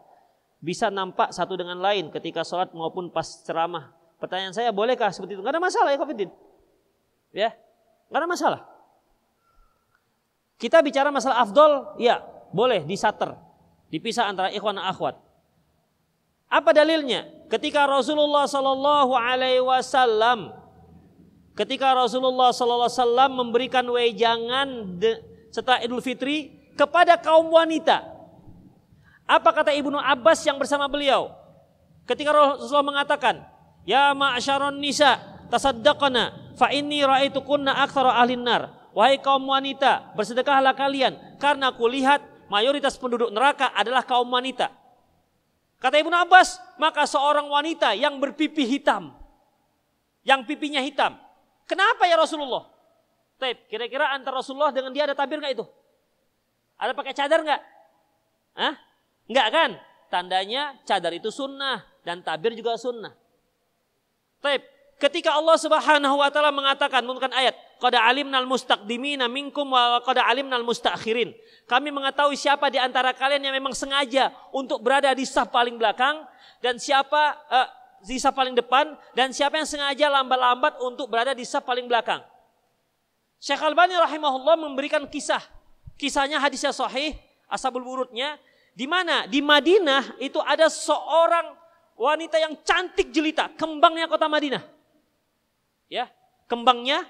Bisa 0.60 0.92
nampak 0.92 1.32
satu 1.32 1.56
dengan 1.56 1.80
lain 1.80 2.12
ketika 2.12 2.44
sholat 2.44 2.72
maupun 2.76 3.08
pas 3.08 3.24
ceramah. 3.24 3.92
Pertanyaan 4.20 4.52
saya, 4.52 4.68
bolehkah 4.68 5.08
seperti 5.08 5.36
itu? 5.36 5.40
Gak 5.40 5.56
ada 5.56 5.64
masalah 5.64 5.96
ya 5.96 5.98
Covid 6.00 6.28
Ya, 7.32 7.56
gak 8.12 8.20
ada 8.20 8.28
masalah. 8.28 8.60
Kita 10.60 10.84
bicara 10.84 11.08
masalah 11.08 11.40
afdol, 11.40 11.96
ya 11.96 12.20
boleh 12.52 12.84
disater. 12.84 13.49
Dipisah 13.90 14.30
antara 14.30 14.54
ikhwan 14.54 14.78
dan 14.78 14.86
akhwat. 14.86 15.18
Apa 16.50 16.70
dalilnya? 16.70 17.26
Ketika 17.50 17.86
Rasulullah 17.86 18.46
Sallallahu 18.46 19.14
Alaihi 19.14 19.62
Wasallam, 19.62 20.54
ketika 21.58 21.94
Rasulullah 21.94 22.54
Sallallahu 22.54 22.86
Alaihi 22.86 23.02
Wasallam 23.02 23.30
memberikan 23.34 23.84
wejangan 23.90 24.68
setelah 25.50 25.82
Idul 25.82 26.02
Fitri 26.02 26.70
kepada 26.78 27.18
kaum 27.18 27.50
wanita. 27.50 28.06
Apa 29.26 29.50
kata 29.54 29.70
Ibnu 29.74 29.98
Abbas 29.98 30.42
yang 30.42 30.58
bersama 30.58 30.90
beliau? 30.90 31.34
Ketika 32.06 32.34
Rasulullah 32.34 32.86
mengatakan, 32.86 33.46
Ya 33.86 34.10
ma'asyaron 34.14 34.78
nisa, 34.78 35.18
tasaddaqana, 35.50 36.54
fa 36.58 36.70
inni 36.74 37.02
ra'aitukunna 37.02 37.82
aktsara 37.86 38.18
ahlin 38.18 38.42
nar. 38.42 38.90
Wahai 38.90 39.22
kaum 39.22 39.46
wanita, 39.46 40.14
bersedekahlah 40.18 40.74
kalian 40.74 41.14
karena 41.38 41.70
aku 41.70 41.86
lihat 41.86 42.18
mayoritas 42.50 42.98
penduduk 42.98 43.30
neraka 43.30 43.70
adalah 43.72 44.02
kaum 44.02 44.26
wanita. 44.26 44.74
Kata 45.80 45.96
Ibnu 45.96 46.12
Abbas, 46.12 46.60
maka 46.76 47.08
seorang 47.08 47.48
wanita 47.48 47.96
yang 47.96 48.20
berpipi 48.20 48.68
hitam, 48.68 49.16
yang 50.26 50.44
pipinya 50.44 50.82
hitam. 50.84 51.16
Kenapa 51.64 52.04
ya 52.04 52.20
Rasulullah? 52.20 52.68
Taib, 53.40 53.56
kira-kira 53.72 54.12
antara 54.12 54.44
Rasulullah 54.44 54.68
dengan 54.68 54.92
dia 54.92 55.08
ada 55.08 55.16
tabir 55.16 55.40
nggak 55.40 55.56
itu? 55.56 55.64
Ada 56.76 56.92
pakai 56.92 57.14
cadar 57.16 57.40
nggak? 57.40 57.62
Hah? 58.60 58.74
Nggak 59.30 59.48
kan? 59.48 59.70
Tandanya 60.12 60.76
cadar 60.84 61.14
itu 61.16 61.32
sunnah 61.32 61.80
dan 62.04 62.20
tabir 62.20 62.52
juga 62.52 62.76
sunnah. 62.76 63.16
Taib, 64.44 64.60
ketika 65.00 65.32
Allah 65.32 65.56
Subhanahu 65.56 66.20
wa 66.20 66.28
taala 66.28 66.52
mengatakan 66.52 67.00
menggunakan 67.06 67.32
ayat, 67.32 67.56
qad 67.80 67.96
alimnal 67.96 68.44
mustaqdimina 68.44 69.26
minkum 69.26 69.72
wa 69.72 69.98
qad 70.04 70.20
alimnal 70.20 70.62
mustakhirin. 70.62 71.32
Kami 71.64 71.88
mengetahui 71.88 72.36
siapa 72.36 72.68
di 72.68 72.76
antara 72.76 73.16
kalian 73.16 73.40
yang 73.40 73.54
memang 73.56 73.72
sengaja 73.72 74.28
untuk 74.52 74.84
berada 74.84 75.10
di 75.16 75.24
saf 75.24 75.48
paling 75.48 75.80
belakang 75.80 76.22
dan 76.60 76.76
siapa 76.76 77.40
uh, 77.48 77.68
di 78.04 78.20
saf 78.20 78.36
paling 78.36 78.52
depan 78.52 78.92
dan 79.16 79.32
siapa 79.32 79.56
yang 79.56 79.68
sengaja 79.68 80.12
lambat-lambat 80.12 80.78
untuk 80.84 81.08
berada 81.08 81.32
di 81.32 81.48
saf 81.48 81.64
paling 81.64 81.88
belakang. 81.88 82.20
Syekh 83.40 83.64
Albani 83.64 83.96
rahimahullah 83.96 84.60
memberikan 84.60 85.08
kisah. 85.08 85.40
Kisahnya 85.96 86.40
hadisnya 86.40 86.72
sahih, 86.72 87.16
ashabul 87.48 87.84
wurudnya 87.84 88.36
di 88.72 88.88
mana 88.88 89.28
di 89.28 89.44
Madinah 89.44 90.16
itu 90.22 90.40
ada 90.40 90.70
seorang 90.72 91.52
wanita 92.00 92.40
yang 92.40 92.56
cantik 92.64 93.12
jelita, 93.12 93.52
kembangnya 93.60 94.08
kota 94.08 94.24
Madinah. 94.24 94.64
Ya, 95.90 96.08
kembangnya 96.48 97.04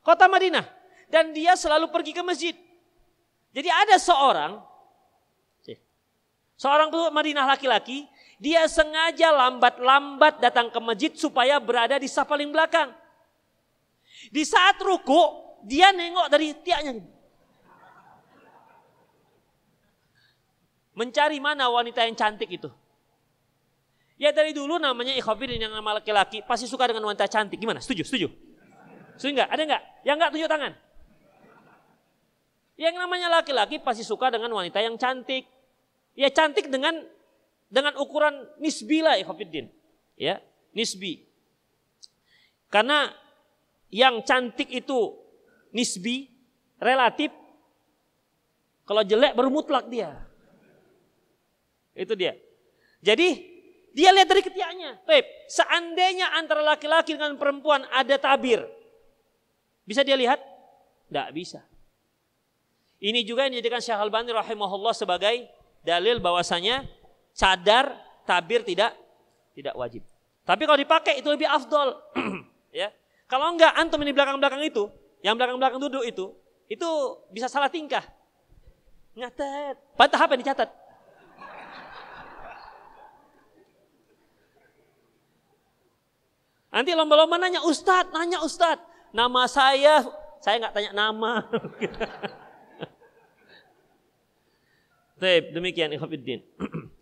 kota 0.00 0.26
Madinah 0.26 0.66
dan 1.10 1.34
dia 1.34 1.56
selalu 1.58 1.88
pergi 1.90 2.12
ke 2.14 2.22
masjid. 2.24 2.54
Jadi 3.50 3.68
ada 3.68 3.96
seorang 3.98 4.62
seorang 6.60 6.92
penduduk 6.92 7.16
Madinah 7.16 7.48
laki-laki 7.48 8.04
Dia 8.40 8.64
sengaja 8.72 9.36
lambat-lambat 9.36 10.40
datang 10.40 10.72
ke 10.72 10.80
masjid 10.80 11.12
supaya 11.12 11.60
berada 11.60 12.00
di 12.00 12.08
saf 12.08 12.24
paling 12.24 12.48
belakang. 12.48 12.88
Di 14.32 14.48
saat 14.48 14.80
ruku, 14.80 15.20
dia 15.60 15.92
nengok 15.92 16.32
dari 16.32 16.56
tiaknya. 16.56 17.04
Mencari 20.96 21.36
mana 21.36 21.68
wanita 21.68 22.00
yang 22.08 22.16
cantik 22.16 22.48
itu. 22.48 22.72
Ya 24.16 24.32
dari 24.32 24.56
dulu 24.56 24.80
namanya 24.80 25.12
ikhwafidin 25.20 25.60
yang 25.60 25.76
nama 25.76 26.00
laki-laki 26.00 26.40
pasti 26.40 26.64
suka 26.64 26.88
dengan 26.88 27.04
wanita 27.12 27.28
cantik. 27.28 27.60
Gimana? 27.60 27.84
Setuju? 27.84 28.08
Setuju? 28.08 28.28
Setuju 29.20 29.36
enggak? 29.36 29.50
Ada 29.52 29.62
enggak? 29.68 29.82
Yang 30.00 30.16
enggak 30.16 30.30
tunjuk 30.32 30.48
tangan. 30.48 30.72
Yang 32.80 32.94
namanya 32.96 33.28
laki-laki 33.28 33.76
pasti 33.76 34.00
suka 34.00 34.32
dengan 34.32 34.48
wanita 34.56 34.80
yang 34.80 34.96
cantik. 34.96 35.44
Ya 36.16 36.32
cantik 36.32 36.72
dengan 36.72 37.04
dengan 37.68 38.00
ukuran 38.00 38.48
nisbi 38.56 39.04
lah 39.04 39.20
ikhwafidin. 39.20 39.68
Ya, 40.16 40.40
nisbi. 40.72 41.28
Karena 42.72 43.12
yang 43.92 44.24
cantik 44.24 44.72
itu 44.72 45.12
nisbi, 45.76 46.32
relatif. 46.80 47.28
Kalau 48.88 49.04
jelek 49.04 49.36
baru 49.36 49.52
mutlak 49.52 49.92
dia. 49.92 50.16
Itu 51.92 52.16
dia. 52.16 52.32
Jadi 53.04 53.28
dia 53.92 54.10
lihat 54.16 54.28
dari 54.32 54.40
ketiaknya. 54.40 55.04
Seandainya 55.52 56.32
antara 56.40 56.64
laki-laki 56.64 57.12
dengan 57.12 57.36
perempuan 57.36 57.84
ada 57.92 58.16
tabir. 58.16 58.79
Bisa 59.90 60.06
dia 60.06 60.14
lihat? 60.14 60.38
Tidak 61.10 61.34
bisa. 61.34 61.66
Ini 63.02 63.26
juga 63.26 63.50
yang 63.50 63.58
dijadikan 63.58 63.82
Syekh 63.82 63.98
Al-Bani 63.98 64.30
rahimahullah 64.30 64.94
sebagai 64.94 65.50
dalil 65.82 66.22
bahwasanya 66.22 66.86
cadar 67.34 67.98
tabir 68.22 68.62
tidak 68.62 68.94
tidak 69.58 69.74
wajib. 69.74 70.06
Tapi 70.46 70.62
kalau 70.62 70.78
dipakai 70.78 71.18
itu 71.18 71.26
lebih 71.26 71.50
afdol. 71.50 71.98
ya. 72.70 72.94
Kalau 73.26 73.50
enggak 73.50 73.74
antum 73.74 73.98
ini 74.06 74.14
belakang-belakang 74.14 74.62
itu, 74.62 74.86
yang 75.26 75.34
belakang-belakang 75.34 75.82
duduk 75.82 76.06
itu, 76.06 76.38
itu 76.70 76.88
bisa 77.34 77.50
salah 77.50 77.66
tingkah. 77.66 78.06
Nyatet. 79.18 79.74
Patah 79.98 80.20
apa 80.22 80.38
yang 80.38 80.42
dicatat? 80.46 80.70
Nanti 86.70 86.94
lomba-lomba 86.94 87.42
nanya, 87.42 87.66
Ustadz, 87.66 88.14
nanya 88.14 88.38
Ustadz. 88.46 88.89
Nama 89.10 89.42
saya, 89.50 90.06
saya 90.38 90.62
nggak 90.62 90.74
tanya 90.74 90.92
nama. 90.94 91.42
Baik, 95.20 95.52
demikian 95.52 95.92
ikhwafiddin. 95.92 96.40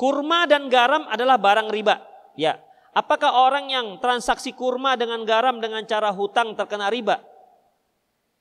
kurma 0.00 0.48
dan 0.48 0.72
garam 0.72 1.04
adalah 1.12 1.36
barang 1.36 1.68
riba. 1.68 2.00
Ya. 2.32 2.56
Apakah 2.96 3.36
orang 3.36 3.68
yang 3.68 4.00
transaksi 4.00 4.56
kurma 4.56 4.96
dengan 4.96 5.20
garam 5.28 5.60
dengan 5.60 5.84
cara 5.84 6.08
hutang 6.08 6.56
terkena 6.56 6.88
riba? 6.88 7.20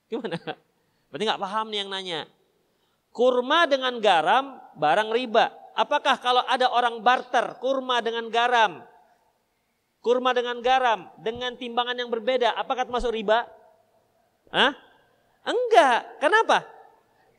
Gimana? 0.08 0.40
Berarti 1.12 1.24
nggak 1.28 1.42
paham 1.44 1.68
nih 1.68 1.84
yang 1.84 1.90
nanya. 1.92 2.22
Kurma 3.12 3.68
dengan 3.68 4.00
garam 4.00 4.56
barang 4.80 5.12
riba. 5.12 5.59
Apakah 5.80 6.20
kalau 6.20 6.44
ada 6.44 6.68
orang 6.76 7.00
barter 7.00 7.56
kurma 7.64 8.04
dengan 8.04 8.28
garam, 8.28 8.84
kurma 10.04 10.36
dengan 10.36 10.60
garam 10.60 11.08
dengan 11.16 11.56
timbangan 11.56 11.96
yang 11.96 12.12
berbeda, 12.12 12.52
apakah 12.60 12.84
termasuk 12.84 13.16
riba? 13.16 13.48
Hah? 14.52 14.76
Enggak. 15.48 16.20
Kenapa? 16.20 16.68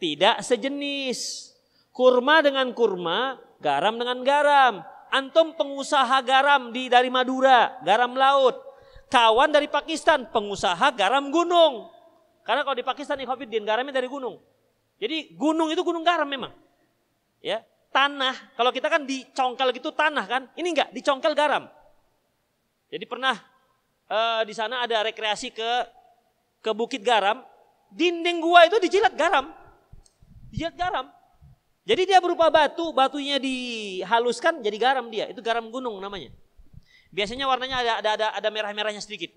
Tidak 0.01 0.41
sejenis. 0.41 1.53
Kurma 1.93 2.41
dengan 2.41 2.73
kurma, 2.73 3.37
garam 3.61 4.01
dengan 4.01 4.25
garam. 4.25 4.89
Antum 5.13 5.53
pengusaha 5.53 6.23
garam 6.25 6.73
di 6.73 6.89
dari 6.89 7.13
Madura, 7.13 7.77
garam 7.85 8.17
laut. 8.17 8.57
Kawan 9.13 9.53
dari 9.53 9.69
Pakistan, 9.69 10.33
pengusaha 10.33 10.97
garam 10.97 11.29
gunung. 11.29 11.93
Karena 12.47 12.65
kalau 12.65 12.79
di 12.79 12.87
Pakistan 12.87 13.21
ikhwatiddin 13.21 13.69
garamnya 13.69 14.01
dari 14.01 14.09
gunung. 14.09 14.41
Jadi 14.97 15.37
gunung 15.37 15.69
itu 15.69 15.85
gunung 15.85 16.07
garam 16.07 16.25
memang. 16.25 16.55
Ya, 17.45 17.61
tanah, 17.91 18.55
kalau 18.55 18.71
kita 18.71 18.87
kan 18.87 19.03
dicongkel 19.05 19.75
gitu 19.75 19.91
tanah 19.91 20.25
kan, 20.27 20.43
ini 20.55 20.75
enggak, 20.75 20.91
dicongkel 20.95 21.35
garam. 21.35 21.67
Jadi 22.91 23.05
pernah 23.07 23.39
uh, 24.11 24.43
di 24.43 24.55
sana 24.55 24.83
ada 24.83 25.07
rekreasi 25.07 25.55
ke 25.55 25.71
ke 26.61 26.71
Bukit 26.75 27.01
Garam, 27.01 27.41
dinding 27.95 28.43
gua 28.43 28.67
itu 28.67 28.77
dijilat 28.83 29.15
garam. 29.15 29.55
Dijilat 30.51 30.75
garam. 30.75 31.07
Jadi 31.87 32.03
dia 32.07 32.21
berupa 32.21 32.53
batu, 32.53 32.93
batunya 32.93 33.41
dihaluskan 33.41 34.61
jadi 34.61 34.77
garam 34.77 35.09
dia. 35.09 35.27
Itu 35.31 35.41
garam 35.41 35.73
gunung 35.73 35.97
namanya. 35.99 36.31
Biasanya 37.11 37.49
warnanya 37.49 37.83
ada 37.83 37.93
ada 37.99 38.11
ada, 38.15 38.27
ada 38.37 38.49
merah-merahnya 38.53 39.03
sedikit. 39.03 39.33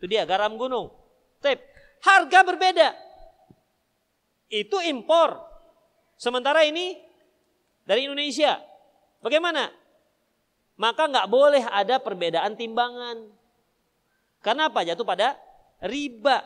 Itu 0.00 0.10
dia 0.10 0.26
garam 0.26 0.56
gunung. 0.58 0.90
Tip. 1.38 1.60
Harga 2.02 2.40
berbeda 2.42 2.88
itu 4.48 4.76
impor. 4.86 5.40
Sementara 6.14 6.62
ini 6.64 6.96
dari 7.84 8.08
Indonesia. 8.08 8.60
Bagaimana? 9.20 9.72
Maka 10.74 11.06
nggak 11.06 11.30
boleh 11.30 11.62
ada 11.70 12.02
perbedaan 12.02 12.58
timbangan. 12.58 13.30
Karena 14.44 14.68
apa? 14.68 14.84
Jatuh 14.84 15.06
pada 15.06 15.38
riba. 15.80 16.42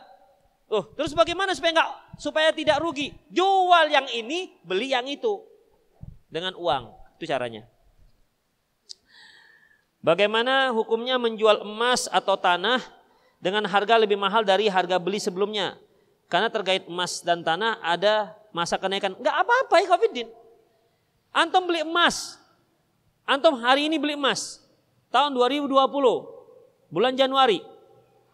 Oh, 0.69 0.85
terus 0.93 1.17
bagaimana 1.17 1.57
supaya 1.57 1.81
nggak 1.81 1.91
supaya 2.21 2.49
tidak 2.53 2.77
rugi? 2.77 3.09
Jual 3.33 3.89
yang 3.89 4.05
ini, 4.13 4.53
beli 4.61 4.93
yang 4.93 5.09
itu 5.09 5.41
dengan 6.29 6.53
uang. 6.53 6.93
Itu 7.17 7.25
caranya. 7.25 7.65
Bagaimana 9.99 10.71
hukumnya 10.71 11.19
menjual 11.19 11.65
emas 11.65 12.07
atau 12.07 12.39
tanah 12.39 12.79
dengan 13.43 13.67
harga 13.67 13.99
lebih 13.99 14.15
mahal 14.15 14.47
dari 14.47 14.71
harga 14.71 14.95
beli 14.95 15.19
sebelumnya? 15.19 15.75
Karena 16.31 16.47
terkait 16.47 16.87
emas 16.87 17.19
dan 17.25 17.43
tanah 17.43 17.81
ada 17.83 18.37
masa 18.55 18.79
kenaikan. 18.79 19.17
Enggak 19.17 19.35
apa-apa 19.35 19.75
ya 19.81 19.87
Khafidin. 19.89 20.27
Antum 21.33 21.69
beli 21.69 21.85
emas. 21.85 22.37
Antum 23.25 23.61
hari 23.61 23.85
ini 23.85 24.01
beli 24.01 24.17
emas. 24.17 24.61
Tahun 25.13 25.33
2020. 25.33 25.69
Bulan 26.89 27.13
Januari. 27.13 27.61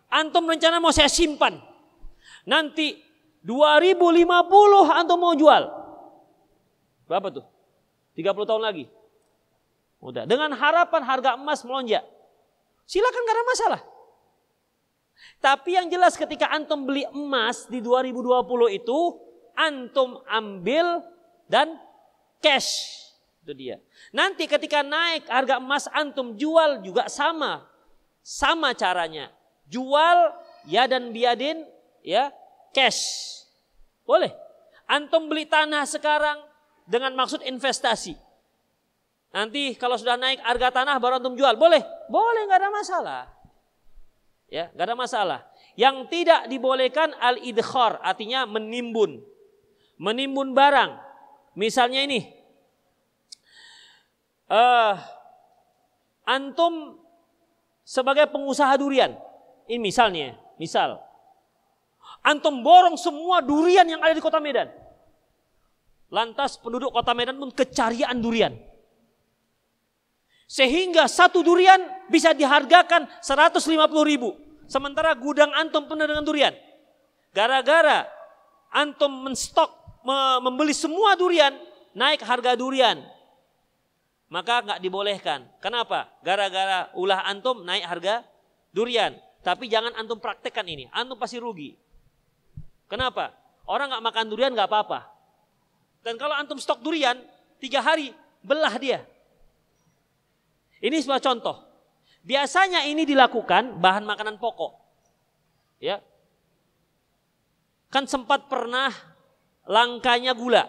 Antum 0.08 0.48
rencana 0.48 0.80
mau 0.80 0.96
saya 0.96 1.12
simpan. 1.12 1.60
Nanti 2.48 2.96
2050 3.44 4.26
antum 4.96 5.20
mau 5.20 5.36
jual. 5.36 5.64
Berapa 7.06 7.28
tuh? 7.30 7.46
30 8.16 8.50
tahun 8.50 8.64
lagi. 8.64 8.86
Udah. 10.00 10.24
Dengan 10.24 10.56
harapan 10.56 11.02
harga 11.04 11.36
emas 11.36 11.62
melonjak. 11.68 12.04
Silakan 12.88 13.24
ada 13.28 13.44
masalah. 13.44 13.82
Tapi 15.42 15.78
yang 15.78 15.88
jelas 15.92 16.16
ketika 16.16 16.50
antum 16.50 16.86
beli 16.88 17.04
emas 17.12 17.68
di 17.68 17.82
2020 17.84 18.78
itu 18.78 19.00
antum 19.58 20.22
ambil 20.26 21.02
dan 21.50 21.78
cash. 22.46 23.02
Itu 23.42 23.58
dia. 23.58 23.82
Nanti 24.14 24.46
ketika 24.46 24.86
naik 24.86 25.26
harga 25.26 25.58
emas 25.58 25.90
antum 25.90 26.38
jual 26.38 26.86
juga 26.86 27.10
sama. 27.10 27.66
Sama 28.22 28.78
caranya. 28.78 29.34
Jual 29.66 30.30
ya 30.70 30.86
dan 30.86 31.10
biadin 31.10 31.66
ya 32.06 32.30
cash. 32.70 33.42
Boleh. 34.06 34.30
Antum 34.86 35.26
beli 35.26 35.50
tanah 35.50 35.90
sekarang 35.90 36.38
dengan 36.86 37.18
maksud 37.18 37.42
investasi. 37.42 38.14
Nanti 39.34 39.74
kalau 39.76 39.98
sudah 39.98 40.16
naik 40.16 40.40
harga 40.46 40.82
tanah 40.82 41.02
baru 41.02 41.18
antum 41.18 41.34
jual. 41.34 41.58
Boleh? 41.58 41.82
Boleh 42.08 42.46
nggak 42.46 42.62
ada 42.62 42.72
masalah. 42.72 43.22
Ya, 44.46 44.70
nggak 44.72 44.86
ada 44.86 44.98
masalah. 44.98 45.40
Yang 45.76 46.08
tidak 46.08 46.48
dibolehkan 46.48 47.12
al-idkhar, 47.18 48.00
artinya 48.00 48.46
menimbun. 48.46 49.20
Menimbun 49.98 50.54
barang. 50.56 50.96
Misalnya 51.58 52.06
ini. 52.06 52.35
Uh, 54.46 54.94
antum 56.26 57.02
sebagai 57.86 58.30
pengusaha 58.30 58.74
durian. 58.78 59.14
Ini 59.66 59.82
misalnya, 59.82 60.38
misal. 60.62 61.02
Antum 62.26 62.62
borong 62.62 62.98
semua 62.98 63.42
durian 63.42 63.86
yang 63.86 64.02
ada 64.02 64.14
di 64.14 64.22
kota 64.22 64.38
Medan. 64.42 64.70
Lantas 66.14 66.58
penduduk 66.62 66.94
kota 66.94 67.14
Medan 67.18 67.38
pun 67.38 67.50
kecarian 67.50 68.18
durian. 68.22 68.54
Sehingga 70.46 71.10
satu 71.10 71.42
durian 71.42 72.06
bisa 72.10 72.34
dihargakan 72.34 73.10
150 73.22 73.66
ribu. 74.06 74.38
Sementara 74.70 75.14
gudang 75.18 75.50
antum 75.54 75.90
penuh 75.90 76.06
dengan 76.06 76.26
durian. 76.26 76.54
Gara-gara 77.34 78.06
antum 78.70 79.26
menstok, 79.26 79.70
membeli 80.42 80.74
semua 80.74 81.18
durian, 81.18 81.54
naik 81.98 82.22
harga 82.22 82.54
durian. 82.54 83.02
Maka 84.30 84.66
nggak 84.66 84.80
dibolehkan. 84.82 85.46
Kenapa? 85.62 86.10
Gara-gara 86.26 86.90
ulah 86.98 87.26
antum 87.30 87.62
naik 87.62 87.86
harga 87.86 88.26
durian. 88.74 89.14
Tapi 89.46 89.70
jangan 89.70 89.94
antum 89.94 90.18
praktekkan 90.18 90.66
ini. 90.66 90.90
Antum 90.90 91.16
pasti 91.22 91.38
rugi. 91.38 91.78
Kenapa? 92.90 93.34
Orang 93.70 93.94
nggak 93.94 94.06
makan 94.06 94.26
durian 94.30 94.54
nggak 94.54 94.70
apa-apa. 94.70 95.06
Dan 96.02 96.18
kalau 96.22 96.38
antum 96.38 96.58
stok 96.58 96.82
durian, 96.82 97.18
tiga 97.58 97.82
hari 97.82 98.14
belah 98.46 98.74
dia. 98.78 99.02
Ini 100.82 101.02
sebuah 101.02 101.22
contoh. 101.22 101.66
Biasanya 102.26 102.86
ini 102.90 103.06
dilakukan 103.06 103.78
bahan 103.78 104.06
makanan 104.06 104.42
pokok. 104.42 104.74
Ya. 105.82 106.02
Kan 107.94 108.10
sempat 108.10 108.50
pernah 108.50 108.90
langkanya 109.66 110.34
gula. 110.34 110.66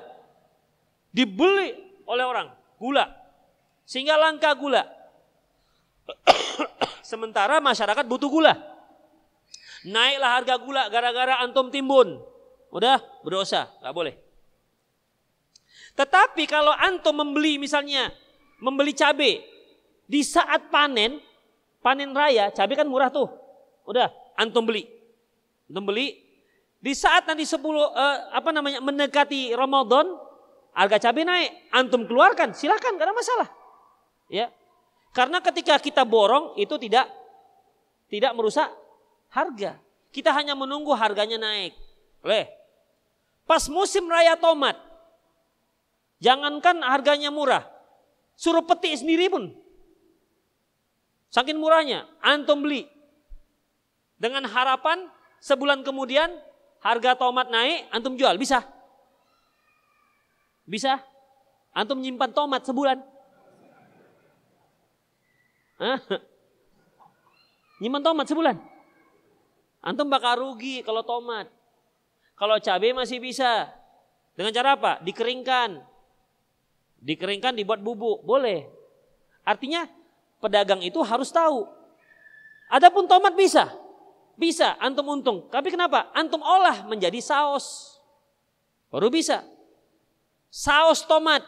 Dibeli 1.12 1.72
oleh 2.04 2.24
orang, 2.24 2.48
gula. 2.76 3.25
Sehingga 3.86 4.18
langka 4.18 4.50
gula. 4.58 4.82
Sementara 7.10 7.62
masyarakat 7.62 8.04
butuh 8.04 8.26
gula. 8.26 8.58
Naiklah 9.86 10.42
harga 10.42 10.54
gula 10.58 10.82
gara-gara 10.90 11.38
antum 11.40 11.70
timbun. 11.70 12.18
Udah 12.74 12.98
berdosa, 13.22 13.70
nggak 13.78 13.94
boleh. 13.94 14.14
Tetapi 15.94 16.44
kalau 16.50 16.74
antum 16.74 17.14
membeli 17.14 17.56
misalnya 17.56 18.10
membeli 18.58 18.90
cabai 18.92 19.40
di 20.04 20.20
saat 20.26 20.68
panen, 20.68 21.22
panen 21.80 22.10
raya, 22.10 22.50
cabai 22.50 22.74
kan 22.74 22.90
murah 22.90 23.08
tuh. 23.08 23.30
Udah, 23.86 24.10
antum 24.34 24.66
beli. 24.66 24.84
Antum 25.70 25.86
beli 25.86 26.26
di 26.86 26.92
saat 26.92 27.24
nanti 27.24 27.42
10 27.42 27.58
uh, 27.58 27.90
eh, 27.90 28.16
apa 28.30 28.50
namanya 28.52 28.78
mendekati 28.78 29.56
Ramadan, 29.56 30.06
harga 30.76 31.08
cabai 31.08 31.24
naik, 31.24 31.50
antum 31.72 32.04
keluarkan, 32.04 32.52
silakan, 32.52 33.00
gak 33.00 33.08
ada 33.08 33.16
masalah. 33.16 33.48
Ya. 34.26 34.50
Karena 35.14 35.40
ketika 35.40 35.80
kita 35.80 36.04
borong 36.04 36.58
itu 36.60 36.76
tidak 36.76 37.08
tidak 38.06 38.32
merusak 38.36 38.68
harga. 39.32 39.78
Kita 40.14 40.32
hanya 40.32 40.56
menunggu 40.56 40.92
harganya 40.96 41.36
naik. 41.36 41.76
Oleh 42.24 42.48
pas 43.46 43.62
musim 43.70 44.02
raya 44.10 44.34
tomat, 44.34 44.74
jangankan 46.18 46.82
harganya 46.82 47.30
murah, 47.30 47.62
suruh 48.34 48.64
petik 48.66 48.98
sendiri 48.98 49.30
pun. 49.30 49.54
Saking 51.30 51.58
murahnya, 51.60 52.08
antum 52.24 52.64
beli. 52.64 52.88
Dengan 54.16 54.48
harapan 54.48 55.06
sebulan 55.44 55.84
kemudian 55.84 56.32
harga 56.80 57.14
tomat 57.14 57.52
naik, 57.52 57.86
antum 57.92 58.16
jual, 58.16 58.34
bisa? 58.40 58.64
Bisa? 60.64 60.98
Antum 61.76 62.00
nyimpan 62.00 62.32
tomat 62.32 62.64
sebulan. 62.64 63.15
Hah? 65.76 66.00
Nyimpan 67.80 68.02
tomat 68.02 68.26
sebulan. 68.28 68.56
Antum 69.84 70.08
bakal 70.08 70.40
rugi 70.40 70.80
kalau 70.80 71.04
tomat. 71.04 71.46
Kalau 72.36 72.56
cabai 72.60 72.96
masih 72.96 73.20
bisa. 73.20 73.68
Dengan 74.36 74.52
cara 74.52 74.76
apa? 74.76 74.92
Dikeringkan. 75.04 75.80
Dikeringkan 77.00 77.56
dibuat 77.56 77.84
bubuk. 77.84 78.24
Boleh. 78.24 78.68
Artinya 79.44 79.88
pedagang 80.40 80.80
itu 80.80 81.00
harus 81.04 81.28
tahu. 81.28 81.68
Adapun 82.72 83.06
tomat 83.06 83.36
bisa. 83.36 83.70
Bisa, 84.36 84.76
antum 84.76 85.08
untung. 85.08 85.48
Tapi 85.48 85.72
kenapa? 85.72 86.12
Antum 86.12 86.44
olah 86.44 86.84
menjadi 86.84 87.16
saus. 87.24 87.96
Baru 88.92 89.08
bisa. 89.08 89.40
Saus 90.52 91.04
tomat. 91.08 91.40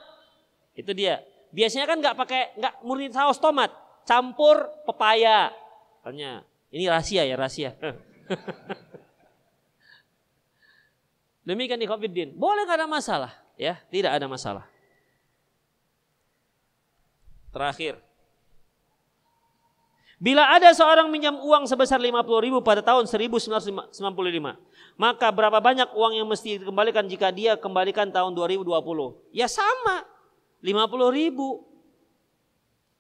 Itu 0.72 0.96
dia. 0.96 1.20
Biasanya 1.52 1.84
kan 1.88 1.96
nggak 2.00 2.16
pakai 2.16 2.42
nggak 2.60 2.74
murni 2.84 3.08
saus 3.08 3.40
tomat, 3.40 3.72
campur 4.09 4.72
pepaya. 4.88 5.52
Tanya, 6.00 6.40
ini 6.72 6.88
rahasia 6.88 7.28
ya 7.28 7.36
rahasia. 7.36 7.76
Demikian 11.48 11.80
di 11.80 11.88
Covid 11.88 12.12
Boleh 12.32 12.64
nggak 12.64 12.80
ada 12.80 12.88
masalah, 12.88 13.32
ya 13.61 13.76
tidak 13.92 14.16
ada 14.16 14.24
masalah. 14.24 14.64
Terakhir, 17.52 18.00
Bila 20.18 20.50
ada 20.50 20.74
seorang 20.74 21.14
minjam 21.14 21.38
uang 21.38 21.70
sebesar 21.70 22.02
50 22.02 22.26
ribu 22.42 22.59
pada 22.59 22.82
tahun 22.82 23.06
1995, 23.06 23.94
maka 24.98 25.30
berapa 25.30 25.62
banyak 25.62 25.94
uang 25.94 26.18
yang 26.18 26.26
mesti 26.26 26.59
dikembalikan 26.59 27.06
jika 27.06 27.30
dia 27.30 27.54
kembalikan 27.54 28.11
tahun 28.11 28.34
2020? 28.34 28.66
Ya 29.30 29.46
sama, 29.46 30.02
50 30.59 31.14
ribu. 31.14 31.67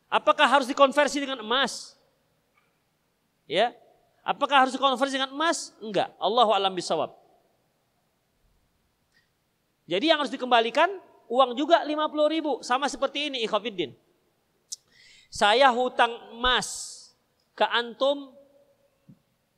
Apakah 0.08 0.48
harus 0.48 0.66
dikonversi 0.68 1.20
dengan 1.20 1.44
emas? 1.44 1.92
Ya, 3.44 3.76
apakah 4.24 4.64
harus 4.64 4.72
dikonversi 4.72 5.20
dengan 5.20 5.32
emas? 5.32 5.76
Enggak, 5.80 6.12
Allahu 6.16 6.52
alam 6.52 6.72
bisawab. 6.72 7.12
Jadi 9.88 10.12
yang 10.12 10.20
harus 10.20 10.32
dikembalikan 10.32 10.88
uang 11.32 11.56
juga 11.56 11.80
50 11.84 12.34
ribu. 12.34 12.52
Sama 12.60 12.88
seperti 12.92 13.32
ini 13.32 13.44
ikhwafiddin. 13.44 13.96
Saya 15.28 15.68
hutang 15.72 16.12
emas 16.32 16.96
ke 17.52 17.64
antum 17.68 18.32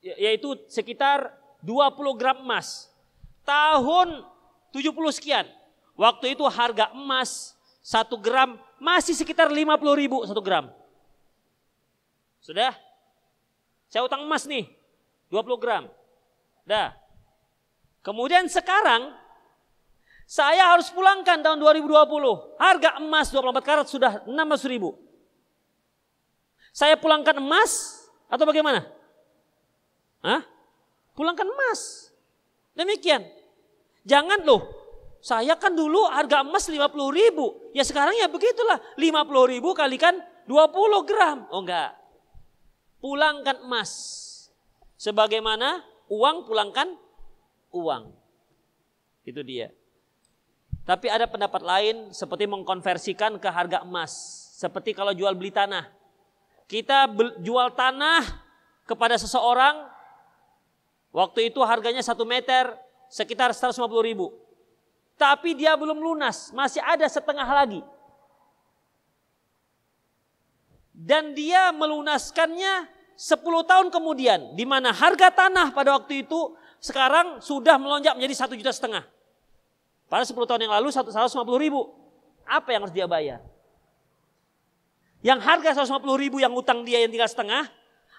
ya, 0.03 0.14
yaitu 0.18 0.55
sekitar 0.66 1.34
20 1.62 2.18
gram 2.18 2.42
emas. 2.42 2.90
Tahun 3.46 4.22
70 4.70 5.18
sekian. 5.18 5.46
Waktu 5.98 6.38
itu 6.38 6.46
harga 6.46 6.94
emas 6.94 7.59
1 7.81 8.12
gram 8.20 8.61
masih 8.76 9.16
sekitar 9.16 9.49
50 9.49 9.57
ribu 9.97 10.24
1 10.24 10.33
gram. 10.45 10.68
Sudah? 12.41 12.72
Saya 13.89 14.07
utang 14.07 14.24
emas 14.24 14.45
nih 14.49 14.68
20 15.33 15.61
gram. 15.61 15.85
Dah. 16.64 16.95
Kemudian 18.01 18.49
sekarang 18.49 19.12
saya 20.31 20.72
harus 20.72 20.89
pulangkan 20.95 21.43
tahun 21.43 21.59
2020. 21.59 22.57
Harga 22.57 23.03
emas 23.03 23.35
24 23.35 23.66
karat 23.66 23.87
sudah 23.91 24.12
600 24.24 24.70
ribu. 24.70 24.95
Saya 26.70 26.95
pulangkan 26.95 27.43
emas 27.43 28.07
atau 28.31 28.47
bagaimana? 28.47 28.87
Hah? 30.22 30.47
Pulangkan 31.18 31.51
emas. 31.51 32.14
Demikian. 32.78 33.26
Jangan 34.07 34.41
loh, 34.47 34.64
saya 35.20 35.56
kan 35.56 35.76
dulu 35.76 36.08
harga 36.08 36.40
emas 36.40 36.64
50 36.68 36.80
ribu. 37.12 37.70
Ya 37.76 37.84
sekarang 37.84 38.16
ya 38.16 38.28
begitulah. 38.28 38.80
50 38.97 39.52
ribu 39.52 39.76
kalikan 39.76 40.16
20 40.48 41.09
gram. 41.09 41.44
Oh 41.52 41.60
enggak. 41.64 41.97
Pulangkan 43.01 43.64
emas. 43.64 43.92
Sebagaimana 45.01 45.84
uang 46.09 46.48
pulangkan 46.48 46.97
uang. 47.72 48.12
Itu 49.24 49.44
dia. 49.44 49.72
Tapi 50.88 51.06
ada 51.12 51.28
pendapat 51.28 51.62
lain 51.62 51.97
seperti 52.10 52.48
mengkonversikan 52.48 53.36
ke 53.36 53.48
harga 53.48 53.84
emas. 53.84 54.12
Seperti 54.56 54.92
kalau 54.97 55.12
jual 55.12 55.32
beli 55.36 55.52
tanah 55.52 56.01
kita 56.70 57.10
jual 57.42 57.74
tanah 57.74 58.22
kepada 58.86 59.18
seseorang, 59.18 59.90
waktu 61.10 61.51
itu 61.51 61.59
harganya 61.66 61.98
satu 61.98 62.22
meter 62.22 62.70
sekitar 63.10 63.51
150 63.51 63.74
ribu. 64.06 64.30
Tapi 65.20 65.52
dia 65.52 65.76
belum 65.76 66.01
lunas, 66.01 66.48
masih 66.56 66.80
ada 66.80 67.05
setengah 67.05 67.44
lagi. 67.44 67.84
Dan 70.97 71.36
dia 71.36 71.68
melunaskannya 71.76 72.88
10 73.20 73.68
tahun 73.68 73.92
kemudian, 73.92 74.56
di 74.56 74.64
mana 74.64 74.97
harga 74.97 75.28
tanah 75.28 75.76
pada 75.76 76.01
waktu 76.01 76.24
itu 76.24 76.56
sekarang 76.80 77.44
sudah 77.44 77.76
melonjak 77.76 78.16
menjadi 78.16 78.48
satu 78.48 78.56
juta 78.56 78.72
setengah. 78.72 79.05
Pada 80.09 80.24
10 80.24 80.40
tahun 80.48 80.64
yang 80.64 80.72
lalu 80.80 80.88
150 80.88 81.20
ribu. 81.60 81.92
Apa 82.48 82.72
yang 82.72 82.88
harus 82.88 82.97
dia 82.97 83.05
bayar? 83.05 83.44
Yang 85.20 85.44
harga 85.44 85.84
150 85.84 86.01
ribu 86.16 86.40
yang 86.40 86.56
utang 86.56 86.80
dia 86.80 87.05
yang 87.05 87.12
tinggal 87.12 87.28
setengah, 87.28 87.68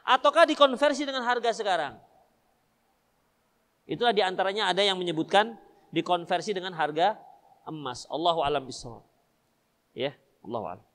ataukah 0.05 0.45
dikonversi 0.45 1.01
dengan 1.01 1.25
harga 1.25 1.49
sekarang? 1.49 1.97
Itulah 3.89 4.13
di 4.13 4.21
antaranya 4.21 4.69
ada 4.69 4.85
yang 4.85 5.01
menyebutkan 5.01 5.57
dikonversi 5.91 6.55
dengan 6.55 6.73
harga 6.73 7.19
emas. 7.67 8.07
Allahu 8.09 8.41
alam 8.41 8.63
bisawab. 8.65 9.03
Ya, 9.91 10.15
Allahu 10.41 10.65
alam. 10.65 10.85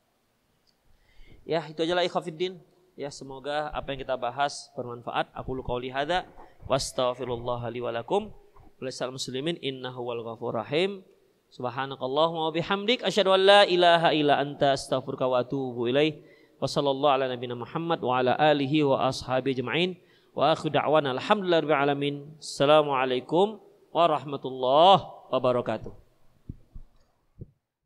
Ya, 1.47 1.63
itu 1.69 1.79
ajalah 1.85 2.03
ikhwafiddin. 2.03 2.59
Ya, 2.97 3.13
semoga 3.13 3.69
apa 3.71 3.93
yang 3.93 4.01
kita 4.03 4.17
bahas 4.17 4.73
bermanfaat. 4.73 5.31
Aku 5.37 5.53
lu 5.53 5.63
qauli 5.63 5.93
hadza 5.93 6.25
wastaghfirullah 6.67 7.61
li 7.71 7.81
wa 7.85 7.93
lakum. 7.93 8.33
muslimin 8.81 9.61
innahu 9.61 10.01
wal 10.01 10.25
ghafur 10.25 10.57
rahim. 10.57 11.05
Subhanakallahumma 11.53 12.51
wa 12.51 12.53
bihamdik 12.53 13.07
asyhadu 13.07 13.37
an 13.37 13.41
la 13.47 13.61
ilaha 13.69 14.11
illa 14.11 14.43
anta 14.43 14.75
astaghfiruka 14.75 15.29
wa 15.29 15.45
atubu 15.45 15.87
ilaih. 15.93 16.19
Wa 16.57 16.67
sallallahu 16.67 17.15
ala 17.21 17.29
nabiyina 17.31 17.55
Muhammad 17.55 18.01
wa 18.01 18.19
ala 18.19 18.33
alihi 18.35 18.83
wa 18.83 19.07
ashabi 19.07 19.53
ajma'in. 19.53 20.01
Wa 20.33 20.57
akhu 20.57 20.73
da'wana 20.73 21.15
alhamdulillah 21.15 21.63
rabbil 21.63 21.79
alamin. 21.79 22.15
Assalamualaikum 22.41 23.66
warahmatullahi 23.97 25.33
wabarakatuh. 25.33 26.06